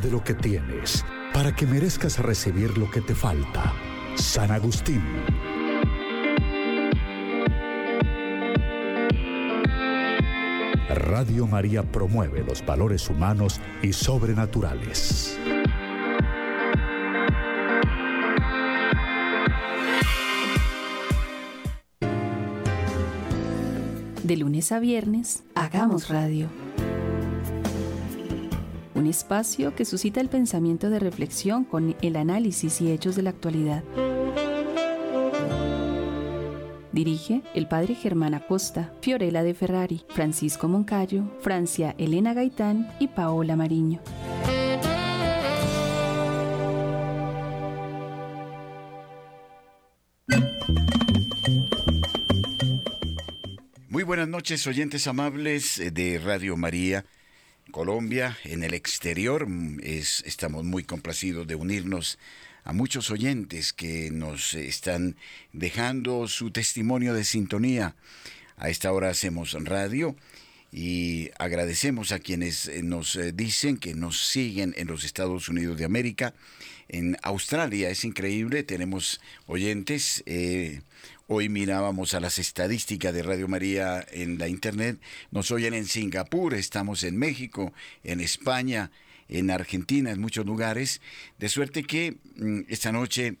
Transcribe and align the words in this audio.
de 0.00 0.10
lo 0.10 0.22
que 0.22 0.34
tienes, 0.34 1.04
para 1.32 1.54
que 1.54 1.66
merezcas 1.66 2.18
recibir 2.18 2.76
lo 2.78 2.90
que 2.90 3.00
te 3.00 3.14
falta. 3.14 3.72
San 4.14 4.50
Agustín. 4.50 5.02
Radio 10.88 11.46
María 11.46 11.82
promueve 11.82 12.42
los 12.44 12.64
valores 12.64 13.08
humanos 13.08 13.60
y 13.82 13.92
sobrenaturales. 13.92 15.38
De 24.22 24.36
lunes 24.36 24.72
a 24.72 24.78
viernes, 24.78 25.44
hagamos 25.54 26.08
radio. 26.08 26.67
Espacio 29.08 29.74
que 29.74 29.84
suscita 29.84 30.20
el 30.20 30.28
pensamiento 30.28 30.90
de 30.90 30.98
reflexión 30.98 31.64
con 31.64 31.96
el 32.02 32.16
análisis 32.16 32.80
y 32.80 32.90
hechos 32.90 33.16
de 33.16 33.22
la 33.22 33.30
actualidad. 33.30 33.82
Dirige 36.92 37.42
el 37.54 37.68
padre 37.68 37.94
Germán 37.94 38.34
Acosta, 38.34 38.92
Fiorella 39.00 39.42
de 39.42 39.54
Ferrari, 39.54 40.02
Francisco 40.08 40.68
Moncayo, 40.68 41.24
Francia 41.40 41.94
Elena 41.98 42.34
Gaitán 42.34 42.90
y 42.98 43.08
Paola 43.08 43.56
Mariño. 43.56 44.00
Muy 53.88 54.02
buenas 54.02 54.28
noches, 54.28 54.66
oyentes 54.66 55.06
amables 55.06 55.80
de 55.92 56.18
Radio 56.18 56.56
María. 56.56 57.04
Colombia, 57.70 58.36
en 58.44 58.62
el 58.62 58.74
exterior, 58.74 59.46
es, 59.82 60.22
estamos 60.26 60.64
muy 60.64 60.84
complacidos 60.84 61.46
de 61.46 61.54
unirnos 61.54 62.18
a 62.64 62.72
muchos 62.72 63.10
oyentes 63.10 63.72
que 63.72 64.10
nos 64.10 64.54
están 64.54 65.16
dejando 65.52 66.28
su 66.28 66.50
testimonio 66.50 67.14
de 67.14 67.24
sintonía. 67.24 67.94
A 68.56 68.70
esta 68.70 68.92
hora 68.92 69.10
hacemos 69.10 69.52
radio 69.64 70.16
y 70.72 71.30
agradecemos 71.38 72.12
a 72.12 72.18
quienes 72.18 72.70
nos 72.82 73.18
dicen 73.34 73.76
que 73.76 73.94
nos 73.94 74.28
siguen 74.28 74.74
en 74.76 74.86
los 74.88 75.04
Estados 75.04 75.48
Unidos 75.48 75.78
de 75.78 75.84
América. 75.84 76.34
En 76.88 77.16
Australia 77.22 77.90
es 77.90 78.04
increíble, 78.04 78.62
tenemos 78.62 79.20
oyentes. 79.46 80.22
Eh, 80.26 80.80
hoy 81.30 81.50
mirábamos 81.50 82.14
a 82.14 82.20
las 82.20 82.38
estadísticas 82.38 83.12
de 83.12 83.22
Radio 83.22 83.48
María 83.48 84.04
en 84.10 84.38
la 84.38 84.48
internet. 84.48 84.98
Nos 85.30 85.50
oyen 85.50 85.74
en 85.74 85.84
Singapur, 85.84 86.54
estamos 86.54 87.04
en 87.04 87.18
México, 87.18 87.74
en 88.02 88.20
España, 88.20 88.90
en 89.28 89.50
Argentina, 89.50 90.10
en 90.10 90.22
muchos 90.22 90.46
lugares, 90.46 91.02
de 91.38 91.50
suerte 91.50 91.84
que 91.84 92.16
mm, 92.36 92.60
esta 92.68 92.92
noche 92.92 93.36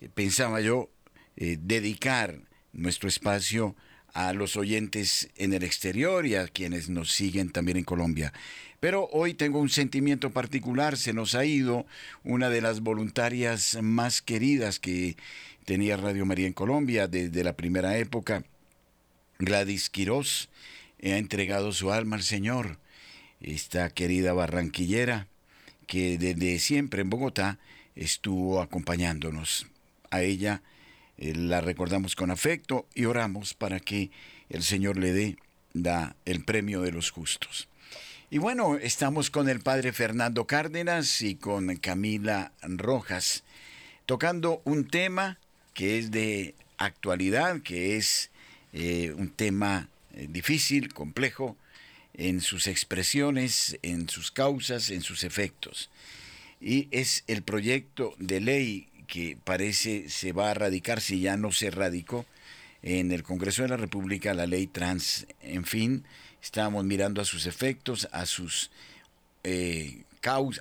eh, 0.00 0.10
pensaba 0.12 0.60
yo 0.60 0.90
eh, 1.36 1.56
dedicar 1.58 2.42
nuestro 2.74 3.08
espacio 3.08 3.74
a 4.12 4.34
los 4.34 4.56
oyentes 4.56 5.30
en 5.36 5.54
el 5.54 5.62
exterior 5.62 6.26
y 6.26 6.34
a 6.34 6.46
quienes 6.46 6.90
nos 6.90 7.10
siguen 7.10 7.50
también 7.50 7.78
en 7.78 7.84
Colombia. 7.84 8.34
Pero 8.80 9.08
hoy 9.12 9.34
tengo 9.34 9.60
un 9.60 9.68
sentimiento 9.68 10.30
particular, 10.30 10.96
se 10.96 11.12
nos 11.12 11.34
ha 11.34 11.44
ido 11.44 11.86
una 12.24 12.48
de 12.48 12.62
las 12.62 12.80
voluntarias 12.80 13.78
más 13.82 14.22
queridas 14.22 14.78
que 14.78 15.16
tenía 15.66 15.98
Radio 15.98 16.24
María 16.24 16.46
en 16.46 16.54
Colombia 16.54 17.06
desde 17.06 17.44
la 17.44 17.52
primera 17.52 17.98
época, 17.98 18.42
Gladys 19.38 19.90
Quirós, 19.90 20.48
ha 21.02 21.16
entregado 21.16 21.72
su 21.72 21.92
alma 21.92 22.16
al 22.16 22.22
Señor, 22.22 22.78
esta 23.40 23.90
querida 23.90 24.32
barranquillera, 24.32 25.26
que 25.86 26.18
desde 26.18 26.58
siempre 26.58 27.02
en 27.02 27.10
Bogotá 27.10 27.58
estuvo 27.96 28.62
acompañándonos. 28.62 29.66
A 30.10 30.22
ella 30.22 30.62
eh, 31.18 31.34
la 31.34 31.60
recordamos 31.60 32.16
con 32.16 32.30
afecto 32.30 32.86
y 32.94 33.04
oramos 33.04 33.54
para 33.54 33.80
que 33.80 34.10
el 34.48 34.62
Señor 34.62 34.96
le 34.96 35.12
dé 35.12 35.36
da 35.72 36.16
el 36.24 36.44
premio 36.44 36.80
de 36.80 36.92
los 36.92 37.10
justos. 37.10 37.69
Y 38.32 38.38
bueno, 38.38 38.76
estamos 38.76 39.28
con 39.28 39.48
el 39.48 39.58
padre 39.58 39.92
Fernando 39.92 40.46
Cárdenas 40.46 41.20
y 41.20 41.34
con 41.34 41.74
Camila 41.78 42.52
Rojas, 42.62 43.42
tocando 44.06 44.62
un 44.64 44.86
tema 44.86 45.40
que 45.74 45.98
es 45.98 46.12
de 46.12 46.54
actualidad, 46.78 47.60
que 47.62 47.96
es 47.96 48.30
eh, 48.72 49.12
un 49.16 49.30
tema 49.30 49.88
eh, 50.14 50.28
difícil, 50.30 50.94
complejo, 50.94 51.56
en 52.14 52.40
sus 52.40 52.68
expresiones, 52.68 53.80
en 53.82 54.08
sus 54.08 54.30
causas, 54.30 54.90
en 54.90 55.02
sus 55.02 55.24
efectos. 55.24 55.90
Y 56.60 56.86
es 56.92 57.24
el 57.26 57.42
proyecto 57.42 58.14
de 58.20 58.40
ley 58.40 58.88
que 59.08 59.38
parece 59.42 60.08
se 60.08 60.30
va 60.30 60.52
a 60.52 60.54
radicar 60.54 61.00
si 61.00 61.18
ya 61.18 61.36
no 61.36 61.50
se 61.50 61.72
radicó 61.72 62.26
en 62.84 63.10
el 63.10 63.24
Congreso 63.24 63.62
de 63.62 63.70
la 63.70 63.76
República, 63.76 64.34
la 64.34 64.46
ley 64.46 64.68
trans, 64.68 65.26
en 65.42 65.64
fin, 65.64 66.04
estábamos 66.42 66.84
mirando 66.84 67.20
a 67.20 67.24
sus 67.24 67.46
efectos, 67.46 68.08
a 68.12 68.26
sus 68.26 68.70
eh, 69.44 70.04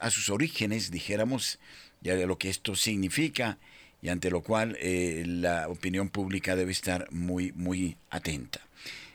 a 0.02 0.10
sus 0.10 0.30
orígenes, 0.30 0.90
dijéramos, 0.90 1.60
ya 2.02 2.16
de 2.16 2.26
lo 2.26 2.38
que 2.38 2.50
esto 2.50 2.76
significa 2.76 3.58
y 4.02 4.10
ante 4.10 4.30
lo 4.30 4.42
cual 4.42 4.78
eh, 4.80 5.24
la 5.28 5.68
opinión 5.68 6.10
pública 6.10 6.56
debe 6.56 6.72
estar 6.72 7.12
muy, 7.12 7.52
muy 7.54 7.98
atenta. 8.10 8.62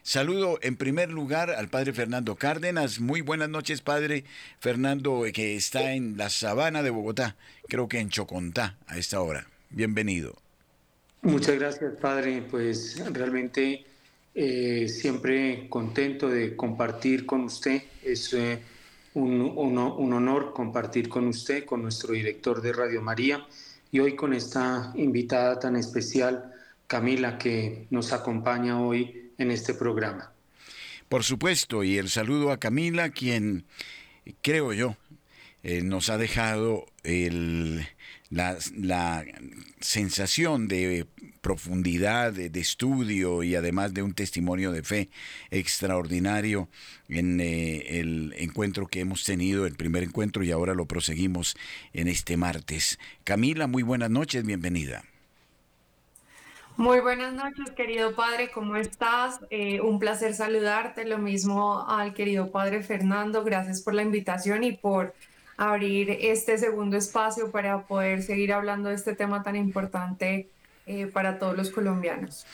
Saludo 0.03 0.59
en 0.61 0.77
primer 0.77 1.09
lugar 1.09 1.51
al 1.51 1.69
padre 1.69 1.95
Fernando 1.95 2.37
Cárdenas. 2.37 3.01
Muy 3.01 3.23
buenas 3.23 3.49
noches, 3.49 3.81
padre 3.81 4.25
Fernando, 4.61 5.25
que 5.33 5.57
está 5.57 5.95
en 5.95 6.19
la 6.19 6.29
sabana 6.29 6.83
de 6.83 6.91
Bogotá, 6.91 7.37
creo 7.69 7.89
que 7.89 8.01
en 8.01 8.11
Chocontá 8.11 8.77
a 8.87 8.99
esta 8.99 9.23
hora. 9.23 9.47
Bienvenido. 9.71 10.37
Muchas 11.23 11.59
gracias, 11.59 11.95
padre. 11.99 12.43
Pues 12.51 13.03
realmente 13.13 13.87
eh, 14.35 14.89
siempre 14.89 15.69
contento 15.69 16.29
de 16.29 16.57
compartir 16.57 17.25
con 17.25 17.45
usted. 17.45 17.83
Es 18.03 18.33
eh, 18.33 18.59
un, 19.15 19.53
honor 19.57 20.53
compartir 20.53 21.09
con 21.09 21.29
usted, 21.29 21.65
con 21.65 21.83
nuestro 21.83 22.15
director 22.15 22.61
de 22.61 22.73
Radio 22.73 23.01
María 23.01 23.47
y 23.93 24.01
hoy 24.01 24.17
con 24.17 24.35
esta 24.35 24.93
invitada 24.97 25.61
tan 25.61 25.77
especial, 25.77 26.53
Camila, 26.89 27.39
que 27.39 27.87
nos 27.91 28.13
acompaña 28.13 28.81
hoy 28.81 29.31
en 29.39 29.53
este 29.53 29.75
programa. 29.75 30.33
Por 31.09 31.23
supuesto, 31.23 31.85
y 31.85 31.99
el 31.99 32.09
saludo 32.09 32.51
a 32.51 32.59
Camila, 32.59 33.11
quien 33.11 33.65
creo 34.43 34.73
yo 34.73 34.97
eh, 35.63 35.83
nos 35.83 36.11
ha 36.11 36.19
dejado 36.19 36.87
la, 38.31 39.25
sensación 39.81 40.69
de 40.69 41.07
profundidad, 41.41 42.33
de, 42.33 42.61
estudio 42.61 43.43
y 43.43 43.55
además 43.55 43.93
de 43.93 44.03
un 44.03 44.15
testimonio 44.15 44.73
de 44.73 44.83
fe 44.83 45.11
extraordinario 45.51 46.69
en 47.09 47.41
eh, 47.41 48.01
el 48.01 48.35
encuentro 48.39 48.87
que 48.87 49.01
hemos 49.01 49.25
tenido, 49.25 49.67
el 49.67 49.75
primer 49.75 50.03
encuentro, 50.03 50.43
y 50.43 50.51
ahora 50.51 50.75
lo 50.75 50.87
proseguimos 50.87 51.57
en 51.93 52.09
este 52.09 52.37
martes. 52.37 52.99
Camila, 53.25 53.67
muy 53.67 53.83
buenas 53.83 54.11
noches, 54.11 54.45
bienvenida. 54.45 55.05
Muy 56.77 56.99
buenas 56.99 57.33
noches, 57.33 57.71
querido 57.77 58.17
padre, 58.17 58.51
¿cómo 58.51 58.75
estás? 58.75 59.39
Eh, 59.51 59.81
un 59.81 60.01
placer 60.01 60.35
saludarte, 60.35 61.05
lo 61.05 61.19
mismo 61.19 61.87
al 61.87 62.15
querido 62.15 62.51
padre 62.51 62.83
Fernando, 62.83 63.45
gracias 63.45 63.81
por 63.81 63.95
la 63.95 64.03
invitación 64.03 64.65
y 64.65 64.73
por 64.73 65.15
abrir 65.57 66.11
este 66.11 66.59
segundo 66.59 66.97
espacio 66.97 67.51
para 67.51 67.87
poder 67.87 68.23
seguir 68.23 68.53
hablando 68.53 68.89
de 68.89 68.97
este 68.97 69.15
tema 69.15 69.43
tan 69.43 69.57
importante 69.57 70.49
eh, 70.87 71.07
para 71.07 71.39
todos 71.39 71.57
los 71.57 71.71
colombianos. 71.71 72.45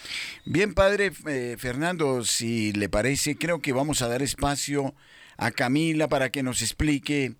Bien, 0.44 0.74
padre 0.74 1.12
eh, 1.26 1.56
Fernando, 1.58 2.24
si 2.24 2.72
le 2.72 2.88
parece, 2.88 3.36
creo 3.36 3.60
que 3.60 3.72
vamos 3.72 4.02
a 4.02 4.08
dar 4.08 4.22
espacio 4.22 4.94
a 5.36 5.50
Camila 5.50 6.08
para 6.08 6.30
que 6.30 6.42
nos 6.42 6.62
explique 6.62 7.34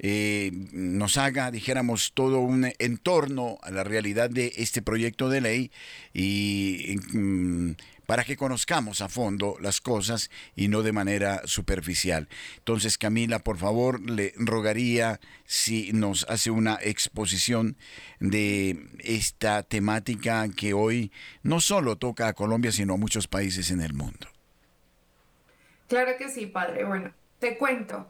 eh, 0.00 0.50
nos 0.72 1.16
haga, 1.16 1.50
dijéramos, 1.50 2.12
todo 2.14 2.40
un 2.40 2.70
entorno 2.78 3.58
a 3.62 3.70
la 3.70 3.84
realidad 3.84 4.28
de 4.28 4.52
este 4.56 4.82
proyecto 4.82 5.28
de 5.28 5.40
ley 5.40 5.70
y 6.12 6.96
mm, 7.12 7.72
para 8.06 8.24
que 8.24 8.36
conozcamos 8.36 9.00
a 9.00 9.08
fondo 9.08 9.56
las 9.60 9.80
cosas 9.80 10.30
y 10.54 10.68
no 10.68 10.82
de 10.82 10.92
manera 10.92 11.42
superficial. 11.46 12.28
Entonces, 12.58 12.98
Camila, 12.98 13.38
por 13.38 13.58
favor, 13.58 14.00
le 14.00 14.32
rogaría 14.36 15.20
si 15.44 15.92
nos 15.92 16.24
hace 16.28 16.50
una 16.50 16.78
exposición 16.82 17.76
de 18.20 18.86
esta 19.00 19.62
temática 19.62 20.46
que 20.54 20.74
hoy 20.74 21.12
no 21.42 21.60
solo 21.60 21.96
toca 21.96 22.28
a 22.28 22.32
Colombia, 22.32 22.72
sino 22.72 22.94
a 22.94 22.98
muchos 22.98 23.28
países 23.28 23.70
en 23.70 23.80
el 23.80 23.94
mundo. 23.94 24.28
Claro 25.88 26.12
que 26.18 26.28
sí, 26.28 26.46
padre. 26.46 26.84
Bueno, 26.84 27.12
te 27.38 27.56
cuento. 27.56 28.08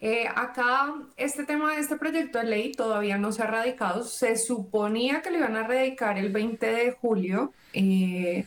Eh, 0.00 0.26
acá, 0.34 0.94
este 1.18 1.44
tema 1.44 1.74
de 1.74 1.80
este 1.80 1.96
proyecto 1.96 2.38
de 2.38 2.44
ley 2.44 2.72
todavía 2.72 3.18
no 3.18 3.32
se 3.32 3.42
ha 3.42 3.46
radicado. 3.46 4.02
Se 4.04 4.36
suponía 4.36 5.20
que 5.20 5.30
lo 5.30 5.38
iban 5.38 5.56
a 5.56 5.66
radicar 5.66 6.16
el 6.16 6.32
20 6.32 6.66
de 6.66 6.92
julio. 6.92 7.52
Eh, 7.74 8.46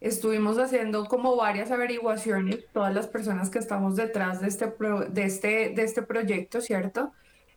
estuvimos 0.00 0.58
haciendo 0.58 1.06
como 1.06 1.36
varias 1.36 1.70
averiguaciones, 1.70 2.64
todas 2.72 2.94
las 2.94 3.06
personas 3.06 3.50
que 3.50 3.58
estamos 3.58 3.96
detrás 3.96 4.40
de 4.40 4.48
este, 4.48 4.72
de 5.10 5.24
este, 5.24 5.70
de 5.70 5.82
este 5.82 6.02
proyecto, 6.02 6.60
¿cierto? 6.60 7.12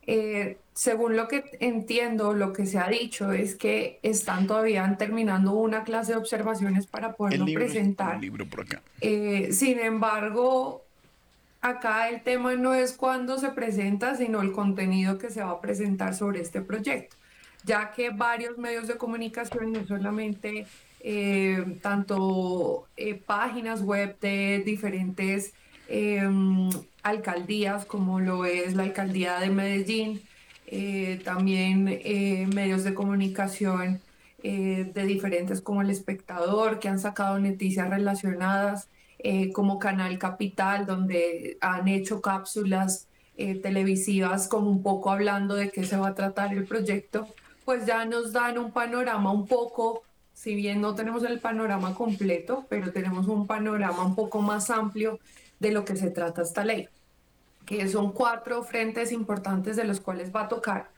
Eh, 0.07 0.57
según 0.73 1.15
lo 1.15 1.27
que 1.27 1.43
entiendo, 1.59 2.33
lo 2.33 2.53
que 2.53 2.65
se 2.65 2.79
ha 2.79 2.87
dicho 2.87 3.31
es 3.31 3.55
que 3.55 3.99
están 4.01 4.47
todavía 4.47 4.95
terminando 4.97 5.53
una 5.53 5.83
clase 5.83 6.13
de 6.13 6.17
observaciones 6.17 6.87
para 6.87 7.13
poderlo 7.13 7.45
presentar. 7.53 8.19
libro 8.19 8.47
por 8.47 8.61
acá. 8.61 8.81
Eh, 8.99 9.49
sin 9.51 9.79
embargo, 9.79 10.83
acá 11.61 12.09
el 12.09 12.23
tema 12.23 12.55
no 12.55 12.73
es 12.73 12.93
cuándo 12.93 13.37
se 13.37 13.49
presenta, 13.49 14.15
sino 14.15 14.41
el 14.41 14.51
contenido 14.51 15.19
que 15.19 15.29
se 15.29 15.43
va 15.43 15.51
a 15.51 15.61
presentar 15.61 16.15
sobre 16.15 16.41
este 16.41 16.61
proyecto, 16.61 17.15
ya 17.63 17.91
que 17.91 18.09
varios 18.09 18.57
medios 18.57 18.87
de 18.87 18.97
comunicación, 18.97 19.71
no 19.71 19.85
solamente 19.85 20.65
eh, 21.03 21.79
tanto 21.81 22.87
páginas 23.25 23.81
web 23.81 24.17
de 24.19 24.63
diferentes 24.65 25.53
Em, 25.93 26.69
alcaldías 27.03 27.85
como 27.85 28.21
lo 28.21 28.45
es 28.45 28.75
la 28.75 28.83
alcaldía 28.83 29.39
de 29.41 29.49
Medellín, 29.49 30.21
eh, 30.67 31.19
también 31.25 31.85
eh, 31.89 32.47
medios 32.55 32.85
de 32.85 32.93
comunicación 32.93 33.99
eh, 34.41 34.89
de 34.93 35.03
diferentes 35.05 35.59
como 35.59 35.81
El 35.81 35.89
Espectador, 35.89 36.79
que 36.79 36.87
han 36.87 36.97
sacado 36.97 37.37
noticias 37.39 37.89
relacionadas, 37.89 38.87
como 39.53 39.77
Canal 39.77 40.17
Capital, 40.17 40.87
donde 40.87 41.57
han 41.61 41.87
hecho 41.87 42.21
cápsulas 42.21 43.07
televisivas 43.37 44.47
como 44.47 44.71
un 44.71 44.81
poco 44.81 45.11
hablando 45.11 45.53
de 45.53 45.69
qué 45.69 45.83
se 45.83 45.95
va 45.95 46.07
a 46.07 46.15
tratar 46.15 46.53
el 46.53 46.65
proyecto, 46.65 47.27
pues 47.63 47.85
ya 47.85 48.03
nos 48.05 48.33
dan 48.33 48.57
un 48.57 48.71
panorama 48.71 49.31
un 49.31 49.45
poco, 49.45 50.01
si 50.41 50.55
bien 50.55 50.81
no 50.81 50.95
tenemos 50.95 51.23
el 51.23 51.39
panorama 51.39 51.93
completo, 51.93 52.65
pero 52.67 52.91
tenemos 52.91 53.27
un 53.27 53.45
panorama 53.45 54.03
un 54.03 54.15
poco 54.15 54.41
más 54.41 54.71
amplio 54.71 55.19
de 55.59 55.71
lo 55.71 55.85
que 55.85 55.95
se 55.95 56.09
trata 56.09 56.41
esta 56.41 56.65
ley, 56.65 56.89
que 57.67 57.87
son 57.87 58.11
cuatro 58.11 58.63
frentes 58.63 59.11
importantes 59.11 59.75
de 59.75 59.83
los 59.83 59.99
cuales 59.99 60.35
va 60.35 60.45
a 60.45 60.47
tocar. 60.47 60.89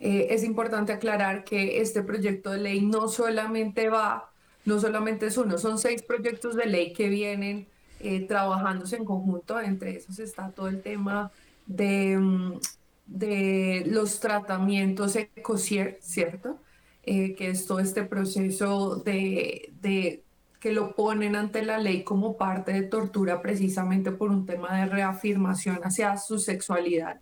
Eh, 0.00 0.26
es 0.30 0.44
importante 0.44 0.92
aclarar 0.92 1.44
que 1.44 1.80
este 1.80 2.02
proyecto 2.02 2.50
de 2.50 2.58
ley 2.58 2.82
no 2.82 3.08
solamente 3.08 3.88
va, 3.88 4.30
no 4.66 4.78
solamente 4.78 5.26
es 5.28 5.38
uno, 5.38 5.56
son 5.56 5.78
seis 5.78 6.02
proyectos 6.02 6.54
de 6.54 6.66
ley 6.66 6.92
que 6.92 7.08
vienen 7.08 7.68
eh, 8.00 8.26
trabajándose 8.26 8.96
en 8.96 9.06
conjunto, 9.06 9.58
entre 9.60 9.96
esos 9.96 10.18
está 10.18 10.50
todo 10.50 10.68
el 10.68 10.82
tema 10.82 11.32
de, 11.64 12.18
mm, 12.18 12.60
de 13.06 13.82
los 13.86 14.20
tratamientos 14.20 15.16
ecosier, 15.16 15.98
¿cierto? 16.02 16.58
Eh, 17.02 17.34
que 17.34 17.48
es 17.48 17.66
todo 17.66 17.80
este 17.80 18.02
proceso 18.04 18.96
de, 18.96 19.72
de 19.80 20.22
que 20.60 20.72
lo 20.72 20.94
ponen 20.94 21.34
ante 21.34 21.62
la 21.62 21.78
ley 21.78 22.04
como 22.04 22.36
parte 22.36 22.72
de 22.72 22.82
tortura 22.82 23.40
precisamente 23.40 24.12
por 24.12 24.30
un 24.30 24.44
tema 24.44 24.78
de 24.78 24.86
reafirmación 24.86 25.80
hacia 25.82 26.18
su 26.18 26.38
sexualidad. 26.38 27.18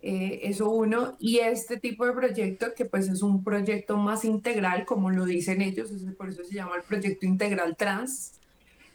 Eh, 0.00 0.48
eso 0.48 0.70
uno, 0.70 1.16
y 1.18 1.38
este 1.38 1.78
tipo 1.78 2.06
de 2.06 2.12
proyecto 2.12 2.74
que 2.74 2.86
pues 2.86 3.08
es 3.08 3.22
un 3.22 3.44
proyecto 3.44 3.98
más 3.98 4.24
integral, 4.24 4.86
como 4.86 5.10
lo 5.10 5.26
dicen 5.26 5.60
ellos, 5.60 5.90
por 6.16 6.30
eso 6.30 6.42
se 6.44 6.54
llama 6.54 6.76
el 6.76 6.82
proyecto 6.82 7.26
integral 7.26 7.76
trans, 7.76 8.32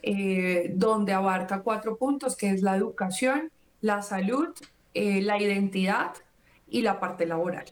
eh, 0.02 0.72
donde 0.76 1.14
abarca 1.14 1.62
cuatro 1.62 1.98
puntos, 1.98 2.36
que 2.36 2.50
es 2.50 2.64
la 2.64 2.76
educación, 2.76 3.52
la 3.82 4.02
salud, 4.02 4.50
eh, 4.96 5.22
la 5.22 5.40
identidad 5.40 6.14
y 6.68 6.82
la 6.82 7.00
parte 7.00 7.26
laboral 7.28 7.66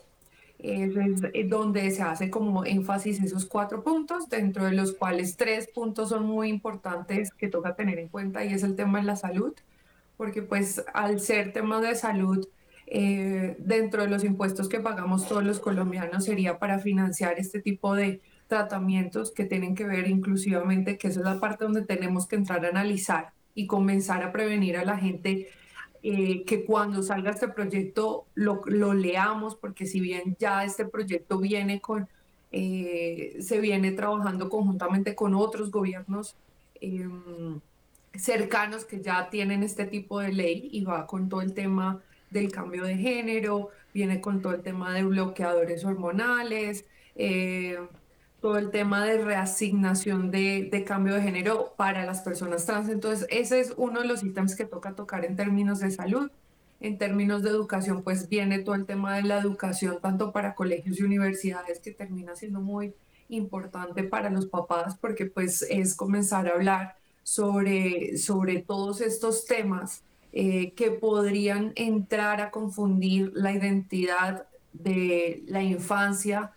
es 0.60 1.50
donde 1.50 1.92
se 1.92 2.02
hace 2.02 2.30
como 2.30 2.66
énfasis 2.66 3.22
esos 3.22 3.46
cuatro 3.46 3.84
puntos, 3.84 4.28
dentro 4.30 4.66
de 4.66 4.72
los 4.72 4.94
cuales 4.94 5.38
tres 5.38 5.68
puntos 5.68 6.10
son 6.10 6.26
muy 6.26 6.50
importantes 6.50 7.32
que 7.32 7.48
toca 7.48 7.76
tener 7.76 8.00
en 8.00 8.08
cuenta 8.08 8.44
y 8.44 8.54
es 8.54 8.64
el 8.64 8.76
tema 8.76 9.00
de 9.00 9.06
la 9.06 9.16
salud, 9.16 9.54
porque 10.18 10.42
pues 10.42 10.84
al 10.94 11.20
ser 11.20 11.54
tema 11.54 11.80
de 11.80 11.96
salud, 11.96 12.48
eh, 12.88 13.56
dentro 13.60 14.04
de 14.04 14.08
los 14.08 14.24
impuestos 14.24 14.70
que 14.70 14.80
pagamos 14.80 15.28
todos 15.28 15.44
los 15.44 15.60
colombianos 15.60 16.24
sería 16.24 16.58
para 16.58 16.80
financiar 16.80 17.38
este 17.38 17.62
tipo 17.62 17.94
de 17.94 18.22
tratamientos 18.48 19.32
que 19.32 19.44
tienen 19.44 19.76
que 19.76 19.84
ver 19.84 20.08
inclusivamente, 20.10 20.98
que 20.98 21.10
esa 21.10 21.20
es 21.20 21.26
la 21.26 21.40
parte 21.40 21.66
donde 21.66 21.82
tenemos 21.82 22.28
que 22.28 22.38
entrar 22.38 22.66
a 22.66 22.70
analizar 22.70 23.34
y 23.54 23.68
comenzar 23.68 24.24
a 24.24 24.32
prevenir 24.32 24.78
a 24.78 24.86
la 24.86 24.98
gente 24.98 25.50
eh, 26.04 26.44
que 26.46 26.66
cuando 26.66 27.04
salga 27.04 27.32
este 27.32 27.48
proyecto 27.48 28.26
lo, 28.36 28.62
lo, 28.66 28.94
leamos, 28.94 29.56
porque 29.56 29.86
si 29.86 30.00
bien 30.00 30.36
ya 30.40 30.64
este 30.64 30.86
proyecto 30.86 31.40
viene 31.40 31.82
con, 31.82 32.08
eh, 32.52 33.38
se 33.40 33.60
viene 33.60 33.92
trabajando 33.92 34.50
conjuntamente 34.50 35.16
con 35.16 35.34
otros 35.36 35.72
gobiernos 35.72 36.36
em, 36.82 37.60
cercanos 38.14 38.86
que 38.86 39.02
ya 39.02 39.30
tienen 39.30 39.64
este 39.64 39.86
tipo 39.86 40.20
de 40.20 40.34
ley 40.34 40.70
y 40.72 40.84
va 40.84 41.08
con 41.08 41.30
todo 41.30 41.42
el 41.42 41.54
tema 41.54 42.02
del 42.30 42.52
cambio 42.52 42.84
de 42.84 42.98
género, 42.98 43.70
viene 43.94 44.22
con 44.22 44.42
todo 44.42 44.54
el 44.54 44.62
tema 44.62 44.94
de 44.94 45.04
bloqueadores 45.04 45.84
hormonales, 45.86 46.86
eh, 47.16 47.78
todo 48.42 48.58
el 48.58 48.70
tema 48.70 49.06
de 49.06 49.24
reasignación 49.24 50.32
de, 50.32 50.70
de, 50.72 50.84
cambio 50.84 51.16
de 51.16 51.22
género 51.22 51.74
para 51.76 52.06
las 52.06 52.22
personas 52.22 52.66
trans. 52.66 52.90
Entonces, 52.90 53.28
ese 53.32 53.60
es 53.60 53.74
uno 53.78 54.02
de 54.02 54.08
los 54.08 54.24
ítems 54.24 54.56
que 54.56 54.66
toca 54.66 54.96
tocar 54.96 55.26
en 55.26 55.36
términos 55.36 55.80
de 55.80 55.92
salud. 55.92 56.30
En 56.80 57.00
términos 57.00 57.42
de 57.42 57.50
educación, 57.50 58.04
pues 58.04 58.30
viene 58.30 58.60
todo 58.60 58.76
el 58.76 58.86
tema 58.86 59.16
de 59.16 59.24
la 59.24 59.40
educación, 59.40 59.98
tanto 60.00 60.32
para 60.32 60.54
colegios 60.54 61.00
y 61.00 61.04
universidades, 61.04 61.80
que 61.80 61.92
termina 61.92 62.36
siendo 62.36 62.62
muy 62.62 62.94
importante 63.30 64.04
para 64.04 64.30
los 64.30 64.46
papás, 64.46 64.96
porque 65.00 65.26
pues 65.26 65.64
es 65.64 65.96
comenzar 65.96 66.48
a 66.48 66.52
hablar 66.52 66.96
sobre, 67.24 68.18
sobre 68.18 68.62
todos 68.62 69.02
estos 69.02 69.46
temas 69.46 70.04
eh, 70.32 70.72
que 70.74 70.92
podrían 70.92 71.74
entrar 71.76 72.42
a 72.42 72.52
confundir 72.52 73.32
la 73.34 73.52
identidad 73.52 74.46
de 74.72 75.44
la 75.48 75.64
infancia, 75.64 76.52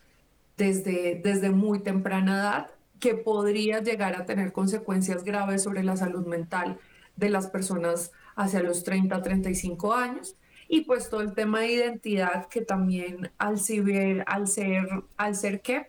desde, 0.61 1.19
desde 1.25 1.51
muy 1.51 1.81
temprana 1.81 2.35
edad 2.35 2.71
que 3.01 3.15
podría 3.15 3.81
llegar 3.81 4.15
a 4.15 4.27
tener 4.27 4.53
consecuencias 4.53 5.25
graves 5.25 5.63
sobre 5.63 5.83
la 5.83 5.97
salud 5.97 6.27
mental 6.27 6.79
de 7.17 7.31
las 7.31 7.47
personas 7.47 8.13
hacia 8.37 8.63
los 8.63 8.85
30, 8.85 9.23
35 9.23 9.95
años. 9.95 10.37
Y 10.69 10.83
pues 10.83 11.09
todo 11.09 11.23
el 11.23 11.33
tema 11.33 11.61
de 11.61 11.73
identidad 11.73 12.47
que 12.49 12.61
también 12.61 13.33
al, 13.39 13.59
al 14.27 14.49
ser, 14.49 14.89
al 15.17 15.35
ser 15.35 15.63
que, 15.63 15.89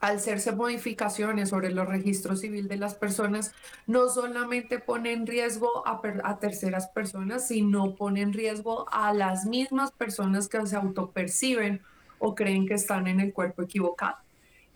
al 0.00 0.16
hacerse 0.16 0.52
modificaciones 0.52 1.48
sobre 1.48 1.72
los 1.72 1.88
registros 1.88 2.40
civil 2.40 2.68
de 2.68 2.76
las 2.76 2.94
personas, 2.94 3.52
no 3.88 4.08
solamente 4.08 4.78
pone 4.78 5.12
en 5.12 5.26
riesgo 5.26 5.84
a, 5.84 6.00
a 6.22 6.38
terceras 6.38 6.86
personas, 6.86 7.48
sino 7.48 7.96
pone 7.96 8.22
en 8.22 8.32
riesgo 8.32 8.86
a 8.92 9.12
las 9.12 9.46
mismas 9.46 9.90
personas 9.90 10.48
que 10.48 10.64
se 10.64 10.76
autoperciben 10.76 11.82
o 12.18 12.34
creen 12.34 12.66
que 12.66 12.74
están 12.74 13.06
en 13.06 13.20
el 13.20 13.32
cuerpo 13.32 13.62
equivocado. 13.62 14.16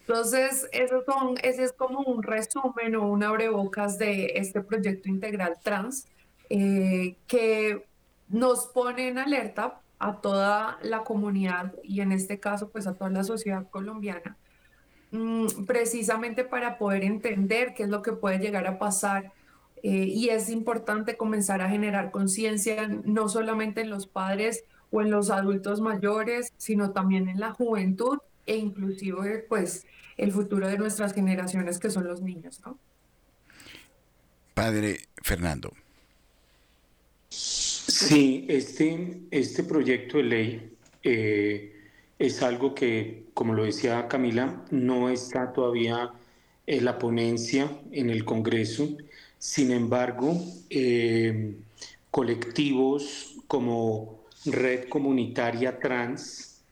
Entonces, 0.01 0.69
eso 0.73 1.05
son, 1.05 1.37
ese 1.43 1.63
es 1.63 1.73
como 1.73 2.01
un 2.01 2.23
resumen 2.23 2.97
o 2.97 3.09
un 3.09 3.23
abrebocas 3.23 3.97
de 3.97 4.33
este 4.35 4.61
proyecto 4.61 5.09
integral 5.09 5.59
trans 5.63 6.07
eh, 6.49 7.17
que 7.29 7.87
nos 8.29 8.67
pone 8.67 9.09
en 9.09 9.19
alerta 9.19 9.81
a 10.01 10.21
toda 10.21 10.79
la 10.83 11.05
comunidad 11.05 11.75
y 11.85 12.01
en 12.01 12.11
este 12.11 12.41
caso 12.41 12.71
pues 12.71 12.87
a 12.87 12.95
toda 12.95 13.11
la 13.11 13.23
sociedad 13.23 13.69
colombiana, 13.71 14.37
mm, 15.13 15.65
precisamente 15.67 16.43
para 16.43 16.79
poder 16.79 17.05
entender 17.05 17.75
qué 17.75 17.85
es 17.85 17.89
lo 17.89 18.03
que 18.03 18.13
puede 18.13 18.39
llegar 18.39 18.67
a 18.67 18.79
pasar 18.79 19.33
eh, 19.83 20.07
y 20.07 20.31
es 20.31 20.51
importante 20.51 21.17
comenzar 21.17 21.61
a 21.61 21.69
generar 21.69 22.11
conciencia 22.11 22.89
no 22.89 23.29
solamente 23.29 23.83
en 23.83 23.91
los 23.91 24.07
padres 24.07 24.65
o 24.91 25.01
en 25.01 25.11
los 25.11 25.31
adultos 25.31 25.81
mayores, 25.81 26.53
sino 26.57 26.91
también 26.93 27.29
en 27.29 27.41
la 27.41 27.53
juventud 27.53 28.19
e 28.47 28.57
inclusive 28.57 29.45
pues 29.49 29.87
el 30.17 30.33
futuro 30.33 30.69
de 30.69 30.79
nuestras 30.79 31.15
generaciones 31.15 31.79
que 31.79 31.91
son 31.91 32.07
los 32.07 32.21
niños, 32.21 32.61
¿no? 32.65 32.79
Padre 34.55 35.01
Fernando. 35.23 35.73
Sí, 37.31 38.45
este, 38.49 39.21
este 39.31 39.65
proyecto 39.65 40.19
de 40.19 40.23
ley 40.23 40.73
eh, 41.03 41.73
es 42.19 42.43
algo 42.43 42.75
que, 42.75 43.25
como 43.35 43.55
lo 43.55 43.65
decía 43.65 44.09
Camila, 44.09 44.63
no 44.71 45.09
está 45.09 45.53
todavía 45.53 46.13
en 46.67 46.85
la 46.85 46.99
ponencia 46.99 47.71
en 47.91 48.11
el 48.11 48.25
Congreso. 48.25 48.97
Sin 49.39 49.73
embargo, 49.73 50.37
eh, 50.69 51.55
colectivos 52.11 53.37
como 53.47 54.20
Red 54.47 54.89
Comunitaria 54.89 55.79
Trans, 55.79 56.63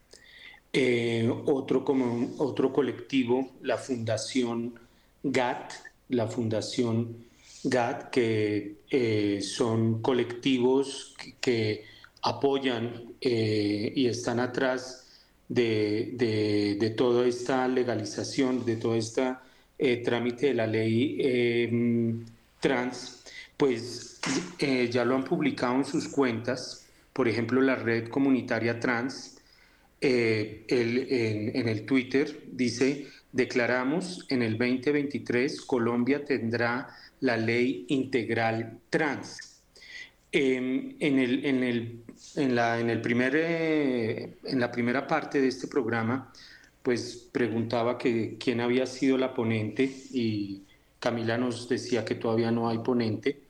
eh, 0.73 1.31
otro, 1.47 1.85
como, 1.85 2.35
otro 2.39 2.73
colectivo, 2.73 3.53
la 3.63 3.77
Fundación 3.77 4.75
GAT, 5.23 5.73
la 6.09 6.27
Fundación 6.27 7.17
GAT, 7.65 8.11
que 8.11 8.77
eh, 8.91 9.41
son 9.43 10.01
colectivos 10.03 11.15
que, 11.41 11.85
apoyan 12.21 13.15
eh, 13.21 13.93
y 13.95 14.07
están 14.07 14.41
atrás 14.41 15.07
de, 15.49 16.95
toda 16.97 17.27
esta 17.27 17.69
legalización, 17.69 18.67
de 18.67 18.77
todo 18.77 18.97
este 18.97 19.35
trámite 20.05 20.49
de 20.49 20.55
la 20.55 20.67
ley 20.67 22.27
trans, 22.61 23.23
pues 23.57 24.21
ya 24.91 25.05
lo 25.05 25.15
han 25.15 25.25
publicado 25.25 25.77
en 25.77 25.85
sus 25.85 26.09
cuentas 26.09 26.88
por 27.19 27.27
ejemplo, 27.27 27.61
la 27.61 27.75
red 27.75 28.11
comunitaria 28.11 28.79
trans, 28.79 29.39
eh, 30.01 30.65
en, 30.69 31.69
el 31.69 31.85
Twitter 31.85 32.45
dice, 32.47 33.09
declaramos 33.33 34.25
en 34.29 34.43
el 34.43 34.57
2023 34.57 35.63
Colombia 35.63 36.25
tendrá 36.25 36.91
la 37.19 37.37
ley 37.37 37.87
integral 37.89 38.79
trans. 38.89 39.65
Em, 40.31 40.95
en, 41.01 41.19
el, 41.19 41.45
en, 41.45 41.65
el, 41.65 42.05
en, 42.37 42.55
la, 42.55 42.79
en, 42.79 42.89
el 42.89 43.01
primer, 43.01 43.33
eh, 43.35 44.39
en 44.45 44.61
la 44.61 44.71
primera 44.71 45.05
parte 45.05 45.41
de 45.41 45.49
este 45.49 45.67
programa, 45.67 46.33
pues 46.85 47.29
preguntaba 47.33 47.99
que 47.99 48.37
quién 48.39 48.61
había 48.61 48.87
sido 48.87 49.19
la 49.19 49.35
ponente 49.35 49.83
y 50.13 50.63
Camila 51.01 51.37
nos 51.37 51.69
decía 51.69 52.05
que 52.05 52.15
todavía 52.15 52.53
no 52.53 52.69
hay 52.69 52.79
ponente. 52.79 53.41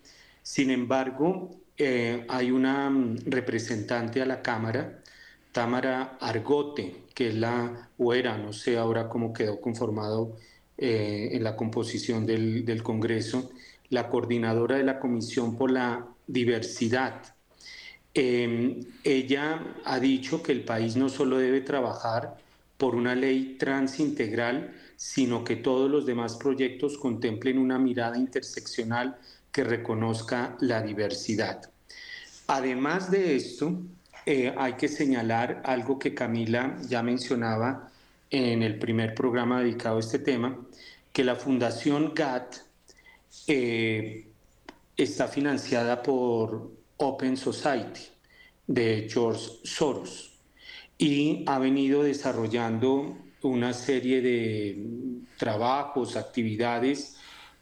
Sin 0.42 0.70
embargo, 0.70 1.50
eh, 1.78 2.24
hay 2.28 2.50
una 2.50 2.90
mm, 2.90 3.18
representante 3.26 4.20
a 4.20 4.26
la 4.26 4.42
Cámara, 4.42 5.02
Támara 5.52 6.18
Argote, 6.20 7.04
que 7.14 7.28
es 7.28 7.34
la, 7.36 7.90
o 7.98 8.14
era, 8.14 8.36
no 8.38 8.52
sé 8.52 8.76
ahora 8.78 9.08
cómo 9.08 9.32
quedó 9.32 9.60
conformado 9.60 10.36
eh, 10.76 11.30
en 11.32 11.44
la 11.44 11.56
composición 11.56 12.26
del, 12.26 12.64
del 12.64 12.82
Congreso, 12.82 13.50
la 13.90 14.08
coordinadora 14.08 14.76
de 14.76 14.84
la 14.84 14.98
Comisión 15.00 15.56
por 15.56 15.70
la 15.70 16.06
Diversidad. 16.26 17.22
Em, 18.14 18.80
ella 19.04 19.76
ha 19.84 20.00
dicho 20.00 20.42
que 20.42 20.52
el 20.52 20.64
país 20.64 20.96
no 20.96 21.08
solo 21.08 21.38
debe 21.38 21.60
trabajar 21.60 22.36
por 22.76 22.94
una 22.94 23.14
ley 23.14 23.56
trans 23.58 24.00
integral, 24.00 24.74
sino 24.96 25.44
que 25.44 25.56
todos 25.56 25.90
los 25.90 26.06
demás 26.06 26.36
proyectos 26.36 26.98
contemplen 26.98 27.58
una 27.58 27.78
mirada 27.78 28.18
interseccional 28.18 29.18
que 29.52 29.64
reconozca 29.64 30.56
la 30.60 30.82
diversidad. 30.82 31.70
Además 32.46 33.10
de 33.10 33.36
esto, 33.36 33.82
eh, 34.24 34.54
hay 34.56 34.74
que 34.74 34.88
señalar 34.88 35.62
algo 35.64 35.98
que 35.98 36.14
Camila 36.14 36.76
ya 36.88 37.02
mencionaba 37.02 37.90
en 38.30 38.62
el 38.62 38.78
primer 38.78 39.14
programa 39.14 39.60
dedicado 39.60 39.96
a 39.96 40.00
este 40.00 40.18
tema, 40.18 40.58
que 41.12 41.24
la 41.24 41.36
Fundación 41.36 42.12
GATT 42.14 42.56
eh, 43.46 44.26
está 44.96 45.28
financiada 45.28 46.02
por 46.02 46.70
Open 46.98 47.36
Society 47.36 48.00
de 48.66 49.08
George 49.10 49.48
Soros 49.64 50.38
y 50.98 51.44
ha 51.46 51.58
venido 51.58 52.02
desarrollando 52.02 53.16
una 53.42 53.72
serie 53.72 54.20
de 54.20 54.84
trabajos, 55.38 56.16
actividades 56.16 57.16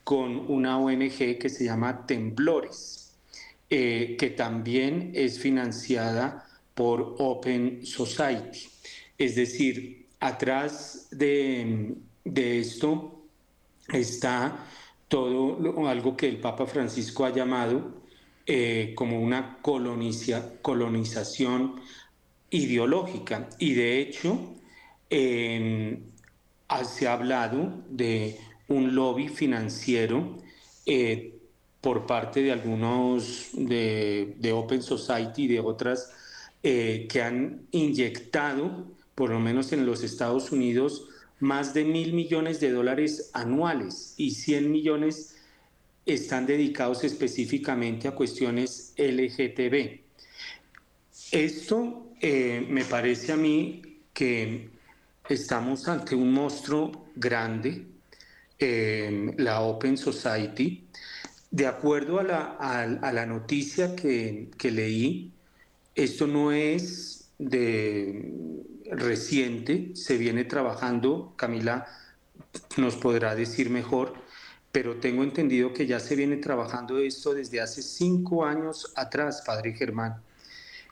con 0.07 0.49
una 0.53 0.79
ONG 0.79 1.37
que 1.37 1.49
se 1.49 1.65
llama 1.65 2.07
Temblores, 2.07 3.17
eh, 3.69 4.15
que 4.17 4.31
también 4.31 5.11
es 5.17 5.41
financiada 5.41 6.47
por 6.77 7.17
Open 7.19 7.85
Society. 7.85 8.69
Es 9.19 9.35
decir, 9.35 10.07
atrás 10.21 11.09
de, 11.11 11.97
esto 12.25 13.21
está 13.93 14.65
todo 15.09 15.89
algo 15.89 16.17
que 16.17 16.29
el 16.29 16.39
Papa 16.39 16.67
Francisco 16.67 17.25
ha 17.25 17.35
llamado 17.35 18.01
eh, 18.47 18.93
como 18.95 19.21
una 19.21 19.59
colonización 19.61 21.81
ideológica. 22.51 23.49
Y 23.59 23.75
de 23.75 23.99
hecho, 23.99 24.55
se 25.11 27.09
ha 27.09 27.13
hablado 27.13 27.83
de 27.89 28.46
un 28.69 28.95
lobby 28.95 29.29
financiero 29.29 30.37
eh, 30.87 31.35
por 31.81 32.07
parte 32.07 32.43
de 32.43 32.53
algunos 32.53 33.51
de, 33.53 34.53
Open 34.53 34.83
Society 34.83 35.45
y 35.45 35.49
de 35.49 35.61
otras 35.61 36.13
eh, 36.63 37.07
que 37.09 37.23
han 37.23 37.67
inyectado, 37.71 38.87
por 39.15 39.31
lo 39.31 39.39
menos 39.39 39.73
en 39.73 39.87
los 39.87 40.03
Estados 40.03 40.51
Unidos, 40.51 41.09
más 41.39 41.75
de 41.75 41.85
mil 41.85 42.13
millones 42.13 42.61
de 42.61 42.73
dólares 42.73 43.31
anuales 43.35 44.15
y 44.17 44.31
100 44.31 44.71
millones 44.71 45.37
están 46.07 46.47
dedicados 46.47 47.05
específicamente 47.05 48.09
a 48.09 48.13
cuestiones 48.13 48.95
LGTB. 48.97 50.01
Esto 51.33 52.07
eh, 52.21 52.65
me 52.69 52.85
parece 52.85 53.33
a 53.33 53.37
mí 53.37 53.83
que 54.15 54.71
estamos 55.29 55.89
ante 55.89 56.15
un 56.15 56.33
monstruo 56.33 57.09
grande, 57.17 57.85
la 58.59 59.61
Open 59.61 59.97
Society. 59.97 60.87
De 61.51 61.67
acuerdo 61.67 62.19
a 62.19 62.23
la, 62.25 63.27
noticia 63.27 63.95
que, 63.97 64.51
leí, 64.63 65.33
esto 65.95 66.27
no 66.27 66.53
es 66.53 67.31
de 67.39 68.33
reciente, 68.91 69.91
se 69.95 70.17
viene 70.17 70.45
trabajando, 70.45 71.35
Camila 71.37 71.87
nos 72.77 72.97
podrá 72.97 73.35
decir 73.35 73.71
mejor, 73.71 74.15
pero 74.73 74.97
tengo 74.97 75.23
entendido 75.23 75.73
que 75.73 75.87
ya 75.87 76.01
se 76.01 76.17
viene 76.17 76.37
trabajando 76.37 76.99
esto 76.99 77.33
desde 77.35 77.61
hace 77.61 77.83
cinco 77.83 78.45
años 78.45 78.93
atrás, 78.97 79.43
Padre 79.47 79.73
Germán. 79.73 80.17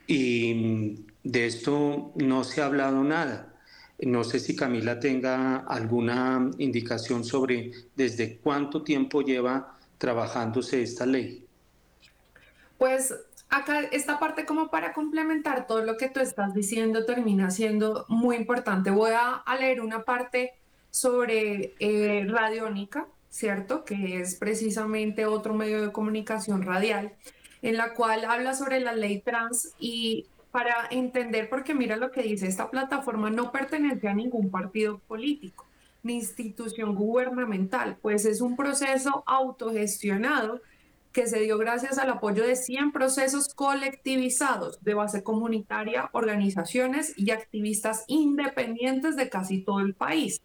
Y 0.07 1.05
de 1.23 1.47
esto 1.47 2.13
no 2.17 2.45
se 2.45 2.63
ha 2.63 2.67
hablado 2.67 3.03
nada. 3.05 3.54
No 3.99 4.25
sé 4.25 4.41
si 4.41 4.57
Camila 4.57 4.99
tenga 4.99 5.59
alguna 5.59 6.51
indicación 6.59 7.25
sobre 7.25 7.71
desde 7.95 8.39
cuánto 8.39 8.83
tiempo 8.83 9.23
lleva 9.23 9.79
trabajándose 9.99 10.83
esta 10.83 11.07
ley. 11.07 11.47
Pues 12.77 13.15
acá 13.49 13.81
esta 13.93 14.19
parte 14.19 14.45
como 14.45 14.69
para 14.69 14.93
complementar 14.93 15.67
todo 15.67 15.83
lo 15.83 15.97
que 15.97 16.09
tú 16.09 16.21
estás 16.21 16.55
diciendo 16.55 17.05
termina 17.05 17.51
siendo 17.51 18.05
muy 18.09 18.37
importante. 18.37 18.91
Voy 18.91 19.13
a, 19.13 19.43
leer 19.59 19.81
una 19.81 20.03
parte 20.03 20.55
sobre 20.91 21.75
eh, 21.79 22.27
radiónica, 22.29 23.07
¿cierto? 23.31 23.85
Que 23.85 24.21
es 24.21 24.35
precisamente 24.35 25.27
otro 25.27 25.55
medio 25.55 25.83
de 25.83 25.93
comunicación 25.93 26.63
radial, 26.63 27.13
en 27.63 27.77
la 27.77 27.95
cual 27.95 28.25
habla 28.25 28.55
sobre 28.55 28.81
la 28.81 28.93
ley 28.93 29.21
trans 29.21 29.73
y 29.79 30.27
para 30.55 30.87
entender, 30.93 31.49
porque 31.51 31.75
mira 31.75 31.97
lo 31.97 32.13
que 32.13 32.23
dice, 32.23 32.47
esta 32.47 32.71
plataforma 32.71 33.29
no 33.29 33.51
pertenece 33.51 34.07
a 34.07 34.15
ningún 34.15 34.53
partido 34.53 35.01
político 35.01 35.67
ni 36.05 36.15
institución 36.15 36.95
gubernamental, 36.95 37.97
pues 38.01 38.25
es 38.25 38.41
un 38.41 38.55
proceso 38.55 39.25
autogestionado 39.27 40.61
que 41.11 41.27
se 41.27 41.41
dio 41.41 41.59
gracias 41.59 41.99
al 41.99 42.09
apoyo 42.09 42.47
de 42.47 42.55
100 42.55 42.93
procesos 42.93 43.53
colectivizados 43.53 44.81
de 44.85 44.95
base 44.95 45.25
comunitaria, 45.25 46.09
organizaciones 46.13 47.15
y 47.19 47.33
activistas 47.33 48.05
independientes 48.07 49.17
de 49.17 49.29
casi 49.29 49.61
todo 49.61 49.81
el 49.81 49.95
país. 49.95 50.41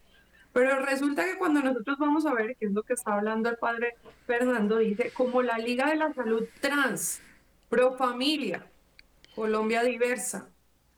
Pero 0.52 0.80
resulta 0.80 1.24
que 1.24 1.38
cuando 1.38 1.62
nosotros 1.62 1.98
vamos 2.00 2.26
a 2.26 2.34
ver, 2.34 2.56
qué 2.58 2.66
es 2.66 2.72
lo 2.72 2.82
que 2.82 2.94
está 2.94 3.14
hablando 3.14 3.48
el 3.48 3.58
padre 3.58 3.94
Fernando, 4.26 4.78
dice, 4.78 5.12
como 5.14 5.40
la 5.40 5.58
Liga 5.58 5.88
de 5.88 5.94
la 5.94 6.12
Salud 6.12 6.48
Trans, 6.60 7.20
Pro 7.68 7.96
Familia, 7.96 8.66
Colombia 9.34 9.82
Diversa, 9.84 10.48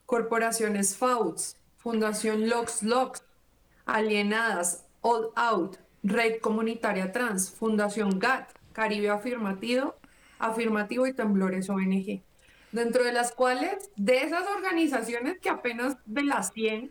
Corporaciones 0.07 0.97
FAUTS, 0.97 1.57
Fundación 1.77 2.49
Lox 2.49 2.83
Lox, 2.83 3.23
Alienadas, 3.85 4.87
All 5.03 5.31
Out, 5.37 5.77
Red 6.03 6.41
Comunitaria 6.41 7.13
Trans, 7.13 7.51
Fundación 7.51 8.19
GATT, 8.19 8.51
Caribe 8.73 9.11
Afirmativo, 9.11 9.97
Afirmativo 10.39 11.07
y 11.07 11.13
Temblores 11.13 11.69
ONG. 11.69 12.23
Dentro 12.73 13.05
de 13.05 13.13
las 13.13 13.33
cuales, 13.33 13.91
de 13.97 14.23
esas 14.23 14.47
organizaciones 14.49 15.39
que 15.39 15.51
apenas 15.51 15.97
de 16.07 16.23
las 16.23 16.53
100 16.53 16.91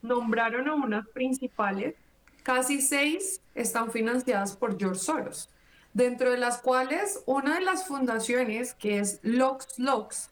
nombraron 0.00 0.68
a 0.68 0.74
unas 0.74 1.06
principales, 1.08 1.96
casi 2.42 2.80
seis 2.80 3.42
están 3.54 3.92
financiadas 3.92 4.56
por 4.56 4.78
George 4.78 5.00
Soros. 5.00 5.50
Dentro 5.92 6.30
de 6.30 6.38
las 6.38 6.62
cuales, 6.62 7.22
una 7.26 7.56
de 7.56 7.60
las 7.60 7.86
fundaciones, 7.86 8.72
que 8.74 9.00
es 9.00 9.20
Lox 9.22 9.78
Lox, 9.78 10.30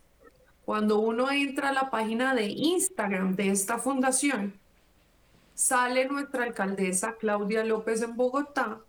cuando 0.66 0.99
uno 0.99 1.30
entra 1.30 1.68
a 1.68 1.73
la 1.73 1.90
página 1.90 2.35
de 2.35 2.49
Instagram 2.49 3.37
de 3.37 3.50
esta 3.50 3.78
fundación, 3.78 4.52
sale 5.54 6.08
nuestra 6.08 6.42
alcaldesa 6.42 7.14
Claudia 7.20 7.64
López 7.64 8.02
en 8.02 8.16
Bogotá 8.16 8.80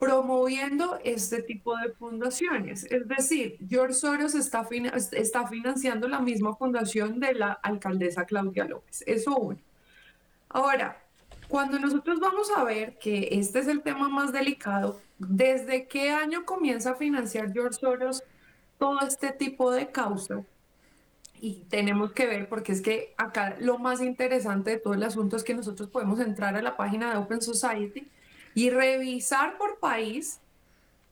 promoviendo 0.00 0.98
este 1.04 1.42
tipo 1.42 1.76
de 1.76 1.92
fundaciones. 1.92 2.84
Es 2.90 3.06
decir, 3.06 3.56
George 3.68 3.94
Soros 3.94 4.34
está, 4.34 4.66
está 5.12 5.46
financiando 5.46 6.08
la 6.08 6.18
misma 6.18 6.56
fundación 6.56 7.20
de 7.20 7.34
la 7.34 7.52
alcaldesa 7.52 8.24
Claudia 8.24 8.64
López. 8.64 9.04
Eso 9.06 9.36
uno. 9.36 9.60
Ahora, 10.48 11.00
cuando 11.46 11.78
nosotros 11.78 12.18
vamos 12.18 12.50
a 12.56 12.64
ver 12.64 12.98
que 12.98 13.28
este 13.30 13.60
es 13.60 13.68
el 13.68 13.82
tema 13.82 14.08
más 14.08 14.32
delicado, 14.32 15.00
¿desde 15.18 15.86
qué 15.86 16.10
año 16.10 16.44
comienza 16.44 16.90
a 16.90 16.94
financiar 16.96 17.52
George 17.52 17.78
Soros 17.78 18.24
todo 18.76 18.98
este 19.06 19.30
tipo 19.30 19.70
de 19.70 19.92
causas? 19.92 20.44
Y 21.40 21.64
tenemos 21.68 22.12
que 22.12 22.26
ver, 22.26 22.48
porque 22.48 22.72
es 22.72 22.82
que 22.82 23.14
acá 23.16 23.56
lo 23.60 23.78
más 23.78 24.00
interesante 24.00 24.70
de 24.70 24.78
todo 24.78 24.94
el 24.94 25.02
asunto 25.02 25.36
es 25.36 25.44
que 25.44 25.54
nosotros 25.54 25.88
podemos 25.88 26.20
entrar 26.20 26.56
a 26.56 26.62
la 26.62 26.76
página 26.76 27.10
de 27.10 27.18
Open 27.18 27.42
Society 27.42 28.08
y 28.54 28.70
revisar 28.70 29.56
por 29.58 29.78
país 29.78 30.40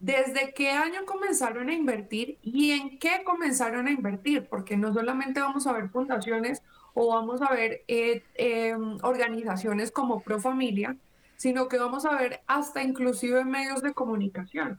¿Desde 0.00 0.52
qué 0.54 0.70
año 0.70 1.04
comenzaron 1.06 1.68
a 1.68 1.74
invertir 1.74 2.38
y 2.42 2.70
en 2.70 2.98
qué 2.98 3.22
comenzaron 3.24 3.88
a 3.88 3.90
invertir? 3.90 4.46
Porque 4.48 4.76
no 4.76 4.92
solamente 4.94 5.40
vamos 5.40 5.66
a 5.66 5.72
ver 5.72 5.88
fundaciones 5.88 6.62
o 6.94 7.08
vamos 7.08 7.42
a 7.42 7.52
ver 7.52 7.82
eh, 7.88 8.22
em, 8.34 8.98
organizaciones 9.02 9.90
como 9.90 10.20
Pro 10.20 10.38
Familia, 10.38 10.96
sino 11.36 11.66
que 11.68 11.78
vamos 11.78 12.04
a 12.06 12.14
ver 12.16 12.42
hasta 12.46 12.82
inclusive 12.82 13.44
medios 13.44 13.82
de 13.82 13.92
comunicación, 13.92 14.78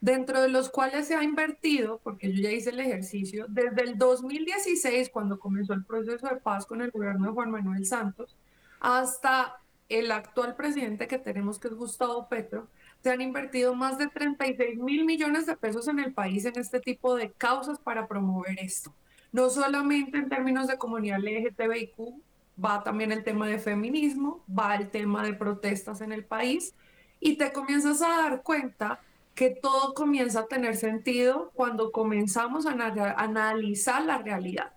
dentro 0.00 0.40
de 0.40 0.48
los 0.48 0.70
cuales 0.70 1.06
se 1.06 1.14
ha 1.14 1.22
invertido, 1.22 2.00
porque 2.02 2.32
yo 2.32 2.42
ya 2.42 2.50
hice 2.50 2.70
el 2.70 2.80
ejercicio, 2.80 3.46
desde 3.48 3.82
el 3.82 3.98
2016, 3.98 5.10
cuando 5.10 5.38
comenzó 5.38 5.74
el 5.74 5.84
proceso 5.84 6.26
de 6.26 6.36
paz 6.36 6.64
con 6.66 6.80
el 6.80 6.90
gobierno 6.90 7.26
de 7.26 7.32
Juan 7.32 7.50
Manuel 7.50 7.84
Santos, 7.84 8.36
hasta 8.80 9.60
el 9.88 10.10
actual 10.10 10.56
presidente 10.56 11.06
que 11.06 11.18
tenemos, 11.18 11.58
que 11.58 11.68
es 11.68 11.74
Gustavo 11.74 12.28
Petro, 12.28 12.68
se 13.02 13.10
han 13.10 13.20
invertido 13.20 13.74
más 13.74 13.98
de 13.98 14.08
36 14.08 14.78
mil 14.78 15.04
millones 15.04 15.46
de 15.46 15.56
pesos 15.56 15.88
en 15.88 15.98
el 15.98 16.12
país 16.12 16.44
en 16.44 16.58
este 16.58 16.80
tipo 16.80 17.16
de 17.16 17.30
causas 17.32 17.78
para 17.78 18.06
promover 18.06 18.58
esto. 18.58 18.94
No 19.32 19.48
solamente 19.48 20.18
en 20.18 20.28
términos 20.28 20.66
de 20.66 20.78
comunidad 20.78 21.18
LGTBIQ, 21.18 22.20
va 22.62 22.82
también 22.82 23.12
el 23.12 23.24
tema 23.24 23.46
de 23.46 23.58
feminismo, 23.58 24.44
va 24.46 24.76
el 24.76 24.90
tema 24.90 25.24
de 25.24 25.34
protestas 25.34 26.00
en 26.00 26.12
el 26.12 26.24
país 26.24 26.74
y 27.20 27.36
te 27.36 27.52
comienzas 27.52 28.02
a 28.02 28.08
dar 28.08 28.42
cuenta 28.42 29.00
que 29.40 29.48
todo 29.48 29.94
comienza 29.94 30.40
a 30.40 30.48
tener 30.48 30.76
sentido 30.76 31.50
cuando 31.54 31.92
comenzamos 31.92 32.66
a, 32.66 32.72
analizar 33.16 34.04
la 34.04 34.18
realidad. 34.18 34.70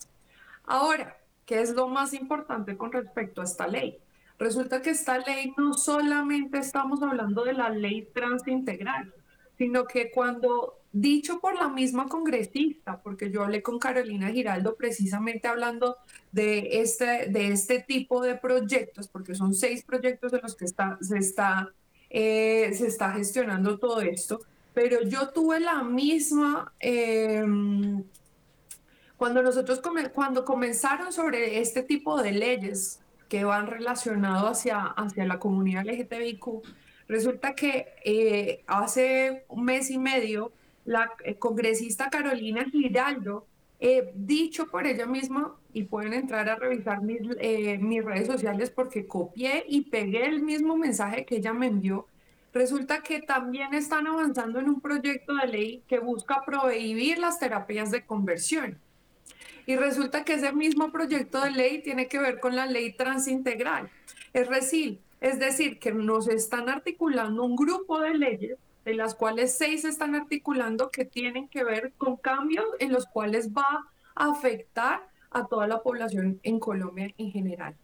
Ahora, 0.64 1.18
¿qué 1.46 1.60
es 1.60 1.72
lo 1.72 1.90
más 1.90 2.14
importante 2.14 2.78
con 2.78 2.94
respecto 2.94 3.42
a 3.42 3.44
esta 3.44 3.68
ley? 3.68 3.98
Resulta 4.40 4.82
que 4.82 4.92
esta 4.92 5.18
ley 5.18 5.54
no 5.58 5.74
solamente 5.74 6.60
estamos 6.60 7.04
hablando 7.04 7.44
de 7.44 7.52
la 7.52 7.72
ley 7.72 8.08
transintegral, 8.14 9.14
sino 9.58 9.84
que 9.84 10.12
cuando 10.12 10.80
dicho 10.94 11.42
por 11.42 11.56
la 11.56 11.68
misma 11.68 12.08
congresista, 12.08 13.02
porque 13.02 13.30
yo 13.30 13.44
hablé 13.44 13.62
con 13.62 13.80
Carolina 13.80 14.30
Giraldo 14.30 14.78
precisamente 14.78 15.50
hablando 15.50 15.98
de 16.32 16.80
este, 16.80 17.28
de 17.28 17.50
este 17.50 17.82
tipo 17.82 18.22
de 18.22 18.36
proyectos, 18.36 19.10
porque 19.10 19.36
son 19.36 19.54
seis 19.54 19.84
proyectos 19.84 20.32
en 20.32 20.40
los 20.42 20.56
que 20.56 20.64
está, 20.64 20.98
se, 21.02 21.18
está, 21.18 21.74
eh, 22.10 22.72
se 22.74 22.88
está 22.88 23.12
gestionando 23.12 23.78
todo 23.78 24.00
esto, 24.00 24.40
pero 24.74 25.02
yo 25.04 25.30
tuve 25.30 25.60
la 25.60 25.84
misma... 25.84 26.74
Em, 26.80 28.04
cuando 29.16 29.42
nosotros 29.42 29.82
cuando 30.14 30.44
comenzaron 30.44 31.14
sobre 31.14 31.60
este 31.62 31.82
tipo 31.82 32.22
de 32.22 32.34
leyes 32.34 33.00
que 33.30 33.46
van 33.46 33.68
relacionados 33.68 34.52
hacia, 34.52 34.82
hacia 34.82 35.26
la 35.26 35.40
comunidad 35.40 35.86
LGTBIQ, 35.86 36.62
resulta 37.08 37.56
que 37.56 37.94
eh, 38.04 38.64
hace 38.68 39.46
un 39.48 39.64
mes 39.64 39.90
y 39.92 39.98
medio 39.98 40.52
la 40.86 41.12
eh, 41.24 41.36
congresista 41.36 42.10
Carolina 42.10 42.66
Giraldo, 42.66 43.48
eh, 43.80 44.12
dicho 44.16 44.68
por 44.68 44.86
ella 44.88 45.06
misma, 45.06 45.56
y 45.74 45.84
pueden 45.84 46.14
entrar 46.14 46.50
a 46.50 46.56
revisar 46.56 47.02
mis, 47.02 47.22
eh, 47.40 47.78
mis 47.80 48.04
redes 48.04 48.28
sociales 48.28 48.70
porque 48.70 49.08
copié 49.08 49.66
y 49.68 49.82
pegué 49.82 50.26
el 50.26 50.42
mismo 50.42 50.78
mensaje 50.78 51.26
que 51.26 51.38
ella 51.38 51.54
me 51.54 51.68
envió, 51.68 52.08
resulta 52.54 53.02
que 53.02 53.22
también 53.22 53.74
están 53.74 54.08
avanzando 54.08 54.60
en 54.60 54.70
un 54.70 54.80
proyecto 54.80 55.34
de 55.36 55.48
ley 55.48 55.84
que 55.88 56.00
busca 56.00 56.44
prohibir 56.46 57.18
las 57.18 57.40
terapias 57.40 57.92
de 57.92 58.06
conversión. 58.06 58.80
Y 59.66 59.76
resulta 59.76 60.24
que 60.24 60.36
ese 60.36 60.54
mismo 60.54 60.92
proyecto 60.92 61.42
de 61.42 61.52
ley 61.52 61.82
tiene 61.82 62.08
que 62.08 62.20
ver 62.20 62.40
con 62.40 62.56
la 62.56 62.66
ley 62.66 62.94
transintegral. 62.94 63.90
Es 64.34 64.50
decir, 64.50 65.00
es 65.22 65.40
decir, 65.40 65.80
que 65.80 65.94
nos 65.94 66.28
están 66.28 66.70
articulando 66.70 67.44
un 67.44 67.56
grupo 67.56 68.00
de 68.00 68.14
leyes 68.14 68.58
de 68.84 68.94
las 68.94 69.16
cuales 69.16 69.58
seis 69.58 69.86
están 69.86 70.16
articulando 70.16 70.92
que 70.92 71.06
tienen 71.06 71.48
que 71.48 71.64
ver 71.64 71.94
con 71.98 72.18
cambios 72.18 72.66
en 72.80 72.92
los 72.92 73.06
cuales 73.06 73.52
va 73.54 73.88
a 74.16 74.32
afectar 74.32 75.08
a 75.32 75.48
toda 75.48 75.68
la 75.68 75.82
población 75.82 76.40
en 76.44 76.60
Colombia 76.60 77.14
en 77.18 77.32
general. 77.32 77.76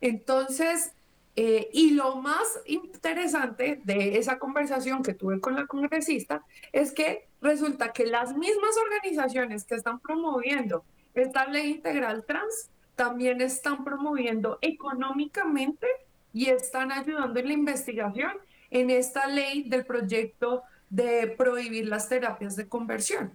Entonces, 0.00 0.92
eh, 1.36 1.68
y 1.72 1.90
lo 1.90 2.16
más 2.16 2.60
interesante 2.66 3.80
de 3.84 4.18
esa 4.18 4.38
conversación 4.38 5.02
que 5.02 5.14
tuve 5.14 5.40
con 5.40 5.56
la 5.56 5.66
congresista 5.66 6.44
es 6.72 6.92
que 6.92 7.26
resulta 7.40 7.92
que 7.92 8.06
las 8.06 8.36
mismas 8.36 8.76
organizaciones 8.84 9.64
que 9.64 9.74
están 9.74 9.98
promoviendo 9.98 10.84
esta 11.14 11.46
ley 11.46 11.72
integral 11.72 12.24
trans 12.24 12.70
también 12.94 13.40
están 13.40 13.84
promoviendo 13.84 14.58
económicamente 14.60 15.86
y 16.32 16.46
están 16.46 16.92
ayudando 16.92 17.40
en 17.40 17.48
la 17.48 17.52
investigación 17.52 18.32
en 18.70 18.90
esta 18.90 19.26
ley 19.26 19.64
del 19.68 19.84
proyecto 19.84 20.62
de 20.90 21.34
prohibir 21.36 21.88
las 21.88 22.08
terapias 22.08 22.54
de 22.56 22.68
conversión. 22.68 23.32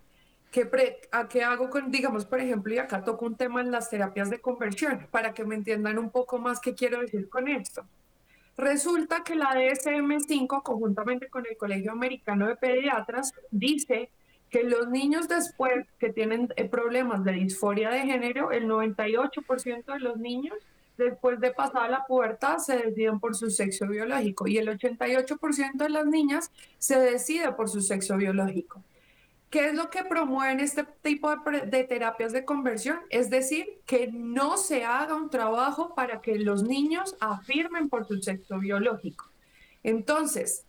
¿Qué, 0.51 0.69
¿A 1.11 1.27
qué 1.27 1.43
hago 1.43 1.69
con, 1.69 1.91
digamos, 1.91 2.25
por 2.25 2.39
ejemplo, 2.39 2.73
y 2.73 2.79
acá 2.79 3.03
toco 3.03 3.25
un 3.25 3.35
tema 3.35 3.61
en 3.61 3.71
las 3.71 3.89
terapias 3.89 4.29
de 4.29 4.39
conversión, 4.39 5.07
para 5.11 5.33
que 5.33 5.43
me 5.43 5.55
entiendan 5.55 5.99
un 5.99 6.09
poco 6.09 6.39
más 6.39 6.59
qué 6.59 6.73
quiero 6.73 6.99
decir 7.01 7.29
con 7.29 7.47
esto? 7.47 7.85
Resulta 8.57 9.23
que 9.23 9.35
la 9.35 9.53
DSM-5, 9.53 10.63
conjuntamente 10.63 11.29
con 11.29 11.45
el 11.49 11.55
Colegio 11.55 11.91
Americano 11.91 12.47
de 12.47 12.55
Pediatras, 12.57 13.33
dice 13.51 14.09
que 14.49 14.63
los 14.63 14.89
niños 14.89 15.27
después 15.27 15.87
que 15.99 16.11
tienen 16.11 16.49
eh, 16.55 16.67
problemas 16.67 17.23
de 17.23 17.33
disforia 17.33 17.89
de 17.89 18.01
género, 18.01 18.51
el 18.51 18.67
98% 18.67 19.93
de 19.93 19.99
los 19.99 20.17
niños 20.17 20.57
después 20.97 21.39
de 21.39 21.51
pasar 21.51 21.89
la 21.89 22.05
puerta 22.05 22.59
se 22.59 22.77
deciden 22.77 23.19
por 23.19 23.35
su 23.35 23.49
sexo 23.49 23.87
biológico 23.87 24.47
y 24.47 24.57
el 24.57 24.67
88% 24.67 25.77
de 25.77 25.89
las 25.89 26.05
niñas 26.05 26.51
se 26.77 26.99
decide 26.99 27.53
por 27.53 27.69
su 27.69 27.81
sexo 27.81 28.17
biológico. 28.17 28.83
¿Qué 29.49 29.69
es 29.69 29.73
lo 29.73 29.89
que 29.89 30.03
promueven 30.03 30.59
este 30.59 30.85
tipo 31.01 31.35
de, 31.35 31.83
terapias 31.83 32.31
de 32.31 32.45
conversión? 32.45 32.99
Es 33.09 33.31
decir, 33.31 33.81
que 33.87 34.07
no 34.11 34.57
se 34.57 34.85
haga 34.85 35.15
un 35.15 35.31
trabajo 35.31 35.95
para 35.95 36.21
que 36.21 36.37
los 36.37 36.61
niños 36.61 37.15
afirmen 37.19 37.89
por 37.89 38.05
su 38.05 38.21
sexo 38.21 38.59
biológico. 38.59 39.25
Entonces, 39.81 40.65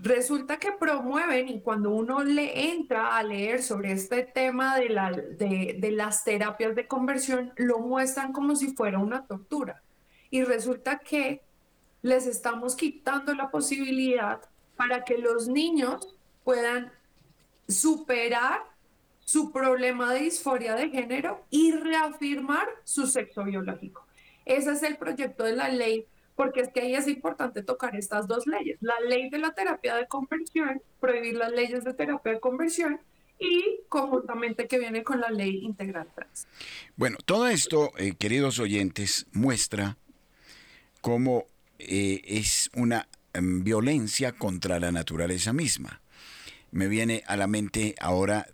resulta 0.00 0.56
que 0.56 0.72
promueven 0.72 1.48
y 1.48 1.60
cuando 1.60 1.90
uno 1.90 2.24
le 2.24 2.72
entra 2.72 3.16
a 3.16 3.22
leer 3.22 3.62
sobre 3.62 3.92
este 3.92 4.24
tema 4.24 4.76
de, 4.78 5.76
de, 5.78 5.90
las 5.92 6.24
terapias 6.24 6.74
de 6.74 6.88
conversión, 6.88 7.52
lo 7.54 7.78
muestran 7.78 8.32
como 8.32 8.56
si 8.56 8.74
fuera 8.74 8.98
una 8.98 9.26
tortura. 9.26 9.80
Y 10.30 10.42
resulta 10.42 10.98
que 10.98 11.42
les 12.02 12.26
estamos 12.26 12.74
quitando 12.74 13.32
la 13.32 13.52
posibilidad 13.52 14.40
para 14.76 15.04
que 15.04 15.18
los 15.18 15.46
niños 15.46 16.16
puedan 16.42 16.90
superar 17.68 18.62
su 19.24 19.52
problema 19.52 20.12
de 20.12 20.20
disforia 20.20 20.74
de 20.74 20.90
género 20.90 21.44
y 21.50 21.72
reafirmar 21.72 22.68
su 22.84 23.06
sexo 23.06 23.44
biológico. 23.44 24.06
Ese 24.44 24.72
es 24.72 24.82
el 24.82 24.96
proyecto 24.96 25.44
de 25.44 25.56
la 25.56 25.68
ley 25.68 26.06
porque 26.36 26.60
es 26.60 26.68
que 26.68 26.80
ahí 26.80 26.94
es 26.94 27.06
importante 27.06 27.62
tocar 27.62 27.94
estas 27.96 28.26
dos 28.26 28.46
leyes, 28.46 28.78
la 28.80 28.98
ley 29.08 29.30
de 29.30 29.38
la 29.38 29.52
terapia 29.52 29.94
de 29.94 30.06
conversión, 30.06 30.82
prohibir 31.00 31.36
las 31.36 31.52
leyes 31.52 31.84
de 31.84 31.94
terapia 31.94 32.32
de 32.32 32.40
conversión 32.40 33.00
y 33.38 33.80
conjuntamente 33.88 34.66
que 34.66 34.78
viene 34.78 35.02
con 35.02 35.20
la 35.20 35.30
ley 35.30 35.64
integral 35.64 36.08
trans. 36.14 36.46
Bueno, 36.96 37.18
todo 37.24 37.46
esto, 37.46 37.92
eh, 37.98 38.14
queridos 38.18 38.58
oyentes, 38.58 39.26
muestra 39.32 39.96
cómo 41.00 41.46
eh, 41.78 42.20
es 42.24 42.70
una 42.74 43.08
em, 43.32 43.62
violencia 43.62 44.32
contra 44.32 44.80
la 44.80 44.92
naturaleza 44.92 45.52
misma. 45.52 46.00
Me 46.74 46.88
viene 46.88 47.22
a 47.28 47.36
la 47.36 47.46
mente 47.46 47.94
ahora 48.00 48.48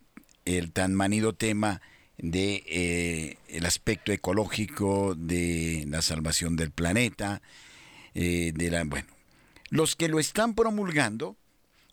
el 0.45 0.73
tan 0.73 0.95
manido 0.95 1.33
tema 1.33 1.81
de 2.19 2.63
eh, 2.67 3.39
el 3.49 3.65
aspecto 3.65 4.13
ecológico 4.13 5.15
de 5.15 5.87
la 5.89 6.03
salvación 6.03 6.55
del 6.55 6.71
planeta, 6.71 7.41
eh, 8.15 8.53
de 8.55 8.71
la, 8.71 8.85
bueno, 8.85 9.09
los 9.71 9.97
que 9.97 10.11
lo 10.11 10.21
están 10.21 10.55
promulgando 10.55 11.39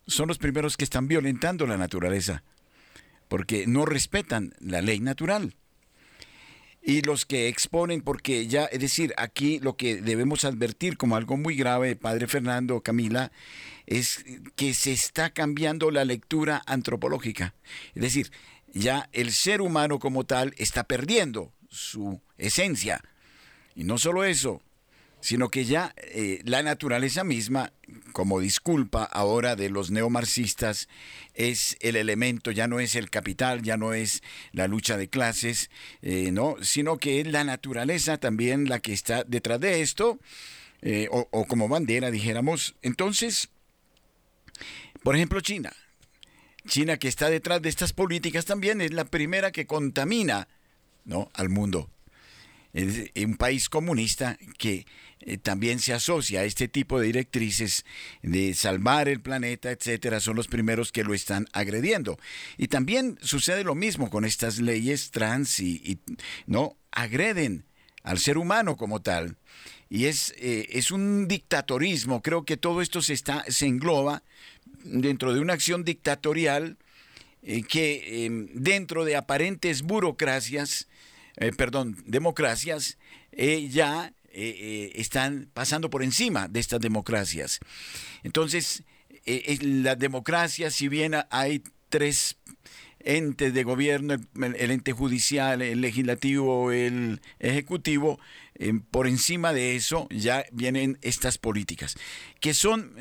son 0.06 0.28
los 0.28 0.36
primeros 0.36 0.76
que 0.76 0.84
están 0.84 1.08
violentando 1.08 1.66
la 1.66 1.78
naturaleza, 1.78 2.42
porque 3.28 3.66
no 3.66 3.86
respetan 3.86 4.52
la 4.60 4.82
ley 4.82 5.00
natural. 5.00 5.54
Y 6.82 7.02
los 7.02 7.26
que 7.26 7.48
exponen, 7.48 8.00
porque 8.00 8.46
ya, 8.46 8.64
es 8.64 8.80
decir, 8.80 9.12
aquí 9.16 9.58
lo 9.58 9.76
que 9.76 10.00
debemos 10.00 10.44
advertir 10.44 10.96
como 10.96 11.16
algo 11.16 11.36
muy 11.36 11.54
grave, 11.54 11.96
Padre 11.96 12.26
Fernando, 12.26 12.80
Camila, 12.82 13.30
es 13.86 14.24
que 14.56 14.74
se 14.74 14.92
está 14.92 15.30
cambiando 15.30 15.90
la 15.90 16.04
lectura 16.04 16.62
antropológica. 16.66 17.54
Es 17.94 18.02
decir, 18.02 18.30
ya 18.72 19.08
el 19.12 19.32
ser 19.32 19.60
humano 19.60 19.98
como 19.98 20.24
tal 20.24 20.54
está 20.56 20.84
perdiendo 20.84 21.52
su 21.68 22.20
esencia. 22.36 23.02
Y 23.74 23.84
no 23.84 23.98
solo 23.98 24.24
eso, 24.24 24.62
sino 25.20 25.48
que 25.50 25.64
ya 25.64 25.94
eh, 25.96 26.40
la 26.44 26.62
naturaleza 26.62 27.24
misma, 27.24 27.72
como 28.12 28.40
disculpa 28.40 29.04
ahora 29.04 29.56
de 29.56 29.70
los 29.70 29.90
neomarxistas, 29.90 30.88
es 31.34 31.76
el 31.80 31.96
elemento, 31.96 32.50
ya 32.50 32.68
no 32.68 32.80
es 32.80 32.94
el 32.94 33.10
capital, 33.10 33.62
ya 33.62 33.76
no 33.76 33.94
es 33.94 34.22
la 34.52 34.68
lucha 34.68 34.96
de 34.96 35.08
clases, 35.08 35.70
eh, 36.02 36.30
no, 36.32 36.56
sino 36.62 36.98
que 36.98 37.20
es 37.20 37.26
la 37.26 37.44
naturaleza 37.44 38.18
también 38.18 38.68
la 38.68 38.80
que 38.80 38.92
está 38.92 39.24
detrás 39.24 39.60
de 39.60 39.80
esto, 39.82 40.18
eh, 40.82 41.08
o, 41.10 41.28
o 41.30 41.46
como 41.46 41.68
bandera, 41.68 42.10
dijéramos. 42.10 42.76
Entonces, 42.82 43.48
por 45.02 45.16
ejemplo, 45.16 45.40
China. 45.40 45.72
China 46.66 46.98
que 46.98 47.08
está 47.08 47.30
detrás 47.30 47.62
de 47.62 47.68
estas 47.68 47.92
políticas 47.92 48.44
también 48.44 48.80
es 48.80 48.92
la 48.92 49.06
primera 49.06 49.50
que 49.52 49.66
contamina 49.66 50.48
¿no? 51.04 51.30
al 51.34 51.48
mundo. 51.48 51.90
Es 52.74 53.10
un 53.16 53.36
país 53.36 53.68
comunista 53.68 54.38
que 54.58 54.86
eh, 55.20 55.36
también 55.36 55.80
se 55.80 55.92
asocia 55.92 56.40
a 56.40 56.44
este 56.44 56.68
tipo 56.68 57.00
de 57.00 57.06
directrices 57.06 57.84
de 58.22 58.54
salvar 58.54 59.08
el 59.08 59.20
planeta, 59.20 59.70
etcétera, 59.70 60.20
son 60.20 60.36
los 60.36 60.46
primeros 60.46 60.92
que 60.92 61.02
lo 61.02 61.12
están 61.12 61.46
agrediendo. 61.52 62.18
Y 62.56 62.68
también 62.68 63.18
sucede 63.20 63.64
lo 63.64 63.74
mismo 63.74 64.10
con 64.10 64.24
estas 64.24 64.60
leyes 64.60 65.10
trans 65.10 65.58
y, 65.60 65.98
no 66.46 66.76
agreden 66.92 67.64
al 68.02 68.18
ser 68.18 68.38
humano 68.38 68.76
como 68.76 69.02
tal. 69.02 69.36
Y 69.90 70.04
es, 70.04 70.34
eh, 70.38 70.68
es 70.70 70.90
un 70.90 71.26
dictatorismo, 71.26 72.22
creo 72.22 72.44
que 72.44 72.56
todo 72.56 72.80
esto 72.80 73.02
se, 73.02 73.14
está, 73.14 73.44
se 73.48 73.66
engloba 73.66 74.22
dentro 74.84 75.34
de 75.34 75.40
una 75.40 75.54
acción 75.54 75.82
dictatorial 75.84 76.76
eh, 77.42 77.62
que 77.62 78.24
em, 78.24 78.48
dentro 78.52 79.04
de 79.04 79.16
aparentes 79.16 79.82
burocracias, 79.82 80.88
perdón, 81.56 81.96
democracias, 82.06 82.98
ya 83.70 84.12
eh, 84.30 84.54
eh, 84.58 84.92
están 84.96 85.48
pasando 85.54 85.88
por 85.88 86.02
encima 86.02 86.48
de 86.48 86.60
estas 86.60 86.80
democracias. 86.80 87.60
Entonces, 88.22 88.82
eh, 89.24 89.58
la 89.62 89.96
democracia, 89.96 90.70
si 90.70 90.88
bien 90.88 91.14
hay 91.30 91.62
tres 91.88 92.36
entes 93.00 93.54
de 93.54 93.64
gobierno, 93.64 94.16
el, 94.36 94.70
ente 94.70 94.92
judicial, 94.92 95.62
el 95.62 95.80
legislativo, 95.80 96.72
el 96.72 97.22
ejecutivo, 97.38 98.20
por 98.90 99.06
encima 99.06 99.54
de 99.54 99.76
eso 99.76 100.08
ya 100.10 100.44
vienen 100.52 100.98
estas 101.00 101.38
políticas, 101.38 101.96
que 102.40 102.52
son 102.52 102.94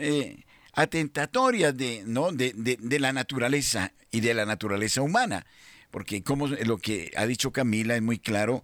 atentatorias 0.72 1.76
de, 1.76 2.04
¿no? 2.06 2.32
De, 2.32 2.54
de, 2.54 3.00
la 3.00 3.12
naturaleza 3.12 3.92
y 4.12 4.22
de 4.22 4.34
la 4.34 4.46
naturaleza 4.46 5.02
humana. 5.02 5.46
Porque 5.92 6.24
como 6.24 6.48
lo 6.48 6.78
que 6.78 7.12
ha 7.18 7.26
dicho 7.26 7.52
Camila 7.52 7.96
es 7.96 8.02
muy 8.02 8.20
claro, 8.20 8.64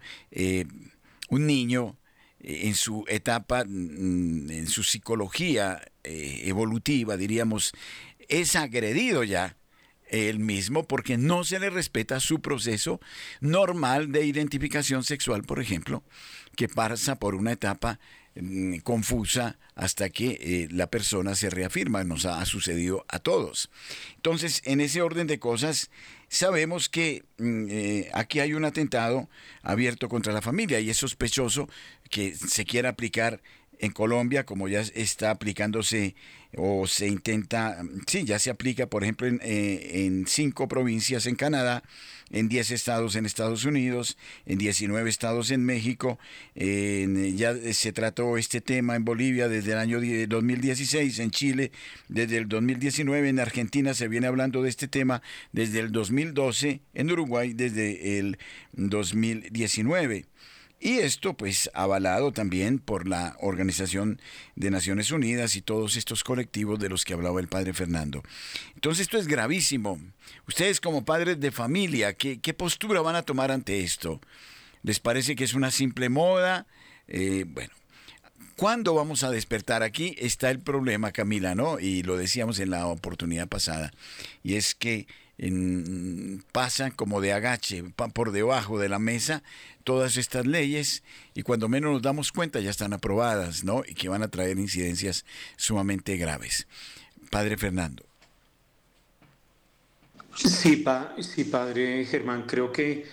un 1.30 1.48
niño 1.48 1.98
en 2.44 2.76
su 2.76 3.06
etapa, 3.08 3.64
mm, 3.66 4.52
en 4.52 4.68
su 4.68 4.84
psicología 4.84 5.82
eh, 6.04 6.44
evolutiva, 6.46 7.18
diríamos, 7.18 7.72
es 8.28 8.56
agredido 8.56 9.24
ya 9.24 9.58
él 10.10 10.40
mismo 10.40 10.88
porque 10.88 11.18
no 11.18 11.44
se 11.44 11.60
le 11.60 11.70
respeta 11.70 12.20
su 12.20 12.40
proceso 12.42 13.00
normal 13.42 14.12
de 14.12 14.26
identificación 14.26 15.04
sexual, 15.04 15.44
por 15.44 15.60
ejemplo, 15.60 16.04
que 16.56 16.68
pasa 16.68 17.16
por 17.16 17.34
una 17.34 17.54
etapa 17.54 18.00
mm, 18.36 18.78
confusa 18.80 19.58
hasta 19.76 20.10
que 20.10 20.38
eh, 20.40 20.68
la 20.72 20.88
persona 20.88 21.36
se 21.36 21.50
reafirma. 21.50 22.04
Nos 22.04 22.26
ha 22.26 22.46
sucedido 22.46 23.06
a 23.08 23.20
todos. 23.20 23.72
Entonces, 24.16 24.62
en 24.66 24.82
ese 24.82 25.02
orden 25.02 25.26
de 25.26 25.40
cosas, 25.40 25.90
sabemos 26.34 26.90
que 26.90 27.24
mm, 27.38 27.68
eh, 27.70 28.10
aquí 28.14 28.40
hay 28.40 28.54
un 28.54 28.66
atentado 28.66 29.30
abierto 29.62 30.10
contra 30.10 30.34
la 30.34 30.42
familia 30.42 30.80
y 30.80 30.90
es 30.90 30.98
sospechoso 30.98 31.70
que 32.10 32.36
se 32.36 32.66
quiera 32.66 32.90
aplicar 32.90 33.42
en 33.84 33.92
Colombia, 33.92 34.46
como 34.46 34.70
ya 34.70 34.80
está 34.80 35.30
aplicándose 35.30 36.16
o 36.56 36.88
se 36.88 37.08
intenta, 37.08 37.84
sí, 38.08 38.24
ya 38.24 38.40
se 38.40 38.50
aplica, 38.50 38.88
por 38.88 39.04
ejemplo, 39.04 39.28
en, 39.28 39.42
eh, 39.44 40.24
cinco 40.26 40.70
provincias 40.70 41.26
en 41.26 41.36
Canadá, 41.36 41.84
en 42.30 42.48
10 42.48 42.72
estados 42.72 43.18
en 43.18 43.26
Estados 43.26 43.66
Unidos, 43.66 44.18
en 44.46 44.58
19 44.58 45.10
estados 45.10 45.52
en 45.52 45.66
México, 45.66 46.18
ya 46.56 47.56
se 47.74 47.92
trató 47.92 48.38
este 48.38 48.62
tema 48.62 48.96
en 48.96 49.04
Bolivia 49.04 49.50
desde 49.50 49.74
el 49.74 49.78
año 49.80 50.00
2016, 50.00 51.20
en 51.20 51.32
Chile 51.32 51.72
desde 52.08 52.38
el 52.38 52.48
2019, 52.48 53.30
en 53.30 53.40
Argentina 53.40 53.94
se 53.94 54.08
viene 54.08 54.28
hablando 54.28 54.64
de 54.64 54.70
este 54.70 54.88
tema 54.88 55.22
desde 55.52 55.80
el 55.80 55.92
2012, 55.92 56.80
en 56.94 57.12
Uruguay 57.12 57.54
desde 57.54 58.18
el 58.20 58.38
2019. 58.72 60.26
Y 60.86 61.00
esto 61.00 61.34
pues 61.34 61.72
avalado 61.74 62.34
también 62.34 62.78
por 62.78 63.08
la 63.08 63.38
Organización 63.40 64.20
de 64.58 64.70
Naciones 64.70 65.12
Unidas 65.12 65.56
y 65.56 65.62
todos 65.62 65.96
estos 65.96 66.26
colectivos 66.26 66.78
de 66.78 66.90
los 66.90 67.06
que 67.06 67.14
hablaba 67.14 67.40
el 67.40 67.48
padre 67.48 67.72
Fernando. 67.72 68.22
Entonces 68.76 69.04
esto 69.04 69.18
es 69.18 69.28
gravísimo. 69.28 69.98
Ustedes 70.46 70.82
como 70.82 71.06
padres 71.06 71.40
de 71.40 71.52
familia, 71.52 72.12
¿qué, 72.12 72.54
postura 72.54 73.00
van 73.00 73.16
a 73.16 73.22
tomar 73.22 73.50
ante 73.50 73.82
esto? 73.82 74.20
¿Les 74.82 75.00
parece 75.00 75.38
que 75.38 75.46
es 75.46 75.54
una 75.54 75.72
simple 75.72 76.10
moda? 76.10 76.68
Eh, 77.08 77.46
bueno, 77.48 77.72
¿Cuándo 78.58 78.94
vamos 78.94 79.24
a 79.24 79.32
despertar? 79.32 79.84
Aquí 79.84 80.16
está 80.20 80.52
el 80.52 80.60
problema, 80.60 81.14
Camila, 81.14 81.56
¿no? 81.56 81.80
Y 81.80 82.04
lo 82.04 82.18
decíamos 82.18 82.60
en 82.60 82.70
la 82.70 82.88
oportunidad 82.88 83.48
pasada. 83.48 83.94
Y 84.44 84.56
es 84.56 84.76
que 84.76 85.08
pasan 86.52 86.92
como 86.92 87.20
de 87.20 87.34
agache 87.34 87.84
por 88.14 88.32
debajo 88.32 88.80
de 88.80 88.90
la 88.90 89.00
mesa 89.00 89.44
todas 89.84 90.18
estas 90.18 90.46
leyes 90.46 91.04
y 91.34 91.44
cuando 91.44 91.68
menos 91.68 91.92
nos 91.92 92.02
damos 92.02 92.32
cuenta 92.32 92.60
ya 92.60 92.70
están 92.70 92.94
aprobadas, 92.94 93.64
¿no? 93.64 93.84
Y 93.86 93.94
que 93.94 94.10
van 94.10 94.24
a 94.24 94.30
traer 94.30 94.58
incidencias 94.58 95.26
sumamente 95.58 96.16
graves. 96.18 96.68
Padre 97.30 97.58
Fernando. 97.58 98.06
Sí, 100.36 100.84
sí 101.20 101.44
padre 101.44 102.06
Germán, 102.06 102.44
creo 102.44 102.72
que 102.72 103.06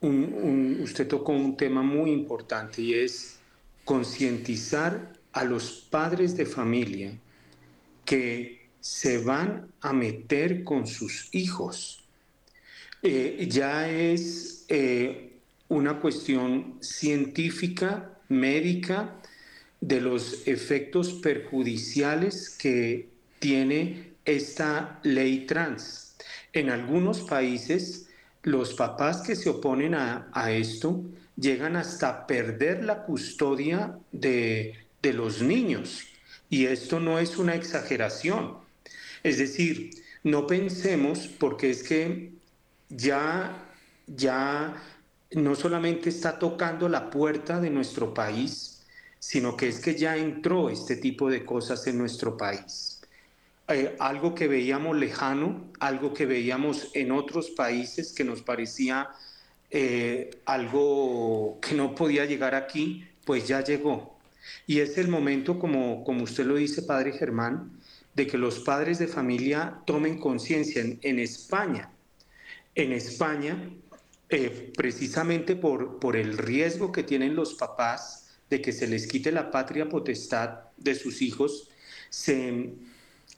usted 0.00 1.08
tocó 1.08 1.32
un 1.32 1.56
tema 1.56 1.82
muy 1.82 2.10
importante 2.10 2.82
y 2.82 2.94
es 2.94 3.38
concientizar 3.84 5.12
a 5.32 5.44
los 5.44 5.86
padres 5.90 6.36
de 6.36 6.46
familia 6.46 7.12
que 8.04 8.57
se 8.88 9.18
van 9.18 9.70
a 9.82 9.92
meter 9.92 10.64
con 10.64 10.86
sus 10.86 11.28
hijos. 11.32 12.02
Eh, 13.02 13.46
ya 13.50 13.86
es 13.86 14.64
eh, 14.68 15.34
una 15.68 16.00
cuestión 16.00 16.78
científica, 16.80 18.18
médica, 18.30 19.14
de 19.82 20.00
los 20.00 20.48
efectos 20.48 21.12
perjudiciales 21.12 22.48
que 22.48 23.10
tiene 23.38 24.14
esta 24.24 25.00
ley 25.02 25.44
trans. 25.44 26.16
En 26.54 26.70
algunos 26.70 27.20
países, 27.20 28.08
los 28.42 28.72
papás 28.72 29.20
que 29.20 29.36
se 29.36 29.50
oponen 29.50 29.94
a, 29.94 30.50
esto 30.50 31.04
llegan 31.36 31.76
hasta 31.76 32.26
perder 32.26 32.84
la 32.84 33.02
custodia 33.04 33.98
de, 34.12 34.74
de 35.02 35.12
los 35.12 35.42
niños. 35.42 36.06
Y 36.48 36.64
esto 36.64 36.98
no 37.00 37.18
es 37.18 37.36
una 37.36 37.54
exageración. 37.54 38.66
Es 39.22 39.38
decir, 39.38 39.90
no 40.24 40.46
pensemos, 40.46 41.28
porque 41.28 41.70
es 41.70 41.82
que 41.82 42.32
ya, 42.88 43.70
ya 44.06 44.82
no 45.32 45.54
solamente 45.54 46.08
está 46.08 46.38
tocando 46.38 46.88
la 46.88 47.10
puerta 47.10 47.60
de 47.60 47.70
nuestro 47.70 48.14
país, 48.14 48.86
sino 49.18 49.56
que 49.56 49.68
es 49.68 49.80
que 49.80 49.94
ya 49.94 50.16
entró 50.16 50.70
este 50.70 50.96
tipo 50.96 51.30
de 51.30 51.44
cosas 51.44 51.86
en 51.86 51.98
nuestro 51.98 52.36
país. 52.36 53.00
Eh, 53.68 53.96
algo 53.98 54.34
que 54.34 54.48
veíamos 54.48 54.96
lejano, 54.96 55.70
algo 55.80 56.14
que 56.14 56.24
veíamos 56.24 56.90
en 56.94 57.12
otros 57.12 57.50
países 57.50 58.12
que 58.12 58.24
nos 58.24 58.40
parecía 58.42 59.10
eh, 59.70 60.30
algo 60.46 61.58
que 61.60 61.74
no 61.74 61.94
podía 61.94 62.24
llegar 62.24 62.54
aquí, 62.54 63.06
pues 63.24 63.46
ya 63.46 63.62
llegó. 63.62 64.16
Y 64.66 64.80
es 64.80 64.96
el 64.96 65.08
momento, 65.08 65.58
como, 65.58 66.04
como 66.04 66.24
usted 66.24 66.46
lo 66.46 66.54
dice, 66.56 66.82
Padre 66.82 67.12
Germán, 67.12 67.77
de 68.18 68.26
que 68.26 68.36
los 68.36 68.58
padres 68.58 68.98
de 68.98 69.06
familia 69.06 69.78
tomen 69.86 70.18
conciencia 70.18 70.82
en, 70.82 71.18
España. 71.20 71.88
En 72.74 72.90
España, 72.90 73.70
eh, 74.28 74.72
precisamente 74.76 75.54
por, 75.54 76.00
por 76.00 76.16
el 76.16 76.36
riesgo 76.36 76.90
que 76.90 77.04
tienen 77.04 77.36
los 77.36 77.54
papás 77.54 78.26
de 78.50 78.60
que 78.60 78.72
se 78.72 78.88
les 78.88 79.06
quite 79.06 79.30
la 79.30 79.52
patria 79.52 79.88
potestad 79.88 80.62
de 80.76 80.96
sus 80.96 81.22
hijos, 81.22 81.68
se, 82.10 82.72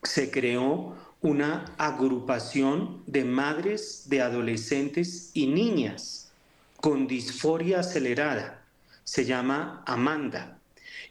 se 0.03 0.31
creó 0.31 0.97
una 1.21 1.75
agrupación 1.77 3.03
de 3.07 3.25
madres 3.25 4.05
de 4.09 4.23
adolescentes 4.23 5.31
y 5.35 5.49
niñas 5.49 6.33
con 6.77 7.07
disforia 7.07 7.81
acelerada. 7.81 8.65
Se 9.05 9.27
llama 9.27 9.85
Amanda. 9.87 10.57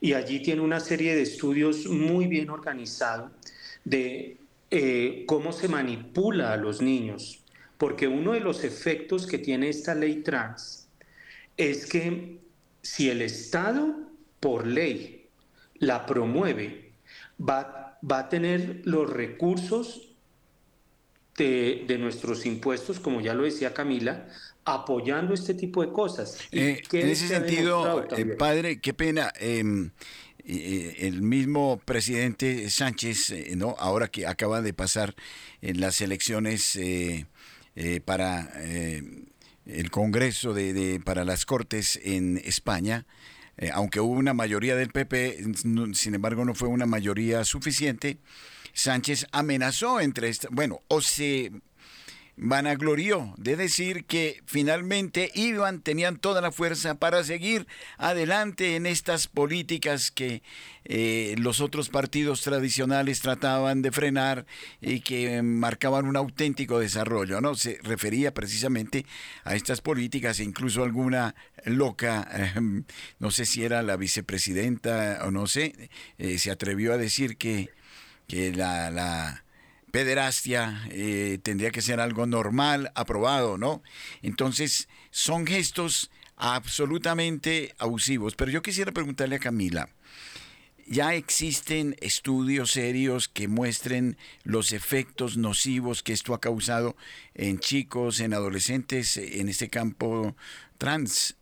Y 0.02 0.14
allí 0.14 0.42
tiene 0.42 0.62
una 0.62 0.80
serie 0.80 1.14
de 1.14 1.22
estudios 1.22 1.86
muy 1.86 2.26
bien 2.26 2.50
organizados 2.50 3.32
de 3.90 4.38
eh, 4.72 5.24
cómo 5.28 5.52
se 5.52 5.68
manipula 5.68 6.54
a 6.54 6.58
los 6.58 6.82
niños, 6.82 7.44
porque 7.78 8.08
uno 8.08 8.34
de 8.34 8.40
los 8.40 8.64
efectos 8.64 9.26
que 9.26 9.40
tiene 9.40 9.70
esta 9.70 9.96
ley 9.96 10.22
trans 10.22 10.88
es 11.58 11.86
que 11.86 12.40
si 12.82 13.10
el 13.10 13.22
Estado, 13.22 13.96
por 14.40 14.68
ley, 14.68 15.28
la 15.76 16.06
promueve, 16.06 16.92
va, 17.40 17.98
va 18.10 18.20
a 18.20 18.30
tener 18.30 18.82
los 18.86 19.10
recursos 19.10 20.10
de, 21.38 21.98
nuestros 22.00 22.46
impuestos, 22.46 23.00
como 23.00 23.22
ya 23.22 23.34
lo 23.34 23.44
decía 23.44 23.74
Camila, 23.74 24.28
apoyando 24.66 25.34
este 25.34 25.54
tipo 25.54 25.82
de 25.82 25.92
cosas. 25.92 26.38
Eh, 26.52 26.82
en 26.92 27.08
ese 27.08 27.28
sentido, 27.28 28.06
eh, 28.16 28.26
padre, 28.26 28.80
qué 28.80 28.94
pena. 28.94 29.32
El 30.50 31.22
mismo 31.22 31.80
presidente 31.86 32.70
Sánchez, 32.70 33.34
¿no? 33.56 33.76
ahora 33.78 34.08
que 34.08 34.26
acaba 34.26 34.62
de 34.62 34.74
pasar 34.74 35.16
en 35.62 35.80
las 35.80 36.02
elecciones 36.02 36.80
para 38.06 38.52
el 39.66 39.92
Congreso 39.92 40.54
de, 40.54 41.00
para 41.06 41.24
las 41.24 41.46
Cortes 41.46 42.00
en 42.04 42.42
España, 42.44 43.06
aunque 43.74 44.00
hubo 44.00 44.14
una 44.14 44.34
mayoría 44.34 44.76
del 44.76 44.90
PP, 44.90 45.38
sin 45.94 46.16
embargo 46.16 46.46
no 46.46 46.56
fue 46.56 46.68
una 46.68 46.88
mayoría 46.88 47.44
suficiente, 47.44 48.18
Sánchez 48.74 49.28
amenazó 49.32 50.00
entre, 50.00 50.30
esta, 50.30 50.48
bueno, 50.52 50.82
o 50.88 51.02
se 51.02 51.52
vanaglorió 52.42 53.34
de 53.38 53.58
decir 53.58 54.06
que 54.06 54.42
finalmente 54.46 55.30
iban, 55.36 55.82
tenían 55.82 56.18
toda 56.18 56.40
la 56.40 56.52
fuerza 56.52 56.96
para 56.96 57.24
seguir 57.24 57.68
adelante 57.98 58.78
en 58.78 58.86
estas 58.86 59.28
políticas 59.28 60.10
que 60.10 60.42
eh, 60.86 61.36
los 61.38 61.60
otros 61.60 61.90
partidos 61.90 62.42
tradicionales 62.42 63.20
trataban 63.20 63.82
de 63.82 63.92
frenar 63.92 64.46
y 64.82 65.02
que 65.02 65.42
marcaban 65.42 66.06
un 66.06 66.16
auténtico 66.16 66.80
desarrollo, 66.80 67.42
¿no? 67.42 67.56
Se 67.56 67.78
refería 67.84 68.34
precisamente 68.34 69.06
a 69.44 69.56
estas 69.56 69.82
políticas 69.82 70.40
e 70.40 70.46
incluso 70.46 70.84
alguna 70.84 71.36
loca, 71.66 72.54
no 73.20 73.32
sé 73.32 73.46
si 73.46 73.66
era 73.66 73.84
la 73.84 73.98
vicepresidenta 73.98 75.20
o 75.26 75.32
no 75.32 75.46
sé, 75.46 75.90
eh, 76.18 76.38
se 76.38 76.52
atrevió 76.52 76.94
a 76.94 76.98
decir 76.98 77.36
que, 77.36 77.70
que 78.28 78.54
la, 78.54 78.90
la 78.92 79.44
pederastia 79.92 80.82
eh, 80.90 81.40
tendría 81.42 81.72
que 81.72 81.82
ser 81.82 82.00
algo 82.00 82.26
normal, 82.26 82.92
aprobado, 82.96 83.58
¿no? 83.58 83.82
Entonces, 84.22 84.88
son 85.12 85.46
gestos 85.46 86.12
absolutamente 86.36 87.74
abusivos. 87.78 88.36
Pero 88.36 88.52
yo 88.52 88.62
quisiera 88.62 88.92
preguntarle 88.92 89.36
a 89.36 89.40
Camila, 89.40 89.90
¿ya 90.88 91.14
existen 91.14 91.96
estudios 92.00 92.72
serios 92.72 93.28
que 93.28 93.48
muestren 93.48 94.18
los 94.44 94.72
efectos 94.72 95.38
nocivos 95.38 96.02
que 96.02 96.14
esto 96.14 96.34
ha 96.34 96.40
causado 96.40 96.96
en 97.36 97.60
chicos, 97.60 98.20
en 98.20 98.34
adolescentes, 98.34 99.18
en 99.18 99.50
este 99.50 99.70
campo 99.70 100.36
trans? 100.78 101.39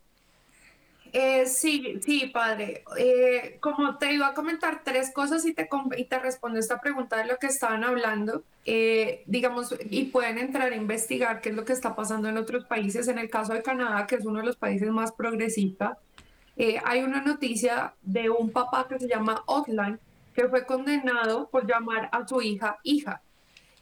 Eh, 1.14 1.46
sí, 1.46 2.00
sí, 2.04 2.28
padre. 2.34 2.84
Eh, 2.98 3.58
como 3.60 3.98
te 3.98 4.14
iba 4.14 4.28
a 4.28 4.34
comentar 4.34 4.82
tres 4.84 5.12
cosas 5.14 5.46
y 5.46 5.54
te, 5.54 5.70
y 5.98 6.06
te 6.06 6.20
respondo 6.20 6.60
esta 6.60 6.80
pregunta 6.80 7.18
de 7.18 7.26
lo 7.26 7.38
que 7.38 7.48
estaban 7.48 7.84
hablando, 7.84 8.44
eh, 8.66 9.24
digamos, 9.26 9.74
y 9.90 10.06
pueden 10.06 10.38
entrar 10.38 10.72
a 10.72 10.76
investigar 10.76 11.42
qué 11.42 11.50
es 11.50 11.56
lo 11.56 11.66
que 11.66 11.74
está 11.74 11.96
pasando 11.96 12.28
en 12.30 12.38
otros 12.38 12.66
países. 12.66 13.08
En 13.08 13.20
el 13.20 13.30
caso 13.30 13.54
de 13.54 13.64
Canadá, 13.64 14.06
que 14.08 14.16
es 14.16 14.26
uno 14.26 14.40
de 14.40 14.46
los 14.46 14.58
países 14.58 14.90
más 14.90 15.12
progresistas, 15.12 15.98
hay 16.86 17.04
una 17.04 17.22
noticia 17.22 17.94
de 18.02 18.32
un 18.32 18.50
papá 18.50 18.88
que 18.88 18.98
se 18.98 19.08
llama 19.08 19.44
Oakland, 19.46 20.00
que 20.34 20.48
fue 20.50 20.66
condenado 20.66 21.50
por 21.50 21.68
llamar 21.68 22.10
a 22.12 22.28
su 22.28 22.42
hija 22.42 22.78
hija. 22.84 23.22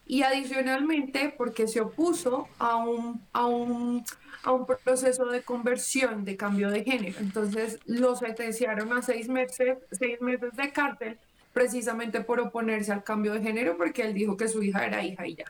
Y 0.07 0.21
adicionalmente, 0.21 1.33
porque 1.35 1.67
se 1.67 1.81
opuso 1.81 2.47
a 2.59 2.75
un, 2.75 3.21
a 3.33 3.47
un 3.47 4.03
a 4.45 4.51
un 4.51 4.65
proceso 4.65 5.25
de 5.25 5.41
conversión, 5.41 6.23
de 6.23 6.37
cambio 6.37 6.69
de 6.69 6.83
género. 6.83 7.19
Entonces 7.19 7.79
lo 7.85 8.15
sentenciaron 8.15 8.93
a 8.93 9.01
seis 9.01 9.27
meses, 9.27 9.79
seis 9.91 10.21
meses 10.21 10.55
de 10.55 10.71
cárcel 10.71 11.19
precisamente 11.51 12.21
por 12.21 12.39
oponerse 12.39 12.91
al 12.91 13.03
cambio 13.03 13.33
de 13.33 13.41
género 13.41 13.75
porque 13.75 14.03
él 14.03 14.13
dijo 14.13 14.37
que 14.37 14.47
su 14.47 14.61
hija 14.61 14.85
era 14.85 15.03
hija 15.03 15.25
y 15.25 15.35
ya. 15.35 15.45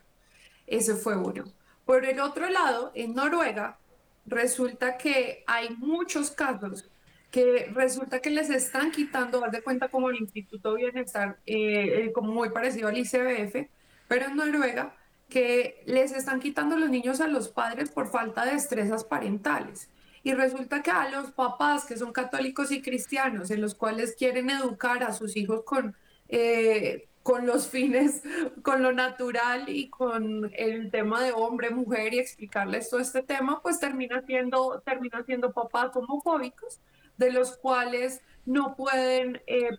Ese 0.66 0.96
fue 0.96 1.18
uno. 1.18 1.44
Por 1.86 2.06
el 2.06 2.22
otro 2.22 2.50
lado, 2.50 2.92
en 2.96 3.14
Noruega, 3.14 3.78
resulta 4.26 4.98
que 4.98 5.44
hay 5.46 5.76
muchos 5.76 6.32
casos 6.32 6.90
que 7.32 7.70
resulta 7.74 8.22
que 8.22 8.30
les 8.30 8.50
están 8.50 8.92
quitando, 8.92 9.44
haz 9.44 9.52
de 9.52 9.62
cuenta 9.62 9.90
como 9.90 10.10
el 10.10 10.16
Instituto 10.22 10.76
Bienestar, 10.76 11.38
eh, 11.46 12.12
como 12.16 12.32
muy 12.32 12.50
parecido 12.50 12.88
al 12.88 12.98
ICBF, 12.98 13.68
pero 14.08 14.28
en 14.28 14.38
Noruega 14.38 14.96
que 15.36 15.84
les 15.86 16.14
están 16.14 16.40
quitando 16.40 16.78
los 16.78 16.90
niños 16.90 17.20
a 17.20 17.28
los 17.28 17.50
padres 17.50 17.90
por 17.92 18.08
falta 18.08 18.46
de 18.46 18.54
destrezas 18.54 19.04
parentales. 19.04 19.90
Y 20.24 20.32
resulta 20.34 20.82
que 20.82 20.92
a 20.92 21.10
los 21.10 21.32
papás 21.32 21.84
que 21.84 21.98
son 21.98 22.14
católicos 22.14 22.72
y 22.72 22.82
cristianos, 22.82 23.52
en 23.52 23.60
los 23.60 23.76
cuales 23.76 24.16
quieren 24.18 24.50
educar 24.50 25.04
a 25.04 25.12
sus 25.12 25.36
hijos 25.36 25.64
con, 25.66 25.94
eh, 26.30 27.10
con 27.22 27.46
los 27.46 27.68
fines, 27.68 28.24
con 28.64 28.82
lo 28.82 28.94
natural 28.94 29.68
y 29.68 29.90
con 29.90 30.54
el 30.56 30.90
tema 30.90 31.22
de 31.22 31.34
hombre, 31.34 31.70
mujer 31.70 32.14
y 32.14 32.20
explicarles 32.20 32.90
todo 32.90 33.02
este 33.02 33.22
tema, 33.22 33.62
pues 33.62 33.82
termina 33.82 34.22
siendo, 34.22 34.82
termina 34.86 35.22
siendo 35.26 35.52
papás 35.52 35.94
homofóbicos, 35.98 36.80
de 37.18 37.34
los 37.34 37.58
cuales 37.58 38.22
no 38.46 38.76
pueden, 38.76 39.42
eh, 39.48 39.70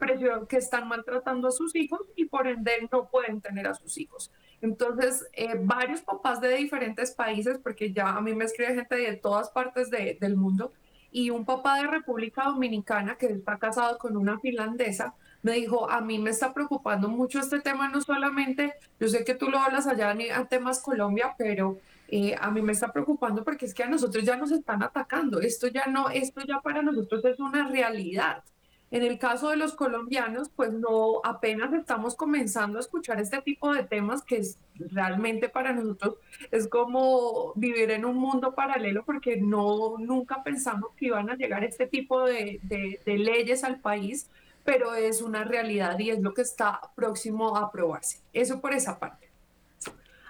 que 0.49 0.57
están 0.57 0.89
maltratando 0.89 1.49
a 1.49 1.53
sus 1.53 1.75
hijos 1.77 2.01
y 2.17 2.27
por 2.27 2.47
ende 2.47 2.89
no 2.91 3.09
pueden 3.09 3.41
tener 3.41 3.67
a 3.67 3.75
sus 3.75 3.97
hijos. 3.99 4.33
Entonces, 4.61 5.27
eh, 5.33 5.55
varios 5.61 6.01
papás 6.01 6.41
de 6.41 6.57
diferentes 6.57 7.13
países, 7.13 7.59
porque 7.59 7.93
ya 7.93 8.09
a 8.09 8.21
mí 8.21 8.35
me 8.35 8.45
escribe 8.45 8.75
gente 8.75 8.97
de 8.97 9.17
todas 9.17 9.51
partes 9.51 9.91
del 9.91 10.37
mundo, 10.37 10.73
y 11.13 11.31
un 11.31 11.45
papá 11.45 11.79
de 11.79 11.87
República 11.87 12.45
Dominicana 12.45 13.17
que 13.17 13.27
está 13.27 13.59
casado 13.59 13.97
con 13.99 14.17
una 14.17 14.39
finlandesa, 14.39 15.15
me 15.43 15.53
dijo, 15.53 15.89
a 15.89 16.01
mí 16.01 16.19
me 16.19 16.31
está 16.31 16.53
preocupando 16.53 17.09
mucho 17.09 17.39
este 17.39 17.61
tema, 17.61 17.89
no 17.89 18.01
solamente, 18.01 18.75
yo 18.99 19.09
sé 19.09 19.25
que 19.25 19.35
tú 19.35 19.49
lo 19.49 19.59
hablas 19.59 19.87
allá 19.87 20.11
en, 20.11 20.49
temas 20.49 20.81
Colombia, 20.81 21.35
pero 21.39 21.79
eh, 22.09 22.35
a 22.39 22.51
mí 22.51 22.63
me 22.63 22.73
está 22.73 22.93
preocupando 22.93 23.45
porque 23.45 23.67
es 23.67 23.75
que 23.75 23.85
a 23.85 23.89
nosotros 23.89 24.25
ya 24.25 24.37
nos 24.37 24.51
están 24.51 24.83
atacando, 24.83 25.41
esto 25.41 25.69
ya 25.69 25.87
no, 25.87 26.11
esto 26.11 26.41
ya 26.47 26.61
para 26.61 26.83
nosotros 26.83 27.25
es 27.25 27.39
una 27.39 27.69
realidad. 27.69 28.43
En 28.91 29.03
el 29.03 29.19
caso 29.19 29.51
de 29.51 29.57
los 29.57 29.75
colombianos, 29.75 30.49
pues 30.55 30.73
no 30.73 31.21
apenas 31.25 31.73
estamos 31.73 32.15
comenzando 32.15 32.79
a 32.79 32.81
escuchar 32.81 33.21
este 33.21 33.43
tipo 33.43 33.73
de 33.75 33.83
temas 33.83 34.23
que 34.23 34.37
es 34.37 34.59
realmente 34.77 35.49
para 35.49 35.73
nosotros 35.73 36.17
es 36.51 36.69
como 36.69 37.53
vivir 37.55 37.91
en 37.91 38.05
un 38.05 38.17
mundo 38.17 38.55
paralelo 38.55 39.05
porque 39.05 39.39
no 39.39 39.97
nunca 39.99 40.45
pensamos 40.45 40.91
que 40.97 41.07
iban 41.07 41.31
a 41.31 41.37
llegar 41.37 41.65
este 41.65 41.87
tipo 41.87 42.25
de, 42.25 42.61
de 42.63 43.19
leyes 43.19 43.65
al 43.65 43.81
país, 43.81 44.29
pero 44.65 44.95
es 44.95 45.21
una 45.21 45.45
realidad 45.45 45.99
y 45.99 46.11
es 46.11 46.21
lo 46.21 46.35
que 46.35 46.43
está 46.43 46.81
próximo 46.95 47.57
a 47.57 47.63
aprobarse. 47.63 48.21
Eso 48.33 48.61
por 48.61 48.73
esa 48.73 48.99
parte. 48.99 49.31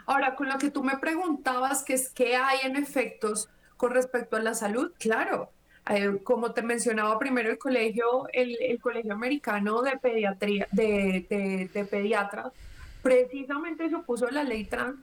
Ahora, 0.06 0.36
con 0.36 0.48
lo 0.48 0.56
que 0.58 0.70
tú 0.70 0.84
me 0.84 0.98
preguntabas, 0.98 1.82
que 1.82 1.94
es 1.94 2.10
qué 2.10 2.36
hay 2.36 2.60
en 2.62 2.76
efectos 2.76 3.50
con 3.76 3.90
respecto 3.90 4.36
a 4.36 4.40
la 4.40 4.54
salud, 4.54 4.92
claro, 4.98 5.50
eh, 5.88 6.18
como 6.24 6.52
te 6.52 6.62
mencionaba 6.62 7.18
primero 7.18 7.50
el 7.50 7.58
colegio, 7.58 8.26
el, 8.32 8.78
colegio 8.80 9.12
americano 9.12 9.82
de 9.82 9.96
pediatría, 9.96 10.66
de, 10.72 11.68
de, 11.72 11.84
pediatras, 11.84 12.52
precisamente 13.02 13.88
se 13.88 13.94
opuso 13.94 14.28
la 14.30 14.42
ley 14.42 14.64
trans 14.64 14.96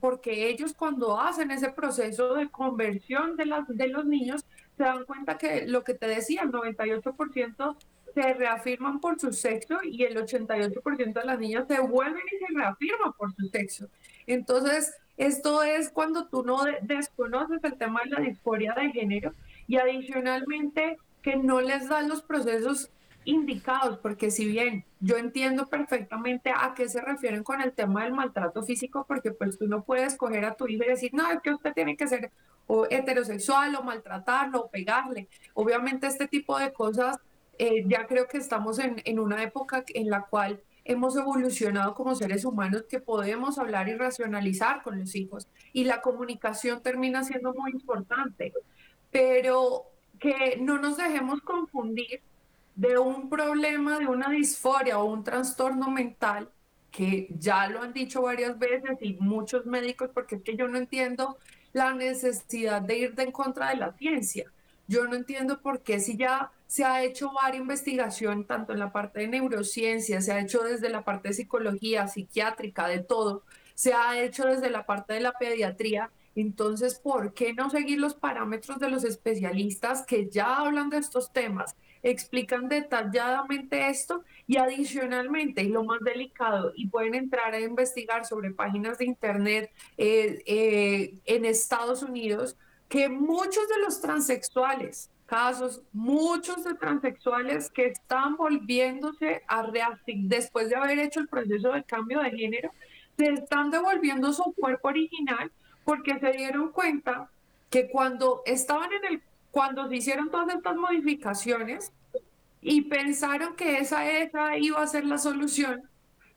porque 0.00 0.48
ellos 0.48 0.72
cuando 0.72 1.20
hacen 1.20 1.50
ese 1.50 1.70
proceso 1.70 2.34
de 2.34 2.48
conversión 2.48 3.36
de, 3.36 3.44
las, 3.44 3.68
de 3.68 3.88
los 3.88 4.06
niños 4.06 4.46
se 4.78 4.82
dan 4.82 5.04
cuenta 5.04 5.36
que 5.36 5.66
lo 5.66 5.84
que 5.84 5.92
te 5.92 6.06
decía, 6.06 6.42
el 6.42 6.50
98% 6.52 7.76
se 8.14 8.34
reafirman 8.34 9.00
por 9.00 9.20
su 9.20 9.32
sexo 9.32 9.80
y 9.82 10.04
el 10.04 10.16
88% 10.16 11.12
de 11.12 11.24
las 11.24 11.38
niñas 11.38 11.66
se 11.68 11.80
vuelven 11.80 12.22
y 12.32 12.38
se 12.38 12.46
reafirman 12.54 13.12
por 13.12 13.34
su 13.34 13.48
sexo. 13.48 13.88
Entonces, 14.26 14.94
esto 15.16 15.62
es 15.62 15.90
cuando 15.90 16.26
tú 16.28 16.44
no 16.44 16.64
desconoces 16.82 17.62
el 17.62 17.76
tema 17.76 18.00
de 18.04 18.10
la 18.10 18.20
disforia 18.20 18.72
de 18.72 18.90
género 18.90 19.32
y 19.66 19.76
adicionalmente 19.76 20.98
que 21.22 21.36
no 21.36 21.60
les 21.60 21.88
dan 21.88 22.08
los 22.08 22.22
procesos 22.22 22.90
indicados, 23.24 23.98
porque 23.98 24.30
si 24.30 24.44
bien 24.46 24.84
yo 25.00 25.16
entiendo 25.16 25.66
perfectamente 25.66 26.50
a 26.50 26.74
qué 26.74 26.88
se 26.88 27.00
refieren 27.00 27.42
con 27.42 27.62
el 27.62 27.72
tema 27.72 28.04
del 28.04 28.12
maltrato 28.12 28.62
físico, 28.62 29.04
porque 29.08 29.32
pues 29.32 29.58
tú 29.58 29.66
no 29.66 29.82
puedes 29.82 30.16
coger 30.16 30.44
a 30.44 30.54
tu 30.54 30.68
hijo 30.68 30.84
y 30.84 30.88
decir, 30.88 31.14
no, 31.14 31.30
es 31.30 31.40
que 31.40 31.54
usted 31.54 31.72
tiene 31.72 31.96
que 31.96 32.06
ser 32.06 32.30
o 32.66 32.86
heterosexual 32.88 33.74
o 33.76 33.82
maltratarlo 33.82 34.60
o 34.60 34.70
pegarle. 34.70 35.28
Obviamente 35.54 36.06
este 36.06 36.28
tipo 36.28 36.58
de 36.58 36.72
cosas, 36.72 37.18
eh, 37.58 37.84
ya 37.86 38.06
creo 38.06 38.26
que 38.26 38.38
estamos 38.38 38.78
en, 38.78 39.00
en 39.04 39.18
una 39.18 39.42
época 39.42 39.84
en 39.94 40.10
la 40.10 40.22
cual 40.22 40.62
hemos 40.84 41.16
evolucionado 41.16 41.94
como 41.94 42.14
seres 42.14 42.44
humanos 42.44 42.84
que 42.88 43.00
podemos 43.00 43.58
hablar 43.58 43.88
y 43.88 43.94
racionalizar 43.94 44.82
con 44.82 45.00
los 45.00 45.14
hijos 45.14 45.48
y 45.72 45.84
la 45.84 46.02
comunicación 46.02 46.82
termina 46.82 47.24
siendo 47.24 47.54
muy 47.54 47.70
importante 47.70 48.52
pero 49.14 49.92
que 50.18 50.56
no 50.60 50.80
nos 50.80 50.96
dejemos 50.96 51.40
confundir 51.42 52.20
de 52.74 52.98
un 52.98 53.30
problema, 53.30 54.00
de 54.00 54.08
una 54.08 54.28
disforia 54.28 54.98
o 54.98 55.04
un 55.04 55.22
trastorno 55.22 55.88
mental, 55.88 56.50
que 56.90 57.28
ya 57.38 57.68
lo 57.68 57.80
han 57.80 57.92
dicho 57.92 58.22
varias 58.22 58.58
veces 58.58 58.98
y 59.00 59.12
muchos 59.20 59.66
médicos, 59.66 60.10
porque 60.12 60.34
es 60.34 60.42
que 60.42 60.56
yo 60.56 60.66
no 60.66 60.78
entiendo 60.78 61.38
la 61.72 61.94
necesidad 61.94 62.82
de 62.82 62.98
ir 62.98 63.14
de 63.14 63.22
en 63.22 63.30
contra 63.30 63.68
de 63.68 63.76
la 63.76 63.92
ciencia. 63.92 64.50
Yo 64.88 65.04
no 65.06 65.14
entiendo 65.14 65.60
por 65.60 65.82
qué 65.82 66.00
si 66.00 66.16
ya 66.16 66.50
se 66.66 66.84
ha 66.84 67.04
hecho 67.04 67.30
varias 67.32 67.62
investigación, 67.62 68.46
tanto 68.48 68.72
en 68.72 68.80
la 68.80 68.90
parte 68.90 69.20
de 69.20 69.28
neurociencia, 69.28 70.20
se 70.22 70.32
ha 70.32 70.40
hecho 70.40 70.64
desde 70.64 70.88
la 70.88 71.04
parte 71.04 71.28
de 71.28 71.34
psicología, 71.34 72.08
psiquiátrica, 72.08 72.88
de 72.88 72.98
todo, 72.98 73.44
se 73.76 73.94
ha 73.94 74.20
hecho 74.20 74.44
desde 74.44 74.70
la 74.70 74.84
parte 74.86 75.14
de 75.14 75.20
la 75.20 75.34
pediatría, 75.38 76.10
Entonces, 76.34 76.98
¿por 76.98 77.32
qué 77.34 77.54
no 77.54 77.70
seguir 77.70 78.00
los 78.00 78.14
parámetros 78.14 78.78
de 78.78 78.90
los 78.90 79.04
especialistas 79.04 80.04
que 80.04 80.28
ya 80.28 80.58
hablan 80.58 80.90
de 80.90 80.98
estos 80.98 81.32
temas, 81.32 81.76
explican 82.02 82.68
detalladamente 82.68 83.88
esto 83.88 84.24
y 84.46 84.58
adicionalmente, 84.58 85.62
y 85.62 85.68
lo 85.68 85.84
más 85.84 86.00
delicado, 86.00 86.72
y 86.76 86.88
pueden 86.88 87.14
entrar 87.14 87.54
a 87.54 87.60
investigar 87.60 88.26
sobre 88.26 88.50
páginas 88.50 88.98
de 88.98 89.06
Internet 89.06 89.72
eh, 89.96 90.42
eh, 90.46 91.14
en 91.24 91.44
Estados 91.44 92.02
Unidos, 92.02 92.56
que 92.88 93.08
muchos 93.08 93.68
de 93.68 93.78
los 93.82 94.00
transexuales, 94.00 95.10
casos, 95.26 95.82
muchos 95.92 96.62
de 96.64 96.74
transexuales 96.74 97.70
que 97.70 97.86
están 97.86 98.36
volviéndose 98.36 99.42
a 99.48 99.66
después 100.06 100.68
de 100.68 100.76
haber 100.76 100.98
hecho 100.98 101.20
el 101.20 101.28
proceso 101.28 101.72
de 101.72 101.84
cambio 101.84 102.20
de 102.20 102.30
género, 102.30 102.70
se 103.16 103.30
están 103.30 103.70
devolviendo 103.70 104.32
su 104.32 104.52
cuerpo 104.52 104.88
original 104.88 105.50
porque 105.84 106.18
se 106.18 106.32
dieron 106.32 106.70
cuenta 106.70 107.28
que 107.70 107.88
cuando 107.88 108.42
estaban 108.46 108.92
en 108.92 109.04
el, 109.04 109.22
cuando 109.50 109.88
se 109.88 109.96
hicieron 109.96 110.30
todas 110.30 110.54
estas 110.54 110.76
modificaciones 110.76 111.92
y 112.60 112.82
pensaron 112.82 113.56
que 113.56 113.78
esa, 113.78 114.10
esa 114.10 114.56
iba 114.56 114.82
a 114.82 114.86
ser 114.86 115.04
la 115.04 115.18
solución, 115.18 115.88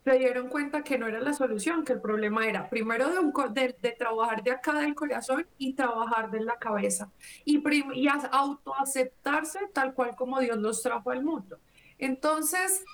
se 0.03 0.19
dieron 0.19 0.47
cuenta 0.47 0.83
que 0.83 0.97
no 0.97 1.07
era 1.07 1.19
la 1.19 1.33
solución, 1.33 1.83
que 1.83 1.93
el 1.93 2.01
problema 2.01 2.47
era 2.47 2.69
primero 2.69 3.10
de, 3.10 3.19
un, 3.19 3.33
de, 3.53 3.73
trabajar 3.97 4.41
de 4.41 4.51
acá 4.51 4.79
del 4.79 4.95
corazón 4.95 5.45
y 5.57 5.73
trabajar 5.73 6.31
de 6.31 6.41
la 6.41 6.57
cabeza 6.57 7.12
y, 7.43 7.62
y 7.93 8.07
autoaceptarse 8.07 9.60
tal 9.73 9.93
cual 9.93 10.15
como 10.15 10.39
Dios 10.39 10.57
los 10.57 10.81
trajo 10.81 11.12
al 11.12 11.23
mundo. 11.23 11.60
Entonces, 11.97 12.86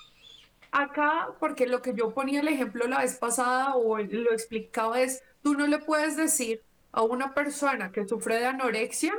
acá, 0.72 1.28
porque 1.38 1.66
lo 1.66 1.82
que 1.82 1.94
yo 1.94 2.12
ponía 2.12 2.40
el 2.40 2.48
ejemplo 2.48 2.88
la 2.88 2.98
vez 2.98 3.16
pasada 3.16 3.76
o 3.76 3.96
lo 3.98 4.32
explicaba 4.32 5.00
es, 5.00 5.22
tú 5.44 5.52
no 5.54 5.66
le 5.66 5.78
puedes 5.78 6.16
decir 6.16 6.62
a 6.90 7.02
una 7.02 7.34
persona 7.34 7.92
que 7.92 8.08
sufre 8.08 8.38
de 8.38 8.46
anorexia 8.46 9.12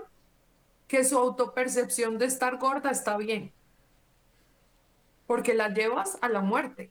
que 0.88 1.06
su 1.06 1.20
autopercepción 1.20 2.18
de 2.18 2.26
estar 2.26 2.58
gorda 2.58 2.90
está 2.90 3.16
bien, 3.16 3.52
porque 5.28 5.54
la 5.54 5.70
llevas 5.70 6.18
a 6.22 6.30
la 6.30 6.42
muerte. 6.42 6.90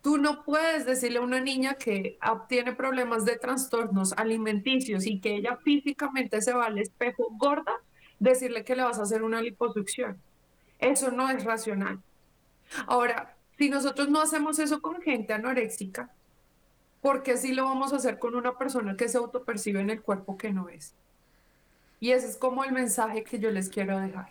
Tú 0.00 0.16
no 0.16 0.42
puedes 0.42 0.86
decirle 0.86 1.18
a 1.18 1.22
una 1.22 1.40
niña 1.40 1.74
que 1.74 2.18
tiene 2.48 2.72
problemas 2.72 3.26
de 3.26 3.36
trastornos 3.36 4.14
alimenticios 4.14 5.06
y 5.06 5.20
que 5.20 5.36
ella 5.36 5.58
físicamente 5.62 6.40
se 6.40 6.54
va 6.54 6.64
al 6.64 6.78
espejo 6.78 7.28
gorda, 7.32 7.74
decirle 8.18 8.64
que 8.64 8.74
le 8.74 8.84
vas 8.84 8.98
a 8.98 9.02
hacer 9.02 9.22
una 9.22 9.42
liposucción. 9.42 10.18
Eso 10.78 11.10
no 11.10 11.28
es 11.28 11.44
racional. 11.44 12.00
Ahora, 12.86 13.36
si 13.58 13.68
nosotros 13.68 14.08
no 14.08 14.22
hacemos 14.22 14.58
eso 14.58 14.80
con 14.80 15.02
gente 15.02 15.34
anoréxica, 15.34 16.10
¿por 17.02 17.22
qué 17.22 17.36
sí 17.36 17.52
lo 17.52 17.64
vamos 17.64 17.92
a 17.92 17.96
hacer 17.96 18.18
con 18.18 18.34
una 18.34 18.56
persona 18.56 18.96
que 18.96 19.08
se 19.08 19.18
autopercibe 19.18 19.80
en 19.80 19.90
el 19.90 20.00
cuerpo 20.00 20.38
que 20.38 20.52
no 20.52 20.70
es? 20.70 20.94
Y 22.00 22.12
ese 22.12 22.28
es 22.28 22.36
como 22.36 22.64
el 22.64 22.72
mensaje 22.72 23.22
que 23.22 23.38
yo 23.38 23.50
les 23.50 23.68
quiero 23.68 24.00
dejar. 24.00 24.30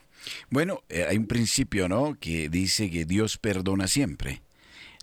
Bueno, 0.49 0.81
eh, 0.89 1.05
hay 1.07 1.17
un 1.17 1.27
principio, 1.27 1.88
¿no? 1.88 2.17
Que 2.19 2.49
dice 2.49 2.89
que 2.89 3.05
Dios 3.05 3.38
perdona 3.38 3.88
siempre. 3.88 4.41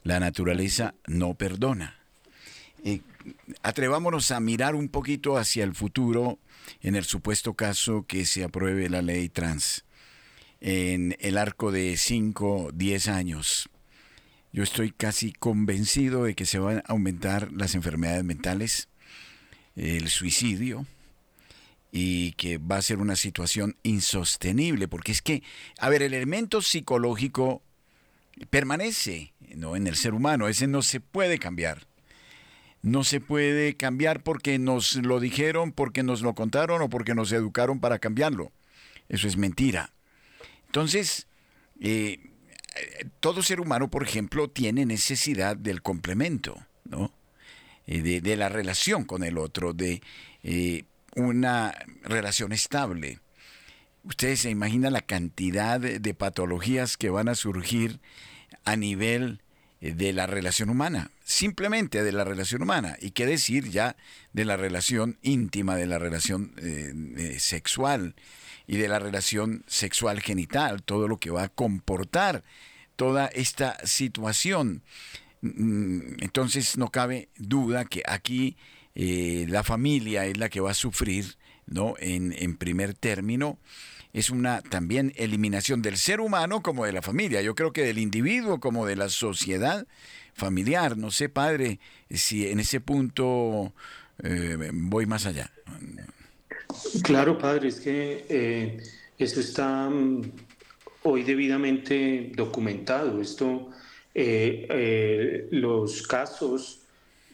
La 0.02 0.20
naturaleza 0.20 0.94
no 1.07 1.35
perdona. 1.35 1.98
Eh, 2.85 3.00
atrevámonos 3.62 4.31
a 4.31 4.40
mirar 4.40 4.74
un 4.74 4.88
poquito 4.88 5.37
hacia 5.37 5.64
el 5.64 5.74
futuro 5.74 6.38
en 6.83 6.96
el 6.96 7.04
supuesto 7.04 7.54
caso 7.54 8.04
que 8.07 8.24
se 8.24 8.44
apruebe 8.44 8.88
la 8.88 9.02
ley 9.02 9.28
trans 9.28 9.85
en 10.61 11.16
el 11.20 11.38
arco 11.38 11.72
de 11.72 11.96
5, 11.96 12.70
10 12.74 13.09
años. 13.09 13.70
Yo 14.53 14.63
estoy 14.63 14.91
casi 14.91 15.33
convencido 15.33 16.25
de 16.25 16.35
que 16.35 16.47
se 16.47 16.59
van 16.59 16.79
a 16.79 16.85
aumentar 16.89 17.53
las 17.53 17.75
enfermedades 17.75 18.25
mentales, 18.25 18.89
el 19.77 20.09
suicidio, 20.09 20.87
y 21.91 22.33
que 22.33 22.59
va 22.59 22.77
a 22.77 22.83
ser 22.83 22.99
una 22.99 23.17
situación 23.17 23.77
insostenible, 23.83 24.89
porque 24.89 25.13
es 25.13 25.23
que, 25.23 25.43
a 25.79 25.89
ver, 25.89 26.03
el 26.03 26.15
elemento 26.15 26.61
psicológico 26.63 27.63
permanece 28.51 29.33
¿no? 29.55 29.77
en 29.77 29.87
el 29.87 29.97
ser 29.97 30.15
humano, 30.15 30.49
ese 30.49 30.67
no 30.67 30.83
se 30.83 31.01
puede 31.01 31.39
cambiar. 31.39 31.87
No 32.81 33.03
se 33.03 33.21
puede 33.21 33.77
cambiar 33.77 34.23
porque 34.23 34.59
nos 34.59 34.95
lo 34.95 35.19
dijeron, 35.19 35.73
porque 35.73 36.05
nos 36.05 36.23
lo 36.23 36.35
contaron 36.35 36.81
o 36.81 36.89
porque 36.89 37.15
nos 37.15 37.33
educaron 37.33 37.81
para 37.81 37.99
cambiarlo. 37.99 38.53
Eso 39.09 39.27
es 39.27 39.37
mentira. 39.37 39.93
Entonces, 40.67 41.27
eh, 41.81 42.28
todo 43.21 43.43
ser 43.43 43.61
humano, 43.61 43.91
por 43.91 44.03
ejemplo, 44.03 44.49
tiene 44.49 44.87
necesidad 44.87 45.57
del 45.57 45.83
complemento, 45.83 46.57
¿no? 46.85 47.12
Eh, 47.87 48.21
de, 48.21 48.37
la 48.37 48.49
relación 48.49 49.05
con 49.05 49.25
el 49.25 49.38
otro, 49.38 49.73
de 49.73 50.03
eh, 50.43 50.85
una 51.17 51.75
relación 52.03 52.53
estable. 52.53 53.21
Ustedes 54.05 54.41
se 54.41 54.51
imaginan 54.51 54.93
la 54.93 55.01
cantidad 55.01 55.81
de 55.81 56.14
patologías 56.14 56.97
que 56.97 57.11
van 57.11 57.29
a 57.29 57.35
surgir 57.35 58.01
a 58.64 58.77
nivel 58.77 59.43
de 59.81 60.12
la 60.12 60.27
relación 60.27 60.71
humana, 60.71 61.11
simplemente 61.25 62.03
de 62.03 62.12
la 62.12 62.25
relación 62.25 62.62
humana, 62.62 62.97
y 63.01 63.11
qué 63.11 63.27
decir 63.27 63.71
ya 63.71 63.97
de 64.33 64.45
la 64.45 64.57
relación 64.57 65.19
íntima, 65.23 65.77
de 65.77 65.87
la 65.87 65.99
relación 65.99 66.55
sexual, 67.38 68.14
y 68.68 68.76
de 68.76 68.87
la 68.87 69.00
relación 69.00 69.64
sexual 69.66 70.20
genital, 70.20 70.83
todo 70.85 71.09
lo 71.09 71.16
que 71.16 71.31
va 71.31 71.44
a 71.44 71.48
comportar 71.48 72.44
toda 72.94 73.26
esta 73.26 73.85
situación. 73.85 74.83
Mm, 75.40 76.20
entonces 76.20 76.76
no 76.76 76.90
cabe 76.90 77.31
duda 77.38 77.87
que 77.87 78.02
aquí 78.07 78.57
eh, 78.94 79.46
la 79.48 79.64
familia 79.64 80.26
es 80.26 80.37
la 80.37 80.50
que 80.50 80.61
va 80.61 80.72
a 80.72 80.74
sufrir, 80.74 81.38
¿no? 81.66 81.94
En, 81.98 82.35
en 82.38 82.57
primer 82.57 82.92
término, 82.92 83.59
es 84.12 84.31
una 84.31 84.61
también 84.61 85.12
eliminación 85.16 85.81
del 85.81 85.96
ser 85.96 86.20
humano 86.20 86.62
como 86.62 86.85
de 86.85 86.92
la 86.92 87.02
familia. 87.02 87.40
Yo 87.40 87.54
creo 87.54 87.72
que 87.72 87.85
del 87.85 87.98
individuo 87.98 88.61
como 88.61 88.85
de 88.85 88.96
la 88.96 89.09
sociedad 89.09 89.87
familiar. 90.35 90.98
No 90.98 91.11
sé, 91.11 91.28
padre, 91.31 91.81
si 92.11 92.48
en 92.48 92.61
ese 92.61 92.81
punto 92.81 93.72
eh, 94.22 94.70
voy 94.72 95.07
más 95.07 95.24
allá. 95.24 95.50
Claro, 97.03 97.38
padre, 97.38 97.69
es 97.69 97.81
que 97.81 98.25
eh, 98.29 98.83
eso 99.19 99.41
está 99.41 99.88
mm, 99.88 100.23
hoy 101.05 101.23
debidamente 101.23 102.33
documentado. 102.35 103.21
Esto, 103.21 103.71
eh, 104.14 104.67
eh, 104.71 105.49
los 105.51 106.03
casos 106.07 106.81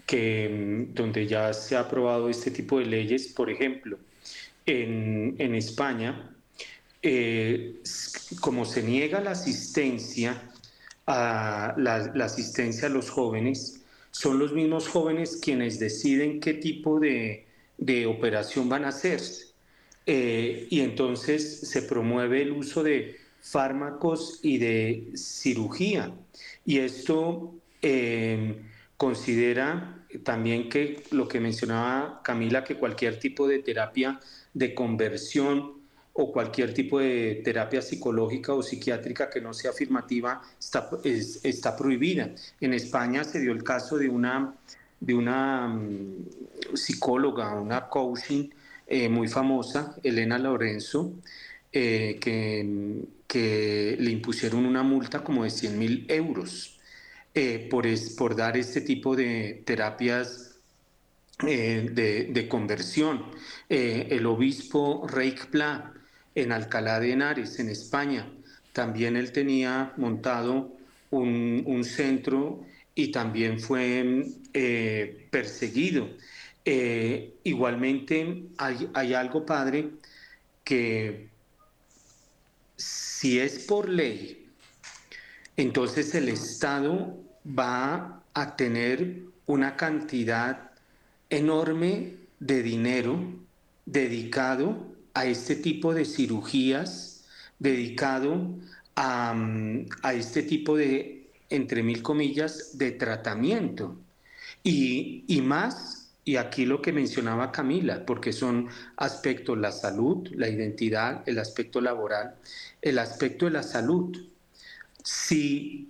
que 0.06 0.48
mm, 0.48 0.94
donde 0.94 1.26
ya 1.26 1.52
se 1.52 1.76
ha 1.76 1.80
aprobado 1.80 2.28
este 2.28 2.50
tipo 2.50 2.78
de 2.78 2.86
leyes, 2.86 3.28
por 3.28 3.50
ejemplo, 3.50 3.98
en, 4.66 5.54
España, 5.54 6.30
como 8.40 8.64
se 8.64 8.82
niega 8.82 9.20
la 9.20 9.32
asistencia 9.32 10.50
a 11.06 11.74
la 11.76 12.24
asistencia 12.24 12.88
a 12.88 12.90
los 12.90 13.10
jóvenes, 13.10 13.82
son 14.10 14.38
los 14.38 14.52
mismos 14.52 14.88
jóvenes 14.88 15.38
quienes 15.42 15.78
deciden 15.78 16.40
qué 16.40 16.54
tipo 16.54 17.00
de 17.00 17.43
de 17.78 18.06
operación 18.06 18.68
van 18.68 18.84
a 18.84 18.88
hacerse. 18.88 19.54
Eh, 20.06 20.66
y 20.70 20.80
entonces 20.80 21.60
se 21.60 21.82
promueve 21.82 22.42
el 22.42 22.52
uso 22.52 22.82
de 22.82 23.16
fármacos 23.40 24.40
y 24.42 24.58
de 24.58 25.08
cirugía. 25.14 26.12
Y 26.64 26.78
esto 26.78 27.54
eh, 27.82 28.60
considera 28.96 30.04
también 30.22 30.68
que 30.68 31.02
lo 31.10 31.26
que 31.26 31.40
mencionaba 31.40 32.20
Camila, 32.22 32.64
que 32.64 32.76
cualquier 32.76 33.18
tipo 33.18 33.48
de 33.48 33.58
terapia 33.60 34.20
de 34.52 34.74
conversión 34.74 35.84
o 36.12 36.32
cualquier 36.32 36.72
tipo 36.72 37.00
de 37.00 37.42
terapia 37.44 37.82
psicológica 37.82 38.54
o 38.54 38.62
psiquiátrica 38.62 39.28
que 39.28 39.40
no 39.40 39.52
sea 39.52 39.72
afirmativa 39.72 40.40
está, 40.58 40.88
está 41.02 41.76
prohibida. 41.76 42.30
En 42.60 42.72
España 42.72 43.24
se 43.24 43.40
dio 43.40 43.52
el 43.52 43.64
caso 43.64 43.98
de 43.98 44.08
una 44.08 44.54
de 45.04 45.14
una 45.14 45.68
mm, 45.68 46.74
psicóloga, 46.74 47.54
una 47.60 47.88
coaching 47.88 48.48
eh, 48.86 49.08
muy 49.08 49.28
famosa, 49.28 49.96
Elena 50.02 50.38
Lorenzo, 50.38 51.12
eh, 51.72 52.18
que, 52.20 53.02
que, 53.26 53.96
le 53.98 54.10
impusieron 54.10 54.64
una 54.64 54.82
multa 54.82 55.22
como 55.22 55.44
de 55.44 55.50
100 55.50 55.78
mil 55.78 56.06
euros 56.08 56.78
eh, 57.34 57.66
por, 57.70 57.86
por 58.16 58.36
dar 58.36 58.56
este 58.56 58.80
tipo 58.80 59.16
de 59.16 59.62
terapias 59.64 60.50
de, 61.40 62.30
de, 62.30 62.48
conversión. 62.48 63.24
el 63.68 64.24
obispo 64.26 65.06
Reik 65.08 65.46
Pla 65.46 65.92
en 66.34 66.52
Alcalá 66.52 67.00
de 67.00 67.12
Henares, 67.12 67.58
en 67.58 67.70
España, 67.70 68.30
también 68.72 69.16
él 69.16 69.32
tenía 69.32 69.92
montado 69.96 70.72
un, 71.10 71.64
un 71.66 71.84
centro 71.84 72.64
y 72.94 73.08
también 73.08 73.58
fue 73.60 74.26
eh, 74.52 75.26
perseguido. 75.30 76.08
Eh, 76.64 77.34
igualmente 77.44 78.44
hay, 78.56 79.14
algo, 79.14 79.44
padre, 79.44 79.90
que 80.62 81.28
si 82.76 83.38
es 83.38 83.64
por 83.64 83.88
ley, 83.88 84.46
entonces 85.56 86.14
el 86.14 86.28
Estado 86.28 87.18
va 87.46 88.22
a 88.32 88.56
tener 88.56 89.22
una 89.46 89.76
cantidad 89.76 90.70
enorme 91.28 92.14
de 92.40 92.62
dinero 92.62 93.20
dedicado 93.84 94.94
a 95.12 95.26
este 95.26 95.56
tipo 95.56 95.94
de 95.94 96.04
cirugías, 96.04 97.24
dedicado 97.58 98.56
a, 98.96 99.34
a 100.02 100.14
este 100.14 100.42
tipo 100.42 100.76
de, 100.76 101.23
entre 101.50 101.82
mil 101.82 102.02
comillas, 102.02 102.78
de 102.78 102.92
tratamiento. 102.92 103.96
Y, 104.62 105.24
y 105.28 105.40
más, 105.42 106.12
y 106.24 106.36
aquí 106.36 106.64
lo 106.64 106.80
que 106.80 106.92
mencionaba 106.92 107.52
Camila, 107.52 108.06
porque 108.06 108.32
son 108.32 108.68
aspectos 108.96 109.58
la 109.58 109.72
salud, 109.72 110.28
la 110.32 110.48
identidad, 110.48 111.22
el 111.26 111.38
aspecto 111.38 111.80
laboral, 111.80 112.36
el 112.80 112.98
aspecto 112.98 113.44
de 113.44 113.52
la 113.52 113.62
salud. 113.62 114.16
Si, 115.02 115.88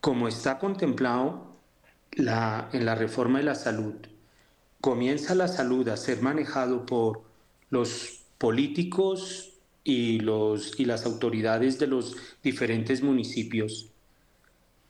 como 0.00 0.26
está 0.26 0.58
contemplado 0.58 1.54
la, 2.12 2.68
en 2.72 2.84
la 2.84 2.96
reforma 2.96 3.38
de 3.38 3.44
la 3.44 3.54
salud, 3.54 3.94
comienza 4.80 5.34
la 5.34 5.48
salud 5.48 5.88
a 5.88 5.96
ser 5.96 6.22
manejado 6.22 6.86
por 6.86 7.22
los 7.70 8.22
políticos 8.38 9.52
y, 9.84 10.20
los, 10.20 10.78
y 10.78 10.84
las 10.84 11.06
autoridades 11.06 11.78
de 11.78 11.86
los 11.86 12.16
diferentes 12.42 13.02
municipios, 13.02 13.90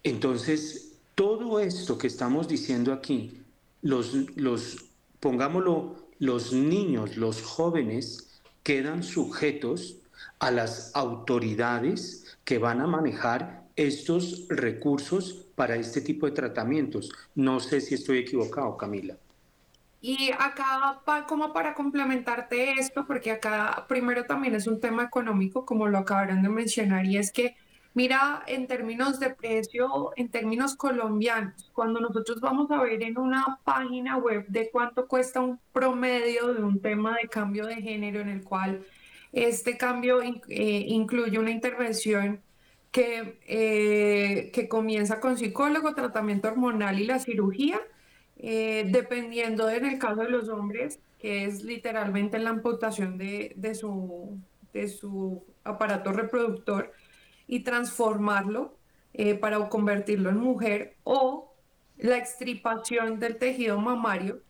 entonces 0.03 0.99
todo 1.15 1.61
esto 1.61 1.99
que 1.99 2.07
estamos 2.07 2.49
diciendo 2.49 2.93
aquí, 2.93 3.43
los, 3.83 4.15
los, 4.37 4.85
pongámoslo, 5.21 5.97
los 6.19 6.53
niños, 6.53 7.17
los 7.17 7.43
jóvenes, 7.43 8.41
quedan 8.63 9.03
sujetos 9.03 9.97
a 10.39 10.51
las 10.51 10.95
autoridades 10.95 12.39
que 12.45 12.59
van 12.59 12.81
a 12.81 12.87
manejar 12.87 13.65
estos 13.77 14.47
recursos 14.49 15.47
para 15.55 15.77
este 15.77 16.01
tipo 16.01 16.27
de 16.27 16.33
tratamientos. 16.33 17.11
No 17.35 17.61
sé 17.61 17.81
si 17.81 17.95
estoy 17.95 18.19
equivocado, 18.19 18.77
Camila. 18.77 19.17
Y 20.01 20.31
acá, 20.39 21.01
como 21.29 21.53
para 21.53 21.75
complementarte 21.75 22.73
esto, 22.73 23.05
porque 23.07 23.33
acá 23.33 23.87
primero 23.89 24.25
también 24.25 24.55
es 24.55 24.67
un 24.67 24.81
tema 24.81 25.03
económico, 25.03 25.65
como 25.65 25.89
lo 25.89 25.99
acabaron 25.99 26.43
de 26.43 26.49
mencionar, 26.49 27.07
y 27.07 27.17
es 27.17 27.33
que, 27.33 27.57
mira, 27.95 28.43
en 28.47 28.67
términos 28.67 29.19
de 29.21 29.31
precio, 29.31 30.13
en 30.17 30.29
términos 30.31 30.77
colombianos, 30.77 31.71
cuando 31.73 32.01
nosotros 32.01 32.41
vamos 32.41 32.71
a 32.71 32.83
ver 32.83 33.03
en 33.03 33.19
una 33.19 33.59
página 33.65 34.17
web 34.19 34.47
de 34.49 34.71
cuánto 34.71 35.07
cuesta 35.09 35.41
un 35.41 35.59
promedio 35.73 36.55
de 36.55 36.63
un 36.63 36.81
tema 36.81 37.17
de 37.21 37.29
cambio 37.29 37.67
de 37.67 37.77
género 37.77 38.21
en 38.21 38.29
el 38.29 38.45
cual 38.45 38.85
este 39.33 39.77
cambio 39.77 40.23
eh, 40.23 40.85
incluye 40.89 41.39
una 41.39 41.51
intervención 41.51 42.41
que, 42.91 43.39
eh, 43.47 44.51
que 44.53 44.69
comienza 44.69 45.21
con 45.21 45.37
psicólogo, 45.37 45.95
tratamiento 45.95 46.49
hormonal 46.49 47.01
y 47.01 47.07
la 47.07 47.19
cirugía, 47.19 47.81
eh, 48.39 48.87
dependiendo 48.91 49.69
en 49.71 49.85
el 49.85 49.99
caso 49.99 50.23
de 50.23 50.31
los 50.31 50.49
hombres, 50.49 51.01
que 51.19 51.45
es 51.45 51.63
literalmente 51.63 52.39
la 52.39 52.51
amputación 52.51 53.19
de, 53.19 53.53
de, 53.57 53.75
su, 53.75 54.39
de 54.73 54.89
su 54.89 55.45
aparato 55.65 56.13
reproductor 56.13 56.93
y 57.49 57.61
transformarlo 57.61 58.77
eh, 59.15 59.35
para 59.35 59.69
convertirlo 59.69 60.31
en 60.31 60.37
mujer, 60.37 60.95
o 61.03 61.53
la 61.97 62.19
extripación 62.19 63.19
del 63.19 63.39
tejido 63.39 63.81
mamario 63.81 64.41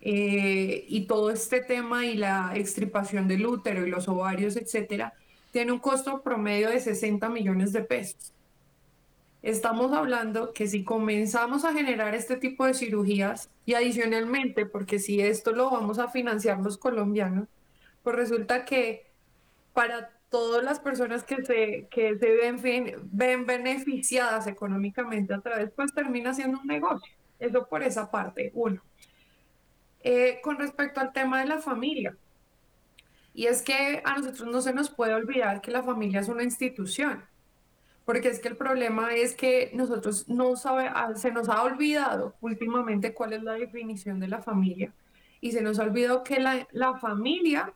eh, 0.00 0.84
y 0.86 1.06
todo 1.06 1.30
este 1.30 1.60
tema 1.60 2.06
y 2.06 2.16
la 2.16 2.52
extripación 2.54 3.26
del 3.26 3.46
útero 3.46 3.84
y 3.84 3.90
los 3.90 4.06
ovarios, 4.06 4.56
etcétera, 4.56 5.14
tiene 5.50 5.72
un 5.72 5.80
costo 5.80 6.22
promedio 6.22 6.70
de 6.70 6.78
60 6.78 7.28
millones 7.30 7.72
de 7.72 7.82
pesos. 7.82 8.32
Estamos 9.42 9.92
hablando 9.92 10.52
que 10.52 10.68
si 10.68 10.84
comenzamos 10.84 11.64
a 11.64 11.72
generar 11.72 12.14
este 12.14 12.36
tipo 12.36 12.64
de 12.64 12.74
cirugías 12.74 13.50
y 13.66 13.74
adicionalmente, 13.74 14.66
porque 14.66 15.00
si 15.00 15.20
esto 15.20 15.50
lo 15.50 15.70
vamos 15.70 15.98
a 15.98 16.08
financiar 16.08 16.60
los 16.60 16.78
colombianos, 16.78 17.48
pues 18.04 18.14
resulta 18.14 18.64
que 18.64 19.10
para 19.72 20.10
todas 20.32 20.64
las 20.64 20.80
personas 20.80 21.22
que 21.22 21.44
se, 21.44 21.86
que 21.90 22.18
se 22.18 22.30
ven, 22.32 23.08
ven 23.12 23.46
beneficiadas 23.46 24.48
económicamente 24.48 25.32
a 25.34 25.40
través, 25.40 25.70
pues 25.70 25.94
termina 25.94 26.34
siendo 26.34 26.58
un 26.58 26.66
negocio. 26.66 27.12
Eso 27.38 27.68
por 27.68 27.84
esa 27.84 28.10
parte, 28.10 28.50
uno. 28.54 28.82
Eh, 30.00 30.40
con 30.42 30.58
respecto 30.58 31.00
al 31.00 31.12
tema 31.12 31.40
de 31.40 31.46
la 31.46 31.58
familia, 31.58 32.16
y 33.32 33.46
es 33.46 33.62
que 33.62 34.02
a 34.04 34.16
nosotros 34.16 34.48
no 34.48 34.60
se 34.60 34.74
nos 34.74 34.90
puede 34.90 35.14
olvidar 35.14 35.60
que 35.60 35.70
la 35.70 35.84
familia 35.84 36.20
es 36.20 36.28
una 36.28 36.42
institución 36.42 37.22
porque 38.04 38.28
es 38.28 38.40
que 38.40 38.48
el 38.48 38.56
problema 38.56 39.14
es 39.14 39.34
que 39.34 39.70
nosotros 39.74 40.28
no 40.28 40.56
sabe, 40.56 40.88
ah, 40.88 41.14
se 41.14 41.30
nos 41.30 41.48
ha 41.48 41.62
olvidado 41.62 42.34
últimamente 42.40 43.14
cuál 43.14 43.32
es 43.32 43.42
la 43.42 43.52
definición 43.52 44.18
de 44.18 44.28
la 44.28 44.42
familia 44.42 44.92
y 45.40 45.52
se 45.52 45.62
nos 45.62 45.78
ha 45.78 45.84
olvidado 45.84 46.24
que 46.24 46.40
la, 46.40 46.66
la 46.72 46.96
familia 46.96 47.72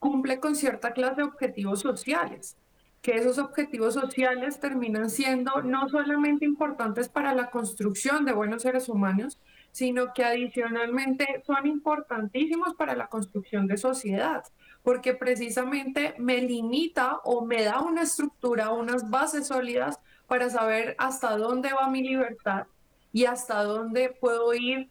cumple 0.00 0.40
con 0.40 0.56
cierta 0.56 0.92
clase 0.92 1.16
de 1.16 1.22
objetivos 1.22 1.78
sociales, 1.78 2.56
que 3.02 3.14
esos 3.14 3.38
objetivos 3.38 3.94
sociales 3.94 4.58
terminan 4.58 5.08
siendo 5.08 5.62
no 5.62 5.88
solamente 5.88 6.44
importantes 6.44 7.08
para 7.08 7.32
la 7.34 7.50
construcción 7.50 8.24
de 8.24 8.32
buenos 8.32 8.62
seres 8.62 8.88
humanos, 8.88 9.38
sino 9.70 10.12
que 10.12 10.24
adicionalmente 10.24 11.44
son 11.46 11.68
importantísimos 11.68 12.74
para 12.74 12.96
la 12.96 13.06
construcción 13.06 13.68
de 13.68 13.76
sociedad 13.76 14.42
porque 14.82 15.14
precisamente 15.14 16.14
me 16.18 16.40
limita 16.40 17.18
o 17.24 17.44
me 17.44 17.62
da 17.62 17.80
una 17.80 18.02
estructura, 18.02 18.70
unas 18.70 19.10
bases 19.10 19.48
sólidas 19.48 19.98
para 20.26 20.48
saber 20.48 20.94
hasta 20.98 21.36
dónde 21.36 21.70
va 21.72 21.88
mi 21.88 22.02
libertad 22.02 22.66
y 23.12 23.24
hasta 23.24 23.62
dónde 23.62 24.10
puedo 24.20 24.54
ir 24.54 24.88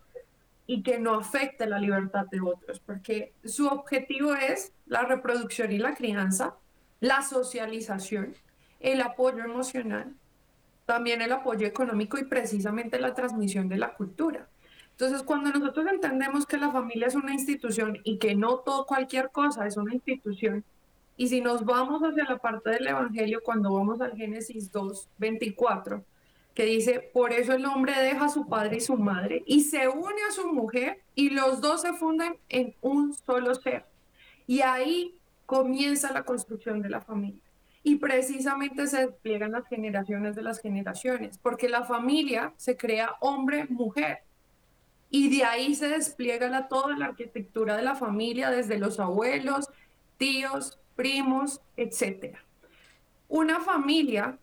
y 0.70 0.84
que 0.84 1.00
no 1.00 1.16
afecte 1.16 1.66
la 1.66 1.80
libertad 1.80 2.28
de 2.28 2.42
otros, 2.42 2.80
porque 2.80 3.34
su 3.44 3.66
objetivo 3.66 4.36
es 4.36 4.72
la 4.86 5.02
reproducción 5.02 5.72
y 5.72 5.80
la 5.80 5.96
crianza, 5.96 6.58
la 7.00 7.24
socialización, 7.24 8.36
el 8.80 9.02
apoyo 9.02 9.44
emocional, 9.44 10.14
también 10.86 11.24
el 11.24 11.32
apoyo 11.32 11.66
económico 11.66 12.20
y 12.20 12.26
precisamente 12.26 13.00
la 13.00 13.16
transmisión 13.16 13.68
de 13.68 13.78
la 13.78 13.96
cultura. 13.96 14.48
Entonces, 14.92 15.24
cuando 15.24 15.50
nosotros 15.50 15.88
entendemos 15.88 16.46
que 16.46 16.58
la 16.58 16.70
familia 16.70 17.08
es 17.08 17.16
una 17.16 17.34
institución 17.34 17.98
y 18.04 18.20
que 18.20 18.36
no 18.36 18.60
todo 18.60 18.86
cualquier 18.86 19.32
cosa 19.32 19.66
es 19.66 19.76
una 19.76 19.96
institución, 19.96 20.64
y 21.18 21.30
si 21.30 21.42
nos 21.42 21.66
vamos 21.66 22.04
hacia 22.04 22.26
la 22.26 22.38
parte 22.38 22.70
del 22.70 22.86
Evangelio, 22.86 23.42
cuando 23.44 23.74
vamos 23.74 24.02
al 24.02 24.16
Génesis 24.16 24.72
2, 24.72 25.10
24, 25.18 26.04
que 26.54 26.66
dice, 26.66 27.10
por 27.14 27.32
eso 27.32 27.54
el 27.54 27.66
hombre 27.66 27.94
deja 28.00 28.26
a 28.26 28.30
su 28.30 28.48
padre 28.48 28.78
y 28.78 28.82
su 28.82 28.98
madre 28.98 29.44
y 29.46 29.62
se 29.62 29.88
une 29.88 30.22
a 30.28 30.32
su 30.32 30.52
mujer 30.52 31.02
y 31.16 31.30
los 31.30 31.62
dos 31.62 31.82
se 31.82 31.94
funden 31.94 32.38
en 32.50 32.76
un 32.82 33.14
solo 33.14 33.56
ser. 33.56 33.86
Y 34.48 34.62
ahí 34.62 35.16
comienza 35.46 36.12
la 36.12 36.24
construcción 36.24 36.82
de 36.82 36.90
la 36.90 37.02
familia. 37.02 37.42
Y 37.82 37.96
precisamente 37.96 38.88
se 38.88 39.08
despliegan 39.08 39.54
las 39.54 39.68
generaciones 39.68 40.36
de 40.36 40.42
las 40.42 40.62
generaciones, 40.62 41.38
porque 41.38 41.70
la 41.70 41.86
familia 41.86 42.54
se 42.58 42.76
crea 42.76 43.16
hombre-mujer 43.22 44.20
y 45.10 45.36
de 45.36 45.44
ahí 45.44 45.76
se 45.76 45.88
despliega 45.88 46.50
la, 46.50 46.68
toda 46.68 46.96
la 46.98 47.06
arquitectura 47.06 47.78
de 47.78 47.84
la 47.84 47.96
familia, 47.96 48.52
desde 48.52 48.78
los 48.78 49.00
abuelos, 49.00 49.70
tíos, 50.18 50.78
primos, 50.96 51.62
etc. 51.78 52.36
Una 53.28 53.62
familia 53.62 54.38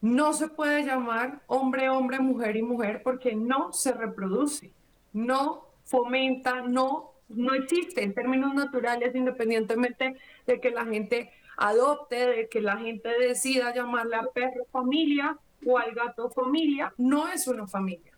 no 0.00 0.32
se 0.32 0.48
puede 0.48 0.84
llamar 0.84 1.42
hombre, 1.46 1.88
hombre, 1.88 2.20
mujer 2.20 2.56
y 2.56 2.62
mujer 2.62 3.02
porque 3.02 3.34
no 3.34 3.72
se 3.72 3.92
reproduce, 3.92 4.72
no 5.12 5.66
fomenta, 5.84 6.60
no, 6.60 7.12
no 7.28 7.54
existe 7.54 8.04
en 8.04 8.14
términos 8.14 8.54
naturales, 8.54 9.14
independientemente 9.14 10.16
de 10.46 10.60
que 10.60 10.70
la 10.70 10.84
gente 10.84 11.32
adopte, 11.56 12.16
de 12.16 12.48
que 12.48 12.60
la 12.60 12.76
gente 12.76 13.08
decida 13.18 13.74
llamarle 13.74 14.16
a 14.16 14.22
perro 14.22 14.64
familia 14.70 15.36
o 15.66 15.78
al 15.78 15.92
gato 15.92 16.30
familia, 16.30 16.92
no 16.96 17.28
es 17.28 17.48
una 17.48 17.66
familia. 17.66 18.12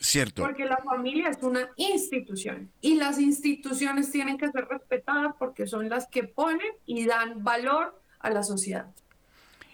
Cierto. 0.00 0.42
Porque 0.42 0.64
la 0.64 0.78
familia 0.78 1.28
es 1.28 1.42
una 1.42 1.70
institución 1.76 2.70
y 2.80 2.94
las 2.94 3.18
instituciones 3.18 4.12
tienen 4.12 4.38
que 4.38 4.48
ser 4.48 4.66
respetadas 4.66 5.34
porque 5.38 5.66
son 5.66 5.88
las 5.88 6.06
que 6.06 6.24
ponen 6.24 6.72
y 6.86 7.04
dan 7.04 7.42
valor 7.42 8.00
a 8.20 8.30
la 8.30 8.42
sociedad. 8.44 8.86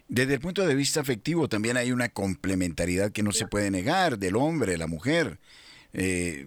Desde 0.08 0.34
el 0.34 0.40
punto 0.40 0.66
de 0.66 0.74
vista 0.74 1.00
afectivo 1.00 1.48
también 1.48 1.76
hay 1.76 1.90
una 1.90 2.10
complementariedad 2.10 3.10
que 3.10 3.22
no 3.22 3.32
se 3.32 3.46
puede 3.46 3.70
negar 3.70 4.18
del 4.18 4.36
hombre, 4.36 4.76
la 4.76 4.86
mujer. 4.86 5.38
Eh, 5.94 6.44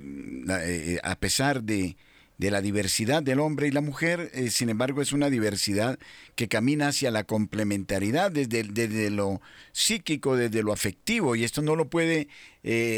eh, 0.50 1.00
a 1.04 1.16
pesar 1.16 1.64
de, 1.64 1.96
de 2.38 2.52
la 2.52 2.62
diversidad 2.62 3.24
del 3.24 3.40
hombre 3.40 3.68
y 3.68 3.72
la 3.72 3.82
mujer, 3.82 4.30
eh, 4.34 4.52
sin 4.52 4.70
embargo 4.70 5.02
es 5.02 5.12
una 5.12 5.30
diversidad 5.30 5.98
que 6.36 6.48
camina 6.50 6.90
hacia 6.90 7.12
la 7.12 7.24
complementariedad 7.24 8.30
desde, 8.30 8.64
desde 8.64 9.10
lo 9.10 9.42
psíquico, 9.72 10.36
desde 10.36 10.62
lo 10.64 10.74
afectivo, 10.74 11.36
y 11.36 11.44
esto 11.44 11.62
no 11.62 11.76
lo 11.76 11.90
puede 11.90 12.28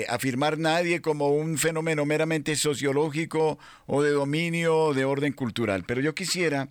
afirmar 0.09 0.57
nadie 0.57 0.99
como 0.99 1.29
un 1.29 1.59
fenómeno 1.59 2.03
meramente 2.03 2.55
sociológico 2.55 3.59
o 3.85 4.01
de 4.01 4.09
dominio 4.09 4.75
o 4.75 4.93
de 4.95 5.05
orden 5.05 5.31
cultural. 5.31 5.83
Pero 5.85 6.01
yo 6.01 6.15
quisiera, 6.15 6.69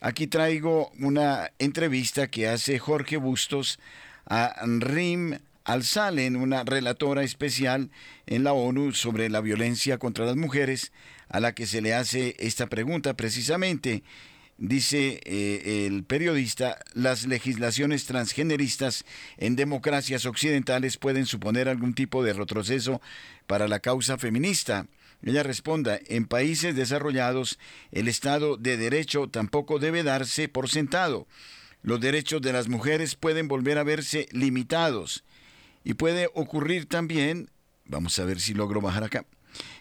aquí 0.00 0.26
traigo 0.26 0.90
una 0.98 1.50
entrevista 1.58 2.26
que 2.28 2.48
hace 2.48 2.78
Jorge 2.78 3.16
Bustos 3.16 3.78
a 4.26 4.54
Rim 4.66 5.38
Al-Salen, 5.64 6.36
una 6.36 6.64
relatora 6.64 7.22
especial 7.22 7.90
en 8.26 8.44
la 8.44 8.52
ONU 8.52 8.92
sobre 8.92 9.28
la 9.30 9.40
violencia 9.40 9.98
contra 9.98 10.26
las 10.26 10.36
mujeres, 10.36 10.92
a 11.28 11.40
la 11.40 11.54
que 11.54 11.66
se 11.66 11.80
le 11.80 11.94
hace 11.94 12.36
esta 12.38 12.68
pregunta 12.68 13.14
precisamente. 13.14 14.02
Dice 14.56 15.20
eh, 15.24 15.86
el 15.86 16.04
periodista, 16.04 16.78
las 16.92 17.26
legislaciones 17.26 18.06
transgeneristas 18.06 19.04
en 19.36 19.56
democracias 19.56 20.26
occidentales 20.26 20.96
pueden 20.96 21.26
suponer 21.26 21.68
algún 21.68 21.92
tipo 21.94 22.22
de 22.22 22.34
retroceso 22.34 23.00
para 23.48 23.66
la 23.66 23.80
causa 23.80 24.16
feminista. 24.16 24.86
Ella 25.24 25.42
responda, 25.42 25.98
en 26.06 26.26
países 26.26 26.76
desarrollados 26.76 27.58
el 27.92 28.08
Estado 28.08 28.58
de 28.58 28.76
Derecho 28.76 29.26
tampoco 29.26 29.78
debe 29.78 30.02
darse 30.02 30.48
por 30.48 30.68
sentado. 30.68 31.26
Los 31.82 32.00
derechos 32.00 32.42
de 32.42 32.52
las 32.52 32.68
mujeres 32.68 33.14
pueden 33.14 33.48
volver 33.48 33.78
a 33.78 33.84
verse 33.84 34.28
limitados. 34.32 35.24
Y 35.82 35.94
puede 35.94 36.28
ocurrir 36.34 36.86
también, 36.86 37.48
vamos 37.86 38.18
a 38.18 38.24
ver 38.26 38.38
si 38.38 38.52
logro 38.52 38.82
bajar 38.82 39.04
acá, 39.04 39.24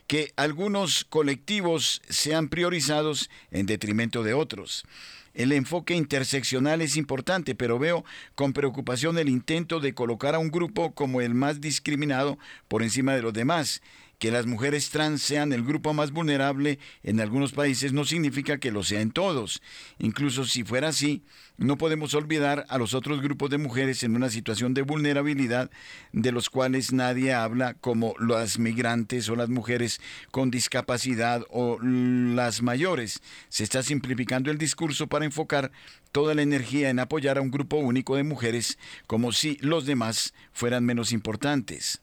que 0.07 0.31
algunos 0.37 1.03
colectivos 1.03 2.01
sean 2.07 2.47
priorizados 2.47 3.29
en 3.51 3.65
detrimento 3.65 4.23
de 4.23 4.33
otros. 4.33 4.85
El 5.33 5.51
enfoque 5.51 5.95
interseccional 5.95 6.81
es 6.81 6.95
importante, 6.95 7.53
pero 7.53 7.79
veo 7.79 8.05
con 8.35 8.53
preocupación 8.53 9.17
el 9.17 9.27
intento 9.27 9.81
de 9.81 9.93
colocar 9.93 10.35
a 10.35 10.39
un 10.39 10.51
grupo 10.51 10.93
como 10.93 11.19
el 11.19 11.33
más 11.33 11.59
discriminado 11.59 12.37
por 12.69 12.81
encima 12.83 13.13
de 13.13 13.23
los 13.23 13.33
demás 13.33 13.81
que 14.23 14.31
las 14.31 14.45
mujeres 14.45 14.89
trans 14.89 15.21
sean 15.21 15.51
el 15.51 15.65
grupo 15.65 15.93
más 15.93 16.11
vulnerable 16.11 16.79
en 17.03 17.19
algunos 17.19 17.51
países 17.51 17.91
no 17.91 18.05
significa 18.05 18.57
que 18.57 18.71
lo 18.71 18.81
sea 18.81 19.01
en 19.01 19.11
todos. 19.11 19.61
Incluso 19.99 20.45
si 20.45 20.63
fuera 20.63 20.87
así, 20.87 21.23
no 21.57 21.77
podemos 21.77 22.13
olvidar 22.13 22.65
a 22.69 22.77
los 22.77 22.93
otros 22.93 23.21
grupos 23.21 23.49
de 23.49 23.57
mujeres 23.57 24.01
en 24.01 24.15
una 24.15 24.29
situación 24.29 24.73
de 24.73 24.83
vulnerabilidad 24.83 25.69
de 26.13 26.31
los 26.31 26.49
cuales 26.49 26.93
nadie 26.93 27.33
habla, 27.33 27.73
como 27.73 28.15
las 28.17 28.59
migrantes 28.59 29.27
o 29.27 29.35
las 29.35 29.49
mujeres 29.49 29.99
con 30.31 30.51
discapacidad 30.51 31.43
o 31.49 31.77
las 31.81 32.61
mayores. 32.61 33.19
Se 33.49 33.65
está 33.65 33.83
simplificando 33.83 34.51
el 34.51 34.57
discurso 34.57 35.07
para 35.07 35.25
enfocar 35.25 35.73
toda 36.13 36.33
la 36.33 36.43
energía 36.43 36.89
en 36.89 36.99
apoyar 36.99 37.37
a 37.37 37.41
un 37.41 37.51
grupo 37.51 37.75
único 37.75 38.15
de 38.15 38.23
mujeres 38.23 38.77
como 39.05 39.33
si 39.33 39.57
los 39.59 39.85
demás 39.85 40.33
fueran 40.53 40.85
menos 40.85 41.11
importantes. 41.11 42.02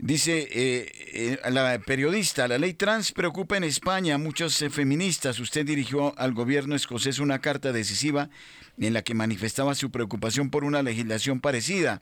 Dice 0.00 0.48
eh, 0.52 1.38
eh, 1.42 1.50
la 1.50 1.76
periodista, 1.80 2.46
la 2.46 2.56
ley 2.56 2.72
trans 2.72 3.10
preocupa 3.10 3.56
en 3.56 3.64
España 3.64 4.14
a 4.14 4.18
muchos 4.18 4.64
feministas. 4.70 5.40
Usted 5.40 5.66
dirigió 5.66 6.16
al 6.18 6.34
gobierno 6.34 6.76
escocés 6.76 7.18
una 7.18 7.40
carta 7.40 7.72
decisiva 7.72 8.30
en 8.78 8.94
la 8.94 9.02
que 9.02 9.14
manifestaba 9.14 9.74
su 9.74 9.90
preocupación 9.90 10.50
por 10.50 10.62
una 10.62 10.84
legislación 10.84 11.40
parecida. 11.40 12.00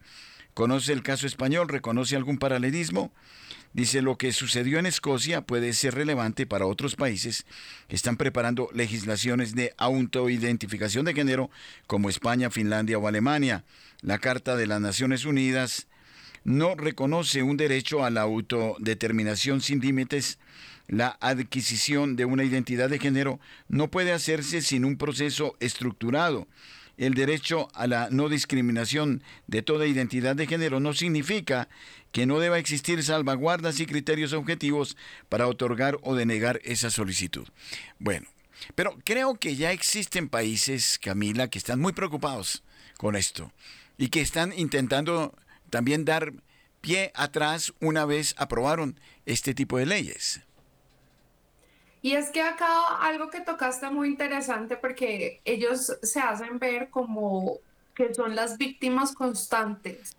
¿Conoce 0.53 0.93
el 0.93 1.03
caso 1.03 1.27
español? 1.27 1.71
¿Reconoce 1.71 2.17
algún 2.17 2.37
paralelismo? 2.37 3.13
Dice, 3.73 4.03
lo 4.03 4.19
que 4.19 4.33
sucedió 4.33 4.79
en 4.79 4.85
Escocia 4.85 5.41
puede 5.41 5.73
ser 5.73 5.95
relevante 5.95 6.47
para 6.47 6.67
otros 6.67 6.97
países 6.97 7.47
que 7.89 7.97
están 7.97 8.19
preparando 8.19 8.69
legislaciones 8.75 9.55
de 9.55 9.73
autoidentificación 9.79 11.07
de 11.07 11.15
género 11.15 11.51
como 11.87 12.11
España, 12.11 12.51
Finlandia 12.51 12.99
o 12.99 13.09
Alemania. 13.09 13.65
La 14.03 14.19
Carta 14.19 14.55
de 14.55 14.67
las 14.67 14.83
Naciones 14.83 15.25
Unidas 15.25 15.89
no 16.47 16.77
reconoce 16.77 17.43
un 17.43 17.57
derecho 17.57 18.05
a 18.05 18.11
la 18.11 18.21
autodeterminación 18.21 19.61
sin 19.61 19.81
límites, 19.81 20.39
la 20.87 21.19
adquisición 21.21 22.15
de 22.15 22.25
una 22.25 22.45
identidad 22.45 22.89
de 22.89 23.01
género 23.01 23.41
no 23.69 23.91
puede 23.91 24.13
hacerse 24.13 24.63
sin 24.63 24.85
un 24.85 24.97
proceso 24.97 25.57
estructurado. 25.59 26.47
El 26.99 27.15
derecho 27.15 27.69
a 27.75 27.89
la 27.89 28.11
no 28.11 28.29
discriminación 28.29 29.25
de 29.49 29.63
toda 29.63 29.89
identidad 29.89 30.37
de 30.37 30.47
género 30.47 30.79
no 30.79 30.95
significa 30.95 31.69
que 32.13 32.27
no 32.27 32.39
deba 32.39 32.61
existir 32.61 33.03
salvaguardas 33.03 33.81
y 33.81 33.87
criterios 33.87 34.33
objetivos 34.33 34.97
para 35.29 35.49
otorgar 35.49 35.99
o 36.03 36.15
denegar 36.15 36.61
esa 36.63 36.91
solicitud. 36.91 37.49
Bueno, 37.99 38.29
pero 38.77 38.97
creo 39.05 39.35
que 39.35 39.57
ya 39.57 39.73
existen 39.73 40.29
países, 40.29 41.01
Camila, 41.03 41.49
que 41.49 41.59
están 41.59 41.81
muy 41.81 41.93
preocupados 41.93 42.63
con 42.99 43.17
esto 43.17 43.51
y 43.99 44.09
que 44.09 44.21
están 44.21 44.57
intentando 44.57 45.35
también 45.71 46.05
dar 46.05 46.33
pie 46.81 47.13
atrás 47.15 47.73
una 47.81 48.05
vez 48.05 48.35
aprobaron 48.39 48.99
este 49.25 49.55
tipo 49.55 49.79
de 49.79 49.87
leyes. 49.87 50.41
Y 52.03 52.13
es 52.13 52.31
que 52.31 52.41
acá 52.41 52.69
algo 53.01 53.31
que 53.31 53.41
tocaste 53.41 53.91
muy 53.91 54.09
interesante 54.09 54.77
porque 54.77 55.41
ellos 55.45 55.99
se 56.03 56.21
hacen 56.21 56.59
ver 56.61 56.89
como 56.91 57.59
que 57.95 58.15
son 58.15 58.37
las 58.37 58.59
víctimas 58.59 59.13
constantes 59.13 60.15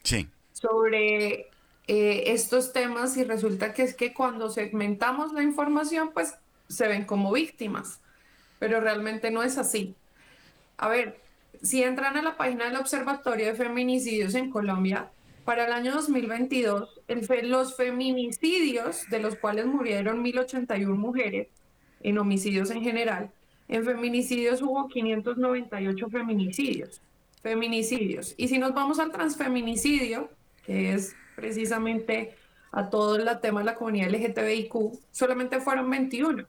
sobre 0.51 1.47
eh, 1.87 2.23
estos 2.33 2.73
temas 2.73 3.15
y 3.15 3.23
resulta 3.23 3.73
que 3.73 3.83
es 3.83 3.95
que 3.95 4.13
cuando 4.13 4.49
segmentamos 4.49 5.31
la 5.31 5.43
información 5.43 6.11
pues 6.13 6.33
se 6.67 6.87
ven 6.89 7.05
como 7.05 7.31
víctimas, 7.31 8.01
pero 8.59 8.81
realmente 8.81 9.31
no 9.31 9.43
es 9.43 9.57
así. 9.57 9.95
A 10.75 10.89
ver, 10.89 11.21
si 11.61 11.83
entran 11.83 12.17
a 12.17 12.21
la 12.21 12.35
página 12.35 12.65
del 12.65 12.75
Observatorio 12.75 13.45
de 13.45 13.55
Feminicidios 13.55 14.35
en 14.35 14.49
Colombia, 14.49 15.09
para 15.47 15.65
el 15.65 15.71
año 15.71 15.93
2022, 15.93 16.99
los 17.43 17.77
feminicidios, 17.77 19.09
de 19.09 19.19
los 19.19 19.37
cuales 19.37 19.65
murieron 19.65 20.21
1.081 20.21 20.85
mujeres, 20.93 21.47
en 22.01 22.17
homicidios 22.17 22.69
en 22.69 22.81
general, 22.81 23.31
en 23.69 23.85
feminicidios 23.85 24.61
hubo 24.61 24.89
598 24.89 26.09
feminicidios. 26.09 27.01
Feminicidios. 27.41 28.35
Y 28.35 28.49
si 28.49 28.57
nos 28.57 28.73
vamos 28.73 28.99
al 28.99 29.09
transfeminicidio, 29.09 30.29
que 30.65 30.93
es 30.93 31.15
precisamente 31.37 32.35
a 32.73 32.89
todo 32.89 33.15
el 33.15 33.39
tema 33.39 33.61
de 33.61 33.67
la 33.67 33.75
comunidad 33.75 34.09
LGTBIQ, 34.09 34.99
solamente 35.11 35.61
fueron 35.61 35.89
21. 35.89 36.45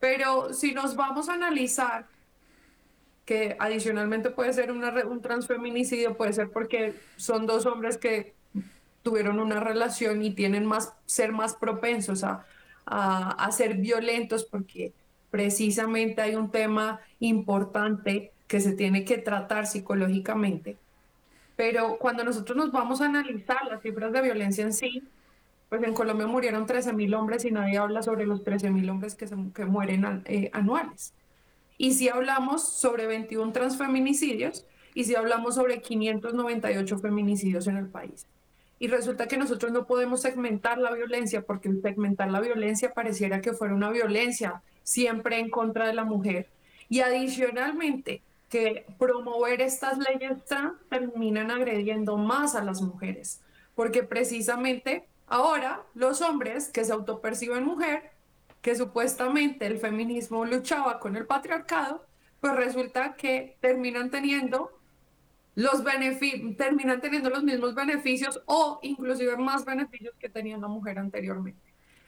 Pero 0.00 0.52
si 0.52 0.74
nos 0.74 0.96
vamos 0.96 1.28
a 1.28 1.34
analizar 1.34 2.08
que 3.30 3.54
adicionalmente 3.60 4.30
puede 4.30 4.52
ser 4.52 4.72
un 4.72 5.22
transfeminicidio, 5.22 6.16
puede 6.16 6.32
ser 6.32 6.50
porque 6.50 6.96
son 7.14 7.46
dos 7.46 7.64
hombres 7.64 7.96
que 7.96 8.34
tuvieron 9.04 9.38
una 9.38 9.60
relación 9.60 10.20
y 10.24 10.32
tienen 10.32 10.66
más, 10.66 10.94
ser 11.06 11.30
más 11.30 11.54
propensos 11.54 12.24
a, 12.24 12.44
a, 12.86 13.52
ser 13.52 13.76
violentos 13.76 14.44
porque 14.44 14.92
precisamente 15.30 16.20
hay 16.20 16.34
un 16.34 16.50
tema 16.50 16.98
importante 17.20 18.32
que 18.48 18.58
se 18.58 18.72
tiene 18.72 19.04
que 19.04 19.18
tratar 19.18 19.68
psicológicamente. 19.68 20.76
Pero 21.54 21.98
cuando 21.98 22.24
nosotros 22.24 22.56
nos 22.56 22.72
vamos 22.72 23.00
a 23.00 23.06
analizar 23.06 23.64
las 23.70 23.80
cifras 23.80 24.10
de 24.10 24.22
violencia 24.22 24.64
en 24.64 24.72
sí, 24.72 25.04
pues 25.68 25.80
en 25.84 25.94
Colombia 25.94 26.26
murieron 26.26 26.66
13.000 26.66 27.16
hombres 27.16 27.44
y 27.44 27.52
nadie 27.52 27.78
habla 27.78 28.02
sobre 28.02 28.26
los 28.26 28.42
13.000 28.42 28.90
hombres 28.90 29.14
que, 29.14 29.28
se, 29.28 29.36
que 29.54 29.66
mueren 29.66 30.24
eh, 30.24 30.50
anuales. 30.52 31.14
Y 31.80 31.94
si 31.94 32.10
hablamos 32.10 32.62
sobre 32.62 33.06
21 33.06 33.52
transfeminicidios 33.52 34.66
y 34.92 35.04
si 35.04 35.14
hablamos 35.14 35.54
sobre 35.54 35.80
598 35.80 36.98
feminicidios 36.98 37.66
en 37.68 37.78
el 37.78 37.88
país. 37.88 38.26
Y 38.78 38.88
resulta 38.88 39.26
que 39.26 39.38
nosotros 39.38 39.72
no 39.72 39.86
podemos 39.86 40.20
segmentar 40.20 40.76
la 40.76 40.92
violencia 40.92 41.40
porque 41.40 41.72
segmentar 41.80 42.30
la 42.30 42.40
violencia 42.40 42.92
pareciera 42.92 43.40
que 43.40 43.54
fuera 43.54 43.74
una 43.74 43.88
violencia 43.88 44.60
siempre 44.82 45.38
en 45.38 45.48
contra 45.48 45.86
de 45.86 45.94
la 45.94 46.04
mujer. 46.04 46.50
Y 46.90 47.00
adicionalmente, 47.00 48.20
que 48.50 48.84
promover 48.98 49.62
estas 49.62 49.96
leyes 49.96 50.44
trans 50.44 50.74
terminan 50.90 51.50
agrediendo 51.50 52.18
más 52.18 52.56
a 52.56 52.62
las 52.62 52.82
mujeres, 52.82 53.40
porque 53.74 54.02
precisamente 54.02 55.06
ahora 55.26 55.82
los 55.94 56.20
hombres 56.20 56.68
que 56.68 56.84
se 56.84 56.92
autoperciben 56.92 57.64
mujer 57.64 58.10
que 58.62 58.74
supuestamente 58.74 59.66
el 59.66 59.78
feminismo 59.78 60.44
luchaba 60.44 60.98
con 61.00 61.16
el 61.16 61.26
patriarcado, 61.26 62.06
pues 62.40 62.54
resulta 62.56 63.14
que 63.14 63.56
terminan 63.60 64.10
teniendo 64.10 64.80
los 65.56 65.82
terminan 66.56 67.00
teniendo 67.00 67.28
los 67.28 67.42
mismos 67.42 67.74
beneficios 67.74 68.40
o 68.46 68.78
inclusive 68.82 69.36
más 69.36 69.64
beneficios 69.64 70.14
que 70.18 70.28
tenía 70.28 70.56
la 70.56 70.68
mujer 70.68 70.98
anteriormente. 70.98 71.60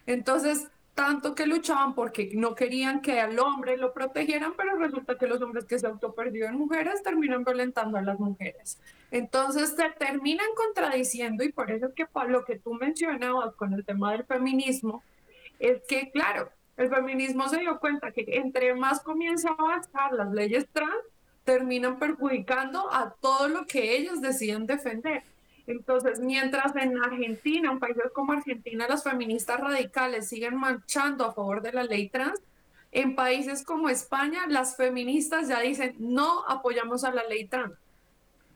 Entonces, 0.07 0.69
tanto 0.95 1.35
que 1.35 1.47
luchaban 1.47 1.95
porque 1.95 2.31
no 2.35 2.55
querían 2.55 3.01
que 3.01 3.21
al 3.21 3.39
hombre 3.39 3.77
lo 3.77 3.93
protegieran, 3.93 4.53
pero 4.57 4.77
resulta 4.77 5.17
que 5.17 5.27
los 5.27 5.41
hombres 5.41 5.65
que 5.65 5.79
se 5.79 5.87
autoperdieron 5.87 6.57
mujeres 6.57 7.03
terminan 7.03 7.45
violentando 7.45 7.99
a 7.99 8.03
las 8.03 8.19
mujeres. 8.21 8.79
Entonces 9.11 9.75
se 9.77 9.91
terminan 9.99 10.49
contradiciendo 10.55 11.45
y 11.45 11.53
por 11.53 11.71
eso 11.71 11.87
es 11.87 11.95
que 11.95 12.07
lo 12.29 12.45
que 12.45 12.59
tú 12.59 12.75
mencionabas 12.75 13.55
con 13.55 13.73
el 13.73 13.85
tema 13.85 14.13
del 14.13 14.25
feminismo, 14.25 15.03
es 15.63 15.83
que, 15.87 16.11
claro, 16.11 16.51
el 16.77 16.89
feminismo 16.89 17.49
se 17.49 17.59
dio 17.59 17.79
cuenta 17.79 18.11
que 18.11 18.25
entre 18.27 18.75
más 18.75 19.01
comienza 19.01 19.51
a 19.51 19.53
avanzar 19.53 20.13
las 20.13 20.33
leyes 20.33 20.67
trans, 20.73 20.93
terminan 21.45 21.99
perjudicando 21.99 22.93
a 22.93 23.15
todo 23.21 23.49
lo 23.49 23.67
que 23.67 23.97
ellos 23.97 24.21
deciden 24.21 24.67
defender. 24.67 25.23
Entonces, 25.67 26.19
mientras 26.19 26.75
en 26.75 27.01
Argentina, 27.03 27.71
en 27.71 27.79
países 27.79 28.11
como 28.13 28.33
Argentina, 28.33 28.87
las 28.89 29.05
feministas 29.05 29.61
radicales 29.61 30.29
siguen 30.29 30.57
marchando 30.57 31.25
a 31.25 31.33
favor 31.33 31.63
de 31.63 31.73
la 31.73 31.85
ley 31.85 32.09
trans, 32.09 32.41
en 32.91 33.15
países 33.15 33.65
como 33.65 33.89
España, 33.89 34.47
las 34.49 34.77
feministas 34.77 35.49
ya 35.49 35.61
dicen, 35.61 35.95
no 35.99 36.45
apoyamos 36.49 37.05
a 37.05 37.13
la 37.13 37.25
ley 37.25 37.47
trans. 37.47 37.73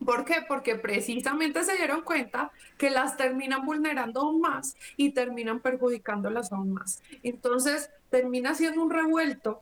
¿Por 0.05 0.25
qué? 0.25 0.35
Porque 0.47 0.75
precisamente 0.75 1.63
se 1.63 1.75
dieron 1.75 2.01
cuenta 2.01 2.51
que 2.77 2.89
las 2.89 3.17
terminan 3.17 3.65
vulnerando 3.65 4.21
aún 4.21 4.41
más 4.41 4.77
y 4.95 5.11
terminan 5.11 5.59
perjudicándolas 5.59 6.51
aún 6.51 6.73
más. 6.73 7.01
Entonces, 7.23 7.89
termina 8.09 8.53
siendo 8.55 8.83
un 8.83 8.91
revuelto 8.91 9.61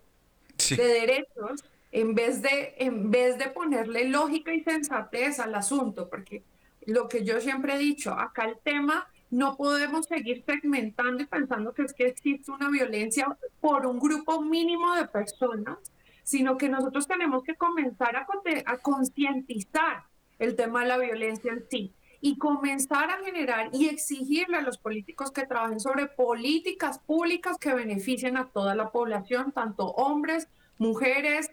de 0.70 0.86
derechos 0.86 1.64
en 1.92 2.14
vez 2.14 2.42
de, 2.42 2.76
en 2.78 3.10
vez 3.10 3.38
de 3.38 3.48
ponerle 3.48 4.10
lógica 4.10 4.54
y 4.54 4.62
sensatez 4.64 5.40
al 5.40 5.56
asunto, 5.56 6.10
porque 6.10 6.44
lo 6.86 7.08
que 7.08 7.24
yo 7.24 7.40
siempre 7.40 7.76
he 7.76 7.78
dicho, 7.78 8.12
acá 8.12 8.46
el 8.46 8.58
tema 8.64 9.08
no 9.32 9.56
podemos 9.56 10.06
seguir 10.06 10.44
segmentando 10.46 11.24
y 11.24 11.26
pensando 11.26 11.74
que 11.74 11.84
es 11.84 11.94
que 11.94 12.08
existe 12.08 12.52
una 12.52 12.70
violencia 12.70 13.36
por 13.60 13.86
un 13.86 14.00
grupo 14.00 14.42
mínimo 14.42 14.94
de 14.96 15.08
personas, 15.08 15.78
sino 16.24 16.58
que 16.58 16.70
nosotros 16.70 17.08
tenemos 17.08 17.44
que 17.44 17.56
comenzar 17.56 18.16
a, 18.16 18.28
a 18.66 18.78
concientizar 18.78 20.04
el 20.40 20.56
tema 20.56 20.82
de 20.82 20.88
la 20.88 20.98
violencia 20.98 21.52
en 21.52 21.66
sí 21.70 21.94
y 22.22 22.38
comenzar 22.38 23.10
a 23.12 23.24
generar 23.24 23.70
y 23.72 23.88
exigirle 23.88 24.58
a 24.58 24.62
los 24.62 24.78
políticos 24.78 25.32
que 25.32 25.46
trabajen 25.46 25.80
sobre 25.80 26.08
políticas 26.08 27.00
públicas 27.00 27.58
que 27.60 27.74
beneficien 27.74 28.38
a 28.38 28.50
toda 28.50 28.74
la 28.74 28.92
población, 28.92 29.52
tanto 29.52 29.88
hombres, 29.92 30.48
mujeres, 30.78 31.52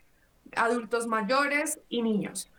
adultos 0.57 1.07
mayores 1.07 1.81
y 1.89 2.03
niños. 2.03 2.51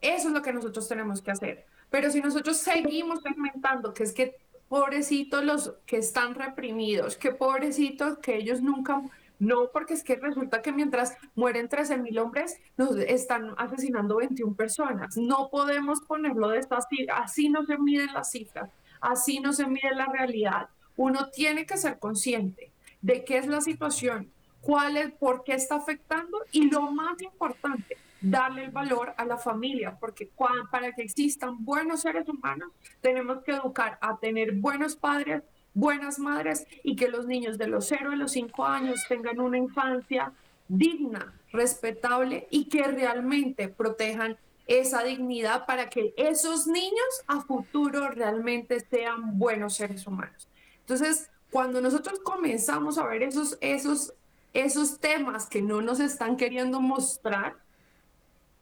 Eso 0.00 0.28
es 0.28 0.34
lo 0.34 0.42
que 0.42 0.52
nosotros 0.52 0.88
tenemos 0.88 1.22
que 1.22 1.30
hacer. 1.30 1.66
Pero 1.90 2.10
si 2.10 2.20
nosotros 2.20 2.56
seguimos 2.56 3.22
segmentando, 3.22 3.94
que 3.94 4.02
es 4.02 4.12
que 4.12 4.36
pobrecitos 4.68 5.44
los 5.44 5.74
que 5.86 5.98
están 5.98 6.34
reprimidos, 6.34 7.16
que 7.16 7.30
pobrecitos 7.30 8.18
que 8.18 8.36
ellos 8.36 8.62
nunca 8.62 9.02
no, 9.42 9.72
porque 9.72 9.94
es 9.94 10.04
que 10.04 10.14
resulta 10.14 10.62
que 10.62 10.70
mientras 10.70 11.16
mueren 11.34 11.68
13 11.68 11.98
mil 11.98 12.16
hombres, 12.20 12.60
nos 12.76 12.96
están 12.96 13.56
asesinando 13.58 14.18
21 14.18 14.54
personas. 14.54 15.16
No 15.16 15.48
podemos 15.50 16.00
ponerlo 16.02 16.50
de 16.50 16.60
esta 16.60 16.78
Así 17.16 17.48
no 17.48 17.66
se 17.66 17.76
miden 17.76 18.14
las 18.14 18.30
cifras, 18.30 18.70
así 19.00 19.40
no 19.40 19.52
se 19.52 19.66
mide 19.66 19.96
la 19.96 20.06
realidad. 20.06 20.68
Uno 20.96 21.28
tiene 21.30 21.66
que 21.66 21.76
ser 21.76 21.98
consciente 21.98 22.70
de 23.00 23.24
qué 23.24 23.38
es 23.38 23.48
la 23.48 23.60
situación, 23.60 24.30
cuál 24.60 24.96
es, 24.96 25.10
por 25.10 25.42
qué 25.42 25.54
está 25.54 25.74
afectando 25.74 26.38
y 26.52 26.70
lo 26.70 26.92
más 26.92 27.20
importante, 27.20 27.96
darle 28.20 28.66
el 28.66 28.70
valor 28.70 29.12
a 29.16 29.24
la 29.24 29.38
familia, 29.38 29.96
porque 29.98 30.30
para 30.70 30.92
que 30.92 31.02
existan 31.02 31.64
buenos 31.64 32.02
seres 32.02 32.28
humanos, 32.28 32.70
tenemos 33.00 33.42
que 33.42 33.50
educar 33.50 33.98
a 34.00 34.16
tener 34.18 34.52
buenos 34.52 34.94
padres, 34.94 35.42
buenas 35.74 36.18
madres 36.18 36.66
y 36.82 36.96
que 36.96 37.08
los 37.08 37.26
niños 37.26 37.58
de 37.58 37.66
los 37.66 37.86
0 37.86 38.10
a 38.12 38.16
los 38.16 38.32
5 38.32 38.64
años 38.64 39.00
tengan 39.08 39.40
una 39.40 39.58
infancia 39.58 40.32
digna, 40.68 41.34
respetable 41.52 42.46
y 42.50 42.68
que 42.68 42.84
realmente 42.84 43.68
protejan 43.68 44.36
esa 44.66 45.02
dignidad 45.02 45.66
para 45.66 45.90
que 45.90 46.14
esos 46.16 46.66
niños 46.66 47.24
a 47.26 47.40
futuro 47.40 48.08
realmente 48.10 48.80
sean 48.80 49.38
buenos 49.38 49.74
seres 49.74 50.06
humanos. 50.06 50.48
Entonces, 50.80 51.30
cuando 51.50 51.80
nosotros 51.80 52.20
comenzamos 52.20 52.96
a 52.96 53.06
ver 53.06 53.22
esos, 53.22 53.58
esos, 53.60 54.14
esos 54.54 54.98
temas 54.98 55.46
que 55.46 55.62
no 55.62 55.82
nos 55.82 56.00
están 56.00 56.36
queriendo 56.36 56.80
mostrar, 56.80 57.61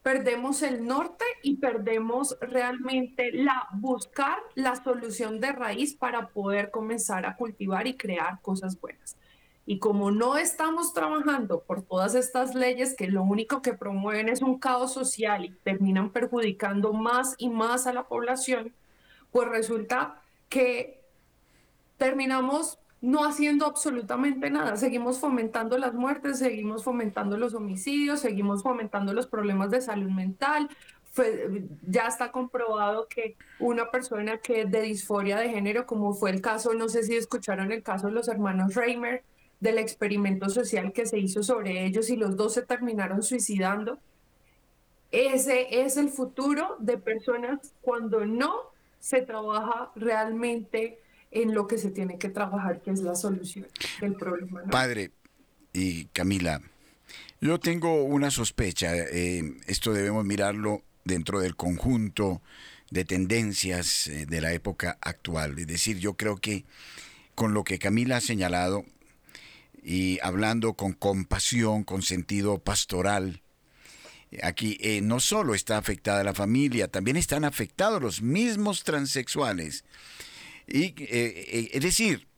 perdemos 0.03 0.63
el 0.63 0.87
norte 0.87 1.25
y 1.43 1.57
perdemos 1.57 2.37
realmente 2.41 3.33
la 3.33 3.69
buscar 3.75 4.39
la 4.55 4.77
solución 4.77 5.41
de 5.41 5.53
raíz 5.53 5.95
para 5.95 6.29
poder 6.29 6.71
comenzar 6.71 7.27
a 7.27 7.37
cultivar 7.37 7.87
y 7.87 7.97
crear 7.97 8.41
cosas 8.41 8.81
buenas. 8.81 9.17
Y 9.67 9.79
como 9.79 10.11
no 10.11 10.37
estamos 10.37 10.95
trabajando 10.95 11.61
por 11.61 11.83
todas 11.83 12.15
estas 12.15 12.55
leyes 12.55 12.97
que 12.97 13.07
lo 13.09 13.23
único 13.23 13.63
que 13.63 13.75
promueven 13.75 14.29
es 14.29 14.43
un 14.43 14.59
caos 14.59 14.93
social 14.93 15.45
y 15.45 15.51
terminan 15.63 16.11
perjudicando 16.11 16.93
más 16.93 17.35
y 17.39 17.51
más 17.51 17.87
a 17.87 17.93
la 17.93 18.09
población, 18.09 18.73
pues 19.31 19.49
resulta 19.49 20.21
que 20.49 21.01
terminamos 21.99 22.80
no 23.01 23.25
haciendo 23.25 23.67
absolutamente 23.67 24.51
nada. 24.51 24.77
Seguimos 24.77 25.19
fomentando 25.19 25.79
las 25.79 25.95
muertes, 25.95 26.39
seguimos 26.39 26.85
fomentando 26.85 27.37
los 27.39 27.55
homicidios, 27.55 28.21
seguimos 28.21 28.63
fomentando 28.63 29.15
los 29.15 29.27
problemas 29.27 29.71
de 29.71 29.81
salud 29.81 30.11
mental. 30.11 30.69
ya 31.89 32.07
está 32.07 32.31
comprobado 32.31 33.09
que 33.09 33.37
una 33.59 33.91
persona 33.91 34.39
que 34.39 34.65
de 34.65 34.83
disforia 34.83 35.39
de 35.39 35.49
género, 35.49 35.87
como 35.87 36.15
fue 36.15 36.31
el 36.31 36.41
caso, 36.41 36.75
no 36.75 36.89
sé 36.89 37.03
si 37.03 37.17
escucharon 37.17 37.73
el 37.73 37.83
caso 37.83 38.07
de 38.09 38.13
los 38.13 38.29
hermanos 38.29 38.75
Reimer, 38.75 39.25
del 39.61 39.79
experimento 39.79 40.49
social 40.49 40.93
que 40.93 41.07
se 41.07 41.19
hizo 41.19 41.43
sobre 41.43 41.85
ellos 41.85 42.11
y 42.11 42.17
los 42.17 42.37
dos 42.37 42.55
se 42.55 42.63
terminaron 42.63 43.23
suicidando. 43.23 43.99
Ese 45.11 45.83
es 45.85 45.97
el 45.97 46.09
futuro 46.09 46.77
de 46.79 46.97
personas 46.97 47.75
cuando 47.83 48.25
no 48.25 48.71
se 49.01 49.23
trabaja 49.23 49.91
realmente 49.97 51.01
en 51.31 51.55
lo 51.55 51.66
que 51.66 51.78
se 51.78 51.91
tiene 51.91 52.18
que 52.18 52.28
trabajar, 52.28 52.81
que 52.83 52.91
es 52.91 53.01
la 53.01 53.14
solución 53.14 53.66
del 54.01 54.14
problema. 54.14 54.62
Padre 54.64 55.12
y 55.72 56.07
Camila, 56.07 56.61
yo 57.41 57.61
tengo 57.61 58.05
una 58.05 58.31
sospecha, 58.31 58.95
eh, 58.95 59.43
esto 59.66 59.93
debemos 59.93 60.24
mirarlo 60.24 60.83
dentro 61.05 61.41
del 61.41 61.57
conjunto 61.57 62.43
de 62.91 63.05
tendencias 63.05 64.09
eh, 64.09 64.26
de 64.26 64.41
la 64.41 64.53
época 64.53 64.99
actual. 65.01 65.59
Es 65.59 65.66
decir, 65.66 65.99
yo 65.99 66.14
creo 66.14 66.37
que 66.37 66.64
con 67.35 67.55
lo 67.55 67.64
que 67.64 67.78
Camila 67.78 68.16
ha 68.16 68.20
señalado 68.20 68.85
y 69.83 70.18
hablando 70.22 70.74
con 70.74 70.93
compasión, 70.93 71.85
con 71.85 72.03
sentido 72.03 72.59
pastoral, 72.59 73.41
aquí 74.43 74.76
eh, 74.81 75.01
no 75.01 75.20
solo 75.20 75.55
está 75.55 75.78
afectada 75.78 76.24
la 76.24 76.35
familia, 76.35 76.89
también 76.89 77.16
están 77.16 77.45
afectados 77.45 78.03
los 78.03 78.20
mismos 78.20 78.83
transexuales 78.85 79.85
y, 80.71 80.85
eh, 80.85 80.95
eh, 81.09 81.71
es 81.73 81.83
decir, 81.83 82.29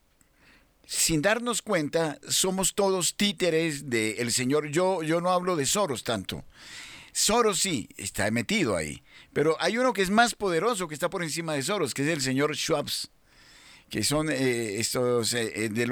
sin 0.85 1.21
darnos 1.21 1.61
cuenta, 1.61 2.19
somos 2.27 2.73
todos 2.73 3.15
títeres 3.15 3.89
del 3.89 4.31
Señor. 4.31 4.67
Yo, 4.69 5.03
yo 5.03 5.21
no 5.21 5.31
hablo 5.31 5.55
de 5.55 5.65
Soros 5.65 6.03
tanto. 6.03 6.43
Soros 7.11 7.59
sí, 7.59 7.87
está 7.95 8.29
metido 8.31 8.75
ahí. 8.75 9.03
Pero 9.33 9.55
hay 9.59 9.77
uno 9.77 9.93
que 9.93 10.01
es 10.01 10.09
más 10.09 10.33
poderoso, 10.33 10.87
que 10.87 10.95
está 10.95 11.09
por 11.09 11.23
encima 11.23 11.53
de 11.53 11.61
Soros, 11.61 11.93
que 11.93 12.01
es 12.01 12.07
el 12.09 12.21
señor 12.21 12.55
Schwabs, 12.55 13.11
que 13.89 14.03
son 14.03 14.29
eh, 14.31 14.79
estos 14.79 15.31
de 15.31 15.87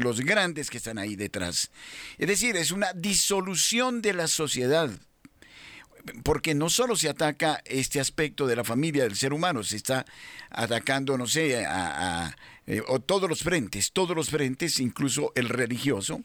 los 0.00 0.20
grandes 0.22 0.70
que 0.70 0.78
están 0.78 0.98
ahí 0.98 1.14
detrás. 1.14 1.70
Es 2.16 2.26
decir, 2.26 2.56
es 2.56 2.72
una 2.72 2.94
disolución 2.94 4.00
de 4.00 4.14
la 4.14 4.28
sociedad 4.28 4.90
porque 6.22 6.54
no 6.54 6.68
solo 6.70 6.96
se 6.96 7.08
ataca 7.08 7.62
este 7.64 8.00
aspecto 8.00 8.46
de 8.46 8.56
la 8.56 8.64
familia 8.64 9.04
del 9.04 9.16
ser 9.16 9.32
humano, 9.32 9.62
se 9.62 9.76
está 9.76 10.04
atacando, 10.50 11.16
no 11.16 11.26
sé, 11.26 11.64
a, 11.64 12.36
eh, 12.66 12.82
todos 13.06 13.28
los 13.28 13.42
frentes, 13.42 13.92
todos 13.92 14.16
los 14.16 14.30
frentes, 14.30 14.80
incluso 14.80 15.32
el 15.34 15.48
religioso. 15.48 16.22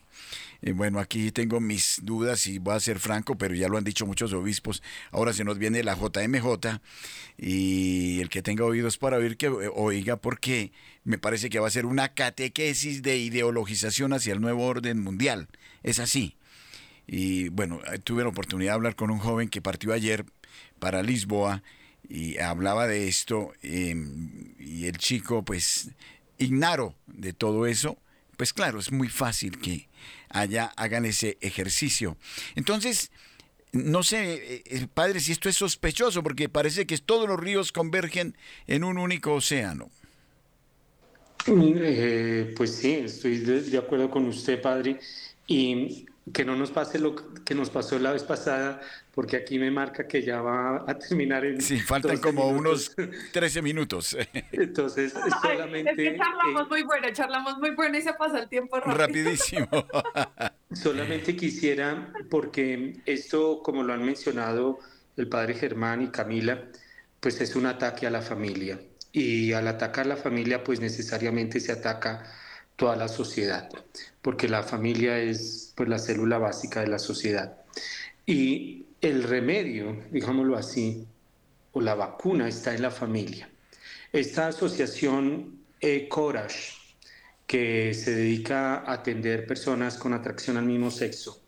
Eh, 0.62 0.72
bueno, 0.72 1.00
aquí 1.00 1.30
tengo 1.32 1.60
mis 1.60 2.00
dudas 2.02 2.46
y 2.46 2.58
voy 2.58 2.74
a 2.74 2.80
ser 2.80 2.98
franco, 2.98 3.36
pero 3.36 3.54
ya 3.54 3.68
lo 3.68 3.78
han 3.78 3.84
dicho 3.84 4.06
muchos 4.06 4.32
obispos. 4.32 4.82
Ahora 5.10 5.32
se 5.32 5.44
nos 5.44 5.58
viene 5.58 5.82
la 5.82 5.94
JMJ 5.94 6.80
y 7.38 8.20
el 8.20 8.28
que 8.28 8.42
tenga 8.42 8.64
oídos 8.64 8.96
para 8.98 9.18
oír, 9.18 9.36
que 9.36 9.48
oiga, 9.48 10.16
porque 10.16 10.72
me 11.04 11.18
parece 11.18 11.50
que 11.50 11.58
va 11.58 11.68
a 11.68 11.70
ser 11.70 11.86
una 11.86 12.14
catequesis 12.14 13.02
de 13.02 13.18
ideologización 13.18 14.12
hacia 14.12 14.32
el 14.32 14.40
nuevo 14.40 14.66
orden 14.66 15.00
mundial. 15.00 15.48
Es 15.82 15.98
así. 15.98 16.36
Y 17.06 17.48
bueno, 17.50 17.80
eh, 17.92 17.98
tuve 17.98 18.22
la 18.22 18.28
oportunidad 18.28 18.72
de 18.72 18.74
hablar 18.74 18.96
con 18.96 19.10
un 19.10 19.18
joven 19.18 19.48
que 19.48 19.62
partió 19.62 19.92
ayer 19.92 20.24
para 20.78 21.02
Lisboa 21.02 21.62
y 22.08 22.38
hablaba 22.38 22.86
de 22.86 23.08
esto 23.08 23.52
em, 23.62 24.54
y 24.58 24.86
el 24.86 24.96
chico 24.98 25.44
pues 25.44 25.90
ignaro 26.38 26.94
de 27.06 27.32
todo 27.32 27.66
eso, 27.66 27.98
pues 28.36 28.52
claro, 28.52 28.78
es 28.78 28.92
muy 28.92 29.08
fácil 29.08 29.58
que 29.58 29.88
allá 30.28 30.72
hagan 30.76 31.04
ese 31.04 31.38
ejercicio. 31.40 32.16
Entonces, 32.54 33.10
no 33.72 34.02
sé, 34.02 34.34
eh, 34.34 34.62
eh, 34.66 34.86
padre, 34.92 35.20
si 35.20 35.32
esto 35.32 35.48
es 35.48 35.56
sospechoso, 35.56 36.22
porque 36.22 36.48
parece 36.48 36.86
que 36.86 36.98
todos 36.98 37.28
los 37.28 37.38
ríos 37.38 37.72
convergen 37.72 38.36
en 38.66 38.84
un 38.84 38.98
único 38.98 39.34
océano. 39.34 39.90
pues 42.56 42.76
sí, 42.76 42.92
estoy 42.92 43.38
de 43.38 43.78
acuerdo 43.78 44.10
con 44.10 44.26
usted, 44.26 44.60
padre. 44.60 44.98
Y 45.46 46.06
que 46.32 46.44
no 46.44 46.56
nos 46.56 46.70
pase 46.72 46.98
lo 46.98 47.14
que 47.44 47.54
nos 47.54 47.70
pasó 47.70 47.98
la 47.98 48.12
vez 48.12 48.24
pasada, 48.24 48.80
porque 49.14 49.36
aquí 49.36 49.58
me 49.58 49.70
marca 49.70 50.08
que 50.08 50.22
ya 50.22 50.40
va 50.40 50.84
a 50.86 50.98
terminar 50.98 51.44
en. 51.44 51.60
Sí, 51.60 51.78
faltan 51.78 52.18
como 52.18 52.48
unos 52.48 52.94
13 53.32 53.62
minutos. 53.62 54.16
Entonces, 54.52 55.14
solamente. 55.40 55.90
es 55.90 55.96
que 55.96 56.16
charlamos 56.18 56.62
eh, 56.62 56.66
muy 56.68 56.82
bueno, 56.82 57.08
charlamos 57.12 57.58
muy 57.58 57.70
bueno 57.70 57.98
y 57.98 58.02
se 58.02 58.12
pasa 58.14 58.40
el 58.40 58.48
tiempo 58.48 58.76
rápido. 58.76 58.96
Rapidísimo. 58.96 59.68
solamente 60.72 61.36
quisiera, 61.36 62.12
porque 62.28 62.96
esto, 63.06 63.62
como 63.62 63.84
lo 63.84 63.92
han 63.92 64.04
mencionado 64.04 64.80
el 65.16 65.28
padre 65.28 65.54
Germán 65.54 66.02
y 66.02 66.08
Camila, 66.08 66.64
pues 67.20 67.40
es 67.40 67.54
un 67.54 67.66
ataque 67.66 68.06
a 68.06 68.10
la 68.10 68.20
familia. 68.20 68.80
Y 69.12 69.52
al 69.52 69.68
atacar 69.68 70.04
a 70.06 70.08
la 70.08 70.16
familia, 70.16 70.62
pues 70.64 70.80
necesariamente 70.80 71.60
se 71.60 71.72
ataca 71.72 72.24
toda 72.76 72.96
la 72.96 73.08
sociedad, 73.08 73.68
porque 74.22 74.48
la 74.48 74.62
familia 74.62 75.18
es 75.18 75.72
pues, 75.74 75.88
la 75.88 75.98
célula 75.98 76.38
básica 76.38 76.80
de 76.80 76.88
la 76.88 76.98
sociedad. 76.98 77.56
Y 78.26 78.86
el 79.00 79.22
remedio, 79.22 80.04
digámoslo 80.10 80.56
así, 80.56 81.06
o 81.72 81.80
la 81.80 81.94
vacuna 81.94 82.48
está 82.48 82.74
en 82.74 82.82
la 82.82 82.90
familia. 82.90 83.48
Esta 84.12 84.48
asociación 84.48 85.60
E-Courage, 85.80 86.74
que 87.46 87.94
se 87.94 88.14
dedica 88.14 88.76
a 88.76 88.94
atender 88.94 89.46
personas 89.46 89.96
con 89.96 90.12
atracción 90.12 90.56
al 90.56 90.64
mismo 90.64 90.90
sexo, 90.90 91.42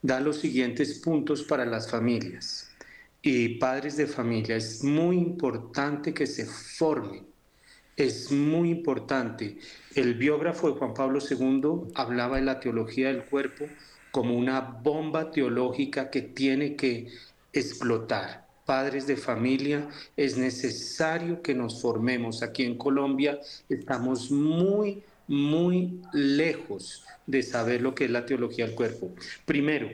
da 0.00 0.20
los 0.20 0.38
siguientes 0.38 0.98
puntos 0.98 1.42
para 1.42 1.66
las 1.66 1.90
familias 1.90 2.70
y 3.20 3.58
padres 3.58 3.96
de 3.96 4.06
familia. 4.06 4.56
Es 4.56 4.82
muy 4.82 5.16
importante 5.16 6.14
que 6.14 6.26
se 6.26 6.46
formen. 6.46 7.31
Es 7.96 8.32
muy 8.32 8.70
importante. 8.70 9.58
El 9.94 10.14
biógrafo 10.14 10.70
de 10.70 10.78
Juan 10.78 10.94
Pablo 10.94 11.18
II 11.20 11.92
hablaba 11.94 12.36
de 12.36 12.42
la 12.42 12.60
teología 12.60 13.08
del 13.08 13.24
cuerpo 13.24 13.66
como 14.10 14.36
una 14.36 14.60
bomba 14.60 15.30
teológica 15.30 16.10
que 16.10 16.22
tiene 16.22 16.76
que 16.76 17.08
explotar 17.52 18.42
padres 18.64 19.06
de 19.06 19.16
familia, 19.16 19.88
es 20.16 20.36
necesario 20.36 21.42
que 21.42 21.54
nos 21.54 21.80
formemos. 21.82 22.42
Aquí 22.42 22.64
en 22.64 22.76
Colombia 22.76 23.40
estamos 23.68 24.30
muy, 24.30 25.02
muy 25.26 26.00
lejos 26.12 27.04
de 27.26 27.42
saber 27.42 27.80
lo 27.80 27.94
que 27.94 28.04
es 28.04 28.10
la 28.10 28.26
teología 28.26 28.66
del 28.66 28.74
cuerpo. 28.74 29.10
Primero, 29.44 29.88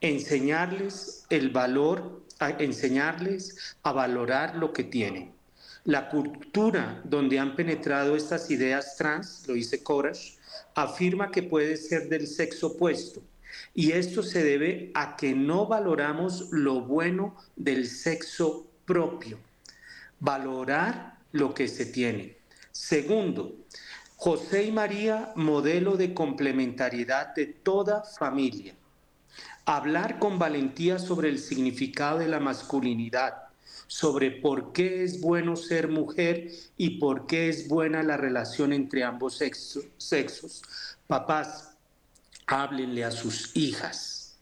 enseñarles 0.00 1.26
el 1.30 1.50
valor, 1.50 2.22
a 2.38 2.50
enseñarles 2.50 3.76
a 3.82 3.92
valorar 3.92 4.56
lo 4.56 4.72
que 4.72 4.84
tienen. 4.84 5.32
La 5.84 6.10
cultura 6.10 7.00
donde 7.04 7.38
han 7.38 7.56
penetrado 7.56 8.14
estas 8.14 8.50
ideas 8.50 8.96
trans, 8.96 9.44
lo 9.48 9.54
dice 9.54 9.82
Courage, 9.82 10.36
afirma 10.74 11.30
que 11.30 11.42
puede 11.42 11.76
ser 11.76 12.08
del 12.08 12.26
sexo 12.26 12.68
opuesto 12.68 13.22
y 13.74 13.92
esto 13.92 14.22
se 14.22 14.42
debe 14.42 14.90
a 14.94 15.16
que 15.16 15.34
no 15.34 15.66
valoramos 15.66 16.48
lo 16.50 16.82
bueno 16.82 17.36
del 17.56 17.86
sexo 17.86 18.66
propio. 18.84 19.38
Valorar 20.18 21.18
lo 21.32 21.54
que 21.54 21.68
se 21.68 21.86
tiene. 21.86 22.36
Segundo, 22.72 23.56
José 24.16 24.64
y 24.64 24.72
María, 24.72 25.32
modelo 25.34 25.96
de 25.96 26.12
complementariedad 26.12 27.34
de 27.34 27.46
toda 27.46 28.02
familia. 28.02 28.74
Hablar 29.64 30.18
con 30.18 30.38
valentía 30.38 30.98
sobre 30.98 31.28
el 31.28 31.38
significado 31.38 32.18
de 32.18 32.28
la 32.28 32.40
masculinidad, 32.40 33.49
sobre 33.90 34.30
por 34.30 34.72
qué 34.72 35.02
es 35.02 35.20
bueno 35.20 35.56
ser 35.56 35.88
mujer 35.88 36.52
y 36.76 37.00
por 37.00 37.26
qué 37.26 37.48
es 37.48 37.66
buena 37.66 38.04
la 38.04 38.16
relación 38.16 38.72
entre 38.72 39.02
ambos 39.02 39.42
sexos. 39.98 40.62
Papás, 41.08 41.76
háblenle 42.46 43.04
a 43.04 43.10
sus 43.10 43.50
hijas, 43.56 44.38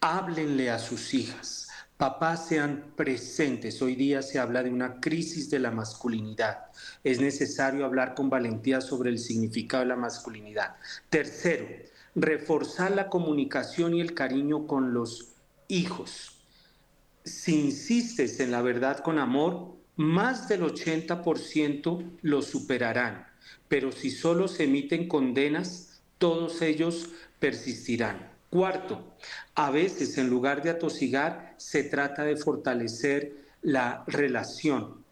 háblenle 0.00 0.72
a 0.72 0.80
sus 0.80 1.14
hijas. 1.14 1.68
Papás 1.96 2.48
sean 2.48 2.92
presentes. 2.96 3.80
Hoy 3.80 3.94
día 3.94 4.22
se 4.22 4.40
habla 4.40 4.64
de 4.64 4.70
una 4.70 4.98
crisis 4.98 5.50
de 5.50 5.60
la 5.60 5.70
masculinidad. 5.70 6.64
Es 7.04 7.20
necesario 7.20 7.84
hablar 7.84 8.16
con 8.16 8.28
valentía 8.28 8.80
sobre 8.80 9.10
el 9.10 9.20
significado 9.20 9.84
de 9.84 9.90
la 9.90 9.96
masculinidad. 9.96 10.74
Tercero, 11.10 11.68
reforzar 12.16 12.90
la 12.90 13.08
comunicación 13.08 13.94
y 13.94 14.00
el 14.00 14.14
cariño 14.14 14.66
con 14.66 14.92
los 14.92 15.28
hijos. 15.68 16.33
Si 17.24 17.58
insistes 17.58 18.38
en 18.40 18.50
la 18.50 18.60
verdad 18.60 18.98
con 18.98 19.18
amor, 19.18 19.74
más 19.96 20.46
del 20.46 20.62
80% 20.62 22.18
lo 22.20 22.42
superarán. 22.42 23.26
Pero 23.66 23.92
si 23.92 24.10
solo 24.10 24.46
se 24.46 24.64
emiten 24.64 25.08
condenas, 25.08 26.02
todos 26.18 26.60
ellos 26.60 27.08
persistirán. 27.38 28.30
Cuarto, 28.50 29.14
a 29.54 29.70
veces 29.70 30.18
en 30.18 30.28
lugar 30.28 30.62
de 30.62 30.70
atosigar, 30.70 31.54
se 31.56 31.82
trata 31.84 32.24
de 32.24 32.36
fortalecer 32.36 33.32
la 33.62 34.04
relación. 34.06 35.02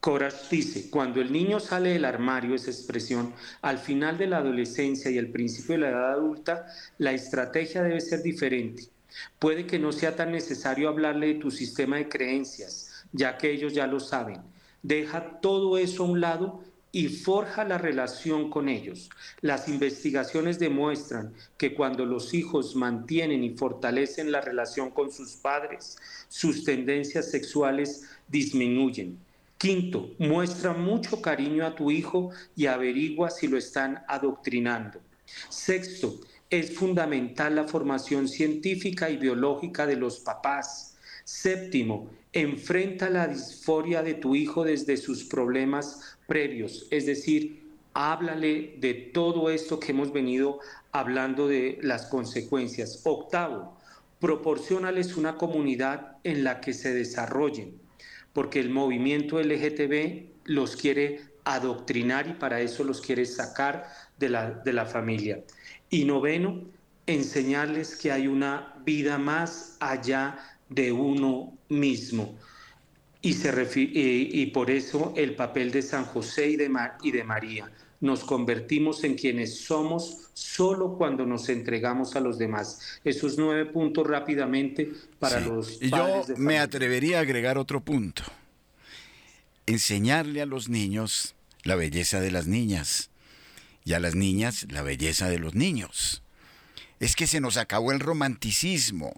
Coras 0.00 0.50
dice, 0.50 0.90
cuando 0.90 1.22
el 1.22 1.32
niño 1.32 1.58
sale 1.58 1.94
del 1.94 2.04
armario, 2.04 2.54
esa 2.54 2.70
expresión, 2.70 3.32
al 3.62 3.78
final 3.78 4.18
de 4.18 4.26
la 4.26 4.36
adolescencia 4.38 5.10
y 5.10 5.16
al 5.16 5.28
principio 5.28 5.76
de 5.76 5.80
la 5.80 5.88
edad 5.88 6.12
adulta, 6.12 6.66
la 6.98 7.12
estrategia 7.12 7.82
debe 7.82 8.02
ser 8.02 8.22
diferente. 8.22 8.93
Puede 9.38 9.66
que 9.66 9.78
no 9.78 9.92
sea 9.92 10.16
tan 10.16 10.32
necesario 10.32 10.88
hablarle 10.88 11.28
de 11.28 11.34
tu 11.34 11.50
sistema 11.50 11.96
de 11.96 12.08
creencias, 12.08 12.90
ya 13.12 13.36
que 13.38 13.50
ellos 13.50 13.72
ya 13.74 13.86
lo 13.86 14.00
saben. 14.00 14.40
Deja 14.82 15.40
todo 15.40 15.78
eso 15.78 16.04
a 16.04 16.06
un 16.08 16.20
lado 16.20 16.62
y 16.94 17.08
forja 17.08 17.64
la 17.64 17.76
relación 17.76 18.50
con 18.50 18.68
ellos. 18.68 19.10
Las 19.40 19.68
investigaciones 19.68 20.60
demuestran 20.60 21.34
que 21.58 21.74
cuando 21.74 22.06
los 22.06 22.34
hijos 22.34 22.76
mantienen 22.76 23.42
y 23.42 23.56
fortalecen 23.56 24.30
la 24.30 24.40
relación 24.40 24.90
con 24.90 25.10
sus 25.10 25.32
padres, 25.32 25.96
sus 26.28 26.62
tendencias 26.62 27.30
sexuales 27.32 28.04
disminuyen. 28.28 29.18
Quinto, 29.58 30.10
muestra 30.18 30.72
mucho 30.72 31.20
cariño 31.20 31.66
a 31.66 31.74
tu 31.74 31.90
hijo 31.90 32.30
y 32.54 32.66
averigua 32.66 33.30
si 33.30 33.48
lo 33.48 33.58
están 33.58 34.04
adoctrinando. 34.06 35.00
Sexto, 35.48 36.20
es 36.50 36.74
fundamental 36.74 37.56
la 37.56 37.64
formación 37.64 38.28
científica 38.28 39.10
y 39.10 39.16
biológica 39.16 39.86
de 39.86 39.96
los 39.96 40.20
papás. 40.20 40.96
Séptimo, 41.24 42.10
enfrenta 42.32 43.08
la 43.10 43.28
disforia 43.28 44.02
de 44.02 44.14
tu 44.14 44.34
hijo 44.34 44.64
desde 44.64 44.96
sus 44.96 45.24
problemas 45.24 46.18
previos, 46.26 46.86
es 46.90 47.06
decir, 47.06 47.64
háblale 47.94 48.74
de 48.78 48.94
todo 48.94 49.50
esto 49.50 49.78
que 49.78 49.92
hemos 49.92 50.12
venido 50.12 50.58
hablando 50.92 51.48
de 51.48 51.78
las 51.80 52.06
consecuencias. 52.06 53.00
Octavo, 53.04 53.78
proporcionales 54.20 55.16
una 55.16 55.36
comunidad 55.36 56.16
en 56.24 56.44
la 56.44 56.60
que 56.60 56.72
se 56.72 56.92
desarrollen, 56.92 57.78
porque 58.32 58.58
el 58.60 58.70
movimiento 58.70 59.40
LGTB 59.40 60.24
los 60.44 60.76
quiere 60.76 61.20
adoctrinar 61.44 62.26
y 62.26 62.32
para 62.34 62.60
eso 62.60 62.84
los 62.84 63.00
quiere 63.00 63.26
sacar 63.26 63.86
de 64.18 64.28
la, 64.28 64.50
de 64.50 64.72
la 64.72 64.86
familia. 64.86 65.44
Y 65.94 66.04
noveno, 66.04 66.60
enseñarles 67.06 67.94
que 67.94 68.10
hay 68.10 68.26
una 68.26 68.74
vida 68.84 69.16
más 69.16 69.76
allá 69.78 70.36
de 70.68 70.90
uno 70.90 71.56
mismo. 71.68 72.36
Y, 73.22 73.34
se 73.34 73.52
y, 73.76 74.46
por 74.46 74.72
eso 74.72 75.14
el 75.16 75.36
papel 75.36 75.70
de 75.70 75.82
San 75.82 76.04
José 76.04 76.48
y 76.48 76.56
de, 76.56 76.68
y 77.00 77.12
de 77.12 77.22
María. 77.22 77.70
Nos 78.00 78.24
convertimos 78.24 79.04
en 79.04 79.14
quienes 79.14 79.60
somos 79.60 80.30
solo 80.34 80.98
cuando 80.98 81.24
nos 81.26 81.48
entregamos 81.48 82.16
a 82.16 82.20
los 82.20 82.38
demás. 82.38 82.98
Esos 83.04 83.38
nueve 83.38 83.64
puntos 83.66 84.04
rápidamente 84.04 84.90
para 85.20 85.38
los... 85.38 85.80
Y 85.80 85.90
yo 85.90 86.24
me 86.38 86.58
atrevería 86.58 87.18
a 87.18 87.20
agregar 87.20 87.56
otro 87.56 87.80
punto. 87.80 88.24
Enseñarle 89.66 90.42
a 90.42 90.46
los 90.46 90.68
niños 90.68 91.36
la 91.62 91.76
belleza 91.76 92.20
de 92.20 92.32
las 92.32 92.48
niñas 92.48 93.10
y 93.84 93.92
a 93.92 94.00
las 94.00 94.14
niñas 94.14 94.66
la 94.70 94.82
belleza 94.82 95.28
de 95.28 95.38
los 95.38 95.54
niños. 95.54 96.22
Es 97.00 97.16
que 97.16 97.26
se 97.26 97.40
nos 97.40 97.56
acabó 97.56 97.92
el 97.92 98.00
romanticismo 98.00 99.14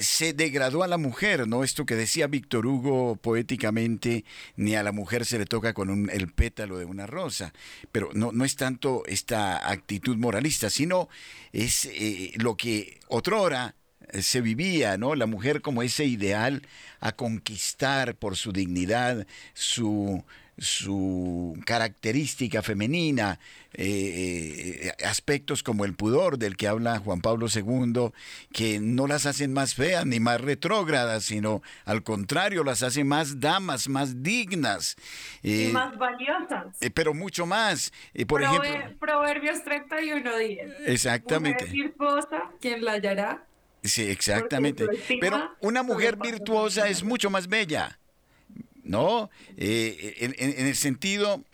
se 0.00 0.32
degradó 0.32 0.82
a 0.82 0.88
la 0.88 0.98
mujer, 0.98 1.48
¿no? 1.48 1.64
Esto 1.64 1.86
que 1.86 1.94
decía 1.94 2.26
Víctor 2.26 2.66
Hugo 2.66 3.16
poéticamente, 3.16 4.24
ni 4.56 4.74
a 4.74 4.82
la 4.82 4.92
mujer 4.92 5.24
se 5.24 5.38
le 5.38 5.46
toca 5.46 5.72
con 5.72 6.10
el 6.10 6.32
pétalo 6.32 6.78
de 6.78 6.84
una 6.84 7.06
rosa. 7.06 7.52
Pero 7.92 8.10
no, 8.12 8.32
no 8.32 8.44
es 8.44 8.56
tanto 8.56 9.02
esta 9.06 9.70
actitud 9.70 10.16
moralista, 10.16 10.70
sino 10.70 11.08
es 11.52 11.86
eh, 11.86 12.32
lo 12.36 12.56
que 12.56 13.00
otrora 13.08 13.74
se 14.12 14.40
vivía, 14.40 14.96
¿no? 14.96 15.14
La 15.14 15.26
mujer 15.26 15.60
como 15.60 15.82
ese 15.82 16.04
ideal 16.04 16.62
a 17.00 17.12
conquistar 17.12 18.14
por 18.14 18.36
su 18.36 18.52
dignidad, 18.52 19.26
su, 19.54 20.24
su 20.58 21.56
característica 21.64 22.62
femenina, 22.62 23.38
eh, 23.74 24.80
eh, 24.82 25.04
aspectos 25.06 25.62
como 25.62 25.84
el 25.84 25.94
pudor 25.94 26.38
del 26.38 26.56
que 26.56 26.66
habla 26.68 26.98
Juan 26.98 27.20
Pablo 27.20 27.46
II, 27.54 28.10
que 28.52 28.80
no 28.80 29.06
las 29.06 29.26
hacen 29.26 29.52
más 29.52 29.74
feas 29.74 30.04
ni 30.04 30.20
más 30.20 30.40
retrógradas, 30.40 31.24
sino 31.24 31.62
al 31.84 32.02
contrario, 32.02 32.64
las 32.64 32.82
hace 32.82 33.04
más 33.04 33.40
damas, 33.40 33.88
más 33.88 34.22
dignas. 34.22 34.96
y 35.42 35.66
eh, 35.66 35.72
más 35.72 35.96
valiosas. 35.96 36.76
pero 36.94 37.14
mucho 37.14 37.46
más. 37.46 37.92
por 38.26 38.42
ejemplo, 38.42 38.98
Proverbios 38.98 39.62
31, 39.62 40.36
10. 40.36 40.70
Exactamente. 40.86 41.64
Mujer 41.66 41.84
virtuosa, 41.84 42.50
¿quién 42.60 42.84
la 42.84 42.92
hallará? 42.92 43.44
Sí, 43.82 44.02
exactamente. 44.02 44.86
Pero 45.20 45.52
una 45.60 45.82
mujer 45.82 46.16
virtuosa 46.16 46.88
es 46.88 47.04
mucho 47.04 47.30
más 47.30 47.48
bella. 47.48 47.98
¿No? 48.88 49.30
Eh, 49.56 50.34
en, 50.38 50.66
el 50.66 50.74
sentido, 50.74 51.44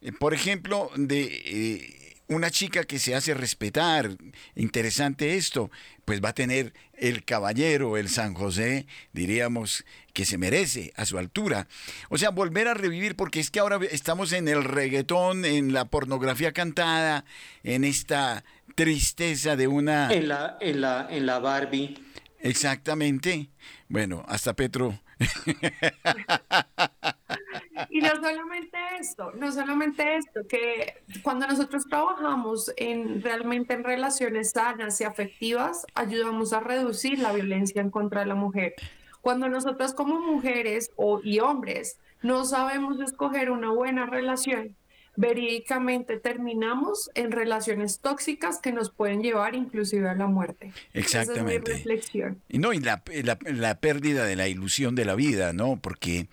eh, 0.00 0.12
por 0.12 0.32
ejemplo, 0.32 0.90
de 0.96 1.24
eh, 1.44 2.16
una 2.28 2.50
chica 2.50 2.84
que 2.84 2.98
se 2.98 3.14
hace 3.14 3.34
respetar, 3.34 4.16
interesante 4.54 5.34
esto, 5.34 5.70
pues 6.04 6.24
va 6.24 6.30
a 6.30 6.34
tener 6.34 6.72
el 6.94 7.24
caballero, 7.24 7.96
el 7.96 8.08
San 8.08 8.34
José, 8.34 8.86
diríamos, 9.12 9.84
que 10.12 10.24
se 10.24 10.38
merece 10.38 10.92
a 10.96 11.04
su 11.04 11.18
altura. 11.18 11.66
O 12.08 12.18
sea, 12.18 12.30
volver 12.30 12.68
a 12.68 12.74
revivir, 12.74 13.16
porque 13.16 13.40
es 13.40 13.50
que 13.50 13.58
ahora 13.58 13.80
estamos 13.90 14.32
en 14.32 14.48
el 14.48 14.64
reggaetón, 14.64 15.44
en 15.44 15.72
la 15.72 15.86
pornografía 15.86 16.52
cantada, 16.52 17.24
en 17.64 17.84
esta 17.84 18.44
tristeza 18.76 19.56
de 19.56 19.66
una... 19.66 20.12
En 20.12 20.28
la, 20.28 20.56
en 20.60 20.80
la, 20.80 21.08
en 21.10 21.26
la 21.26 21.40
Barbie. 21.40 21.98
Exactamente. 22.40 23.48
Bueno, 23.88 24.24
hasta 24.28 24.54
Petro 24.54 25.00
y 27.90 28.00
no 28.00 28.10
solamente 28.16 28.78
esto, 29.00 29.32
no 29.32 29.52
solamente 29.52 30.16
esto, 30.16 30.40
que 30.48 30.94
cuando 31.22 31.46
nosotros 31.46 31.84
trabajamos 31.88 32.72
en 32.76 33.22
realmente 33.22 33.74
en 33.74 33.84
relaciones 33.84 34.50
sanas 34.50 35.00
y 35.00 35.04
afectivas, 35.04 35.86
ayudamos 35.94 36.52
a 36.52 36.60
reducir 36.60 37.18
la 37.18 37.32
violencia 37.32 37.80
en 37.80 37.90
contra 37.90 38.20
de 38.20 38.26
la 38.26 38.34
mujer. 38.34 38.74
Cuando 39.20 39.48
nosotras 39.48 39.94
como 39.94 40.20
mujeres 40.20 40.90
o, 40.96 41.20
y 41.22 41.40
hombres 41.40 41.98
no 42.22 42.44
sabemos 42.44 43.00
escoger 43.00 43.50
una 43.50 43.70
buena 43.70 44.06
relación, 44.06 44.74
verídicamente 45.16 46.18
terminamos 46.18 47.10
en 47.14 47.32
relaciones 47.32 48.00
tóxicas 48.00 48.58
que 48.58 48.72
nos 48.72 48.90
pueden 48.90 49.22
llevar 49.22 49.54
inclusive 49.54 50.08
a 50.08 50.14
la 50.14 50.26
muerte. 50.26 50.72
Exactamente. 50.92 51.42
Esa 51.42 51.58
es 51.60 51.66
mi 51.66 51.74
reflexión. 51.74 52.42
Y 52.48 52.58
no, 52.58 52.72
y 52.72 52.80
la, 52.80 53.02
la, 53.24 53.38
la, 53.44 53.80
pérdida 53.80 54.24
de 54.24 54.36
la 54.36 54.48
ilusión 54.48 54.94
de 54.94 55.04
la 55.04 55.14
vida, 55.14 55.52
¿no? 55.52 55.78
Porque, 55.80 56.28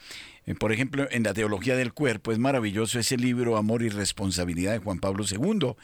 eh, 0.45 0.55
por 0.55 0.71
ejemplo, 0.71 1.07
en 1.11 1.23
la 1.23 1.33
teología 1.33 1.75
del 1.75 1.93
cuerpo 1.93 2.31
es 2.31 2.39
maravilloso 2.39 2.99
ese 2.99 3.17
libro 3.17 3.57
Amor 3.57 3.83
y 3.83 3.89
Responsabilidad 3.89 4.73
de 4.73 4.79
Juan 4.79 4.99
Pablo 4.99 5.25
II, 5.29 5.75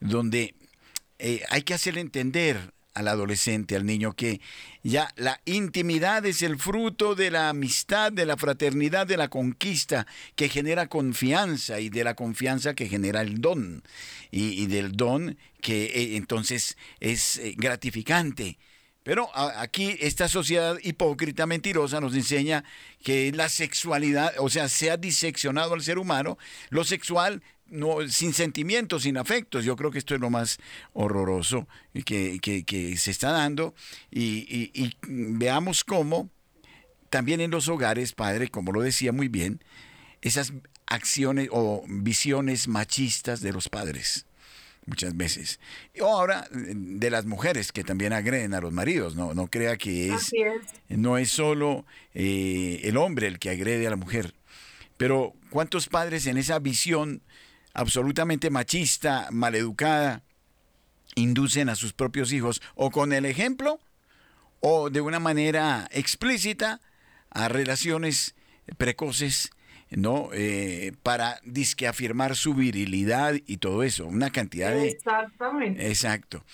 donde 0.00 0.54
eh, 1.18 1.42
hay 1.50 1.62
que 1.62 1.74
hacerle 1.74 2.00
entender 2.00 2.73
al 2.94 3.08
adolescente, 3.08 3.76
al 3.76 3.84
niño, 3.84 4.14
que 4.14 4.40
ya 4.82 5.12
la 5.16 5.40
intimidad 5.44 6.24
es 6.24 6.42
el 6.42 6.58
fruto 6.58 7.14
de 7.14 7.30
la 7.30 7.48
amistad, 7.48 8.12
de 8.12 8.24
la 8.24 8.36
fraternidad, 8.36 9.06
de 9.06 9.16
la 9.16 9.28
conquista, 9.28 10.06
que 10.36 10.48
genera 10.48 10.88
confianza 10.88 11.80
y 11.80 11.90
de 11.90 12.04
la 12.04 12.14
confianza 12.14 12.74
que 12.74 12.88
genera 12.88 13.20
el 13.20 13.40
don, 13.40 13.82
y, 14.30 14.66
del 14.66 14.92
don 14.92 15.36
que 15.60 15.86
eh, 15.86 16.16
entonces 16.16 16.76
es 17.00 17.38
eh, 17.38 17.54
gratificante. 17.56 18.58
Pero 19.04 19.28
aquí 19.36 19.98
esta 20.00 20.28
sociedad 20.28 20.78
hipócrita, 20.82 21.44
mentirosa, 21.44 22.00
nos 22.00 22.14
enseña 22.14 22.64
que 23.02 23.30
la 23.32 23.50
sexualidad, 23.50 24.32
o 24.38 24.48
sea, 24.48 24.70
se 24.70 24.90
ha 24.90 24.96
diseccionado 24.96 25.74
al 25.74 25.82
ser 25.82 25.98
humano, 25.98 26.38
lo 26.70 26.84
sexual 26.84 27.42
no, 27.66 28.06
sin 28.08 28.32
sentimientos, 28.32 29.02
sin 29.02 29.16
afectos. 29.16 29.64
Yo 29.64 29.76
creo 29.76 29.90
que 29.90 29.98
esto 29.98 30.14
es 30.14 30.20
lo 30.20 30.30
más 30.30 30.58
horroroso 30.92 31.66
que, 32.04 32.38
que, 32.40 32.96
se 32.96 33.10
está 33.10 33.30
dando. 33.30 33.74
Y, 34.10 34.70
y, 34.72 34.96
veamos 35.02 35.84
cómo 35.84 36.30
también 37.10 37.40
en 37.40 37.50
los 37.50 37.68
hogares, 37.68 38.12
padre, 38.12 38.48
como 38.48 38.72
lo 38.72 38.82
decía 38.82 39.12
muy 39.12 39.28
bien, 39.28 39.62
esas 40.22 40.52
acciones 40.86 41.48
o 41.50 41.84
visiones 41.88 42.68
machistas 42.68 43.40
de 43.40 43.52
los 43.52 43.68
padres 43.68 44.26
muchas 44.86 45.16
veces. 45.16 45.60
O 46.00 46.06
ahora 46.06 46.46
de 46.50 47.10
las 47.10 47.24
mujeres 47.24 47.72
que 47.72 47.84
también 47.84 48.12
agreden 48.12 48.54
a 48.54 48.60
los 48.60 48.72
maridos, 48.72 49.16
no, 49.16 49.34
no 49.34 49.48
crea 49.48 49.76
que 49.76 50.12
es, 50.12 50.32
no 50.88 51.18
es 51.18 51.30
solo 51.30 51.86
eh, 52.14 52.80
el 52.84 52.96
hombre 52.96 53.26
el 53.26 53.38
que 53.38 53.50
agrede 53.50 53.86
a 53.86 53.90
la 53.90 53.96
mujer. 53.96 54.34
Pero 54.96 55.34
¿cuántos 55.50 55.88
padres 55.88 56.26
en 56.26 56.36
esa 56.36 56.58
visión 56.58 57.22
absolutamente 57.74 58.50
machista, 58.50 59.28
maleducada, 59.30 60.22
inducen 61.16 61.68
a 61.68 61.76
sus 61.76 61.92
propios 61.92 62.32
hijos 62.32 62.62
o 62.74 62.90
con 62.90 63.12
el 63.12 63.24
ejemplo 63.26 63.78
o 64.60 64.90
de 64.90 65.00
una 65.00 65.20
manera 65.20 65.86
explícita 65.90 66.80
a 67.30 67.48
relaciones 67.48 68.34
precoces, 68.78 69.50
¿no? 69.90 70.30
Eh, 70.32 70.92
para 71.02 71.40
disque 71.44 71.86
afirmar 71.86 72.36
su 72.36 72.54
virilidad 72.54 73.34
y 73.46 73.58
todo 73.58 73.82
eso, 73.82 74.06
una 74.06 74.30
cantidad 74.30 74.70
de... 74.70 74.88
Exactamente. 74.88 75.88
Exacto. 75.88 76.44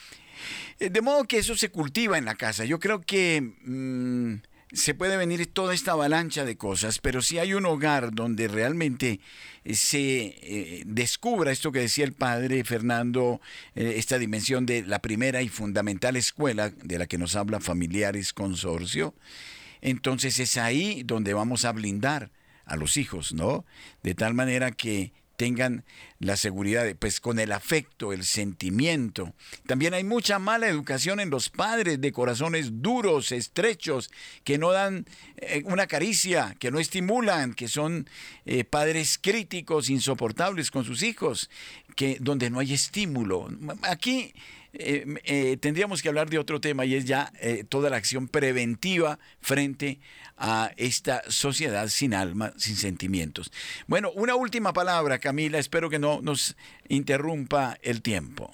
Eh, 0.81 0.91
de 0.91 1.01
modo 1.03 1.25
que 1.25 1.39
eso 1.39 1.55
se 1.55 1.71
cultiva 1.71 2.19
en 2.19 2.25
la 2.25 2.35
casa. 2.35 2.65
Yo 2.65 2.81
creo 2.81 3.01
que 3.01 3.41
mm, 3.63 4.35
se 4.73 4.95
puede 4.95 5.17
venir 5.17 5.47
toda 5.47 5.75
esta 5.75 5.93
avalancha 5.93 6.45
de 6.45 6.57
cosas, 6.57 6.99
pero 6.99 7.23
si 7.23 7.39
hay 7.39 7.55
un 7.55 7.67
hogar 7.67 8.13
donde 8.13 8.49
realmente 8.49 9.21
eh, 9.65 9.75
se 9.75 10.37
eh, 10.43 10.83
descubra 10.87 11.51
esto 11.51 11.73
que 11.73 11.81
decía 11.81 12.05
el 12.05 12.13
padre 12.13 12.63
Fernando, 12.65 13.41
eh, 13.75 13.95
esta 13.97 14.19
dimensión 14.19 14.67
de 14.67 14.83
la 14.83 15.01
primera 15.01 15.43
y 15.43 15.49
fundamental 15.49 16.17
escuela 16.17 16.71
de 16.71 16.99
la 16.99 17.07
que 17.07 17.19
nos 17.19 17.35
habla 17.35 17.61
Familiares 17.61 18.33
Consorcio, 18.33 19.15
entonces 19.81 20.39
es 20.39 20.57
ahí 20.57 21.03
donde 21.05 21.35
vamos 21.35 21.65
a 21.65 21.73
blindar 21.73 22.31
a 22.65 22.77
los 22.77 22.97
hijos, 22.97 23.33
¿no? 23.33 23.65
De 24.03 24.15
tal 24.15 24.35
manera 24.35 24.71
que 24.71 25.13
tengan 25.41 25.85
la 26.19 26.37
seguridad, 26.37 26.95
pues 26.99 27.19
con 27.19 27.39
el 27.39 27.53
afecto, 27.53 28.13
el 28.13 28.25
sentimiento. 28.25 29.33
También 29.67 29.95
hay 29.95 30.05
mucha 30.05 30.39
mala 30.39 30.69
educación 30.69 31.19
en 31.19 31.31
los 31.31 31.49
padres 31.49 31.99
de 31.99 32.13
corazones 32.13 32.83
duros, 32.83 33.33
estrechos, 33.33 34.11
que 34.45 34.59
no 34.59 34.71
dan 34.71 35.07
eh, 35.39 35.63
una 35.65 35.87
caricia, 35.87 36.55
que 36.59 36.71
no 36.71 36.79
estimulan, 36.79 37.55
que 37.55 37.69
son 37.69 38.07
eh, 38.45 38.65
padres 38.65 39.19
críticos, 39.19 39.89
insoportables 39.89 40.71
con 40.71 40.85
sus 40.85 41.03
hijos, 41.03 41.49
donde 42.21 42.51
no 42.51 42.59
hay 42.59 42.73
estímulo. 42.73 43.49
Aquí 43.83 44.33
eh, 44.73 45.57
tendríamos 45.61 46.03
que 46.03 46.09
hablar 46.09 46.31
de 46.31 46.39
otro 46.39 46.61
tema 46.61 46.85
y 46.85 46.95
es 46.95 47.05
ya 47.05 47.33
toda 47.69 47.91
la 47.91 47.97
acción 47.97 48.29
preventiva 48.29 49.19
frente 49.41 50.01
a 50.37 50.73
esta 50.77 51.23
sociedad 51.29 51.89
sin 51.89 52.15
alma, 52.15 52.53
sin 52.57 52.77
sentimientos. 52.77 53.53
Bueno, 53.87 54.11
una 54.15 54.35
última 54.35 54.73
palabra, 54.73 55.19
Camila, 55.19 55.59
espero 55.59 55.91
que 55.91 55.99
no 55.99 56.21
nos 56.23 56.57
interrumpa 56.89 57.77
el 57.83 58.01
tiempo. 58.01 58.51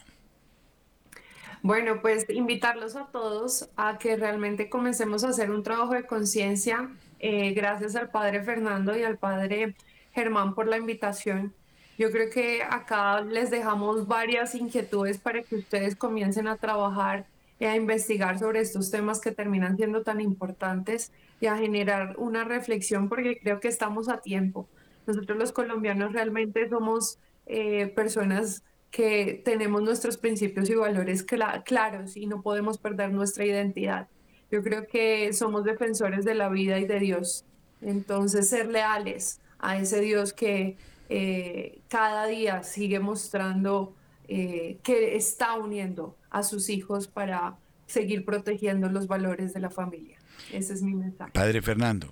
Bueno, 1.66 2.00
pues 2.00 2.26
invitarlos 2.28 2.94
a 2.94 3.06
todos 3.06 3.68
a 3.76 3.98
que 3.98 4.16
realmente 4.16 4.68
comencemos 4.68 5.24
a 5.24 5.30
hacer 5.30 5.50
un 5.50 5.64
trabajo 5.64 5.94
de 5.94 6.06
conciencia. 6.06 6.90
Eh, 7.18 7.54
gracias 7.54 7.96
al 7.96 8.10
padre 8.10 8.40
Fernando 8.44 8.96
y 8.96 9.02
al 9.02 9.18
padre 9.18 9.74
Germán 10.12 10.54
por 10.54 10.68
la 10.68 10.76
invitación. 10.76 11.52
Yo 11.98 12.10
creo 12.10 12.28
que 12.30 12.62
acá 12.62 13.22
les 13.22 13.50
dejamos 13.50 14.06
varias 14.06 14.54
inquietudes 14.54 15.18
para 15.18 15.42
que 15.42 15.56
ustedes 15.56 15.96
comiencen 15.96 16.46
a 16.46 16.56
trabajar 16.56 17.26
y 17.58 17.64
a 17.64 17.74
investigar 17.74 18.38
sobre 18.38 18.60
estos 18.60 18.90
temas 18.90 19.20
que 19.20 19.32
terminan 19.32 19.76
siendo 19.76 20.02
tan 20.02 20.20
importantes 20.20 21.10
y 21.40 21.46
a 21.46 21.56
generar 21.56 22.14
una 22.18 22.44
reflexión 22.44 23.08
porque 23.08 23.38
creo 23.38 23.60
que 23.60 23.68
estamos 23.68 24.08
a 24.08 24.20
tiempo. 24.20 24.68
Nosotros 25.06 25.38
los 25.38 25.52
colombianos 25.52 26.12
realmente 26.12 26.68
somos 26.68 27.18
eh, 27.46 27.86
personas 27.86 28.62
que 28.90 29.40
tenemos 29.44 29.82
nuestros 29.82 30.16
principios 30.16 30.68
y 30.68 30.74
valores 30.74 31.24
claros 31.64 32.16
y 32.16 32.26
no 32.26 32.42
podemos 32.42 32.78
perder 32.78 33.10
nuestra 33.12 33.44
identidad. 33.44 34.08
Yo 34.50 34.62
creo 34.62 34.86
que 34.86 35.32
somos 35.32 35.64
defensores 35.64 36.24
de 36.24 36.34
la 36.34 36.48
vida 36.48 36.78
y 36.78 36.86
de 36.86 37.00
Dios. 37.00 37.44
Entonces, 37.82 38.48
ser 38.48 38.68
leales 38.68 39.40
a 39.58 39.78
ese 39.78 40.00
Dios 40.00 40.32
que 40.32 40.76
eh, 41.08 41.78
cada 41.88 42.26
día 42.26 42.62
sigue 42.62 43.00
mostrando 43.00 43.94
eh, 44.28 44.78
que 44.82 45.16
está 45.16 45.54
uniendo 45.54 46.16
a 46.30 46.42
sus 46.42 46.68
hijos 46.68 47.06
para 47.06 47.56
seguir 47.86 48.24
protegiendo 48.24 48.88
los 48.88 49.06
valores 49.06 49.54
de 49.54 49.60
la 49.60 49.70
familia. 49.70 50.18
Ese 50.52 50.74
es 50.74 50.82
mi 50.82 50.94
mensaje. 50.94 51.32
Padre 51.32 51.62
Fernando. 51.62 52.08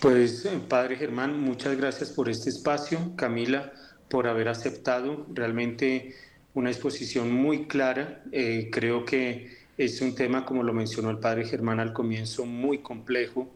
Pues, 0.00 0.44
eh, 0.44 0.60
Padre 0.68 0.96
Germán, 0.96 1.40
muchas 1.40 1.76
gracias 1.76 2.10
por 2.10 2.28
este 2.28 2.50
espacio. 2.50 3.16
Camila, 3.16 3.72
por 4.08 4.28
haber 4.28 4.48
aceptado 4.48 5.26
realmente 5.34 6.14
una 6.54 6.70
exposición 6.70 7.32
muy 7.32 7.66
clara. 7.66 8.22
Eh, 8.30 8.68
creo 8.70 9.04
que 9.04 9.58
es 9.76 10.00
un 10.00 10.14
tema, 10.14 10.44
como 10.44 10.62
lo 10.62 10.72
mencionó 10.72 11.10
el 11.10 11.18
Padre 11.18 11.46
Germán 11.46 11.80
al 11.80 11.92
comienzo, 11.92 12.46
muy 12.46 12.78
complejo, 12.78 13.48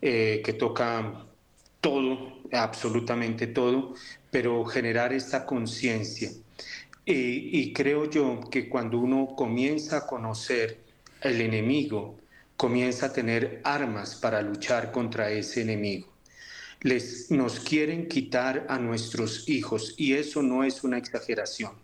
eh, 0.00 0.40
que 0.42 0.54
toca 0.54 1.26
todo, 1.82 2.33
absolutamente 2.52 3.46
todo, 3.46 3.94
pero 4.30 4.64
generar 4.64 5.12
esta 5.12 5.44
conciencia. 5.46 6.30
y 7.06 7.72
creo 7.74 8.08
yo 8.08 8.40
que 8.50 8.68
cuando 8.68 8.98
uno 8.98 9.34
comienza 9.36 9.98
a 9.98 10.06
conocer 10.06 10.78
el 11.20 11.40
enemigo, 11.40 12.16
comienza 12.56 13.06
a 13.06 13.12
tener 13.12 13.60
armas 13.64 14.14
para 14.14 14.40
luchar 14.42 14.92
contra 14.92 15.30
ese 15.30 15.62
enemigo. 15.62 16.08
Les, 16.80 17.30
nos 17.30 17.60
quieren 17.60 18.08
quitar 18.08 18.66
a 18.68 18.78
nuestros 18.78 19.48
hijos 19.48 19.94
y 19.96 20.14
eso 20.14 20.42
no 20.42 20.64
es 20.64 20.84
una 20.84 20.98
exageración. 20.98 21.83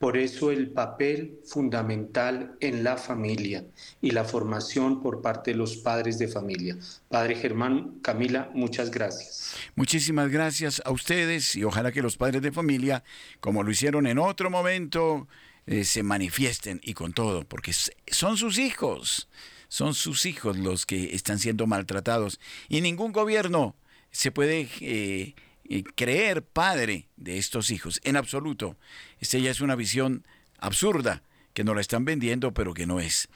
Por 0.00 0.16
eso 0.16 0.50
el 0.50 0.70
papel 0.70 1.40
fundamental 1.44 2.56
en 2.60 2.82
la 2.82 2.96
familia 2.96 3.66
y 4.00 4.12
la 4.12 4.24
formación 4.24 5.02
por 5.02 5.20
parte 5.20 5.50
de 5.50 5.58
los 5.58 5.76
padres 5.76 6.18
de 6.18 6.26
familia. 6.26 6.78
Padre 7.10 7.34
Germán, 7.34 7.98
Camila, 8.00 8.50
muchas 8.54 8.90
gracias. 8.90 9.54
Muchísimas 9.74 10.30
gracias 10.30 10.80
a 10.86 10.90
ustedes 10.90 11.54
y 11.54 11.64
ojalá 11.64 11.92
que 11.92 12.00
los 12.00 12.16
padres 12.16 12.40
de 12.40 12.50
familia, 12.50 13.04
como 13.40 13.62
lo 13.62 13.70
hicieron 13.70 14.06
en 14.06 14.18
otro 14.18 14.48
momento, 14.48 15.28
eh, 15.66 15.84
se 15.84 16.02
manifiesten 16.02 16.80
y 16.82 16.94
con 16.94 17.12
todo, 17.12 17.44
porque 17.44 17.74
son 18.06 18.38
sus 18.38 18.56
hijos 18.56 19.28
son 19.68 19.94
sus 19.94 20.26
hijos 20.26 20.58
los 20.58 20.84
que 20.84 21.14
están 21.14 21.38
siendo 21.38 21.66
maltratados 21.68 22.40
y 22.68 22.80
ningún 22.80 23.12
gobierno 23.12 23.76
se 24.10 24.32
puede 24.32 24.68
eh, 24.80 25.34
eh, 25.70 25.84
creer 25.94 26.42
padre 26.42 27.08
de 27.16 27.38
estos 27.38 27.70
hijos, 27.70 28.00
en 28.04 28.16
absoluto. 28.16 28.76
Esta 29.20 29.38
ya 29.38 29.52
es 29.52 29.60
una 29.60 29.76
visión 29.76 30.26
absurda 30.58 31.22
que 31.54 31.62
nos 31.62 31.76
la 31.76 31.80
están 31.80 32.04
vendiendo, 32.04 32.52
pero 32.52 32.74
que 32.74 32.86
no 32.86 32.98
es. 32.98 33.28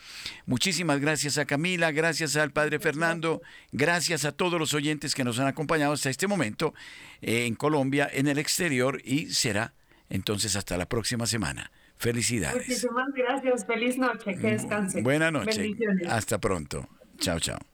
Muchísimas 0.45 1.01
gracias 1.01 1.39
a 1.39 1.45
Camila, 1.45 1.93
gracias 1.93 2.37
al 2.37 2.53
Padre 2.53 2.81
Fernando, 2.81 3.41
gracias 3.71 4.25
a 4.25 4.33
todos 4.33 4.59
los 4.59 4.75
oyentes 4.75 5.15
que 5.15 5.23
nos 5.23 5.39
han 5.39 5.47
acompañado 5.47 5.93
hasta 5.93 6.11
este 6.11 6.27
momento 6.27 6.75
eh, 7.23 7.47
en 7.47 7.55
Colombia, 7.55 8.11
en 8.13 8.27
el 8.27 8.39
exterior 8.39 9.01
y 9.05 9.27
será 9.27 9.75
entonces 10.11 10.57
hasta 10.57 10.77
la 10.77 10.89
próxima 10.89 11.27
semana. 11.27 11.71
Felicidades. 11.97 12.67
Muchísimas 12.67 13.13
gracias. 13.15 13.65
Feliz 13.65 13.97
noche. 13.97 14.35
Que 14.35 14.51
descanse. 14.51 15.03
Buena 15.03 15.31
noche. 15.31 15.71
Hasta 16.09 16.39
pronto. 16.39 16.89
Chao, 17.19 17.39
chao. 17.39 17.74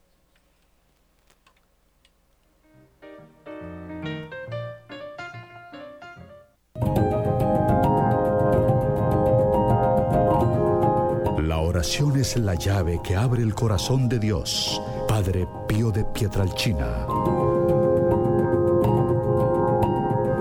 Es 11.81 12.37
la 12.37 12.53
llave 12.53 12.99
que 13.03 13.15
abre 13.15 13.41
el 13.41 13.55
corazón 13.55 14.07
de 14.07 14.19
Dios. 14.19 14.79
Padre 15.07 15.47
Pío 15.67 15.89
de 15.89 16.05
Pietralchina. 16.05 17.07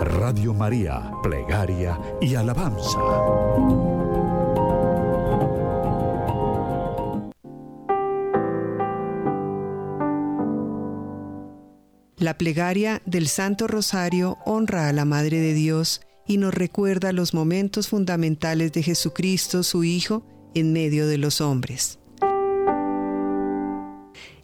Radio 0.01 0.53
María, 0.53 1.11
plegaria 1.22 1.99
y 2.20 2.34
alabanza. 2.34 2.99
La 12.18 12.36
plegaria 12.36 13.01
del 13.07 13.28
Santo 13.28 13.66
Rosario 13.66 14.36
honra 14.45 14.88
a 14.88 14.93
la 14.93 15.07
Madre 15.07 15.41
de 15.41 15.55
Dios 15.55 16.03
y 16.26 16.36
nos 16.36 16.53
recuerda 16.53 17.12
los 17.12 17.32
momentos 17.32 17.88
fundamentales 17.88 18.72
de 18.72 18.82
Jesucristo, 18.82 19.62
su 19.62 19.84
Hijo, 19.84 20.22
en 20.55 20.73
medio 20.73 21.07
de 21.07 21.19
los 21.19 21.41
hombres. 21.41 21.99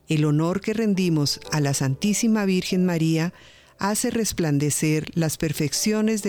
El 0.08 0.24
honor 0.24 0.60
que 0.60 0.72
rendimos 0.72 1.40
a 1.50 1.60
la 1.60 1.74
Santísima 1.74 2.44
Virgen 2.44 2.84
María 2.84 3.34
hace 3.78 4.10
resplandecer 4.10 5.10
las 5.14 5.36
perfecciones 5.36 6.22
de 6.22 6.24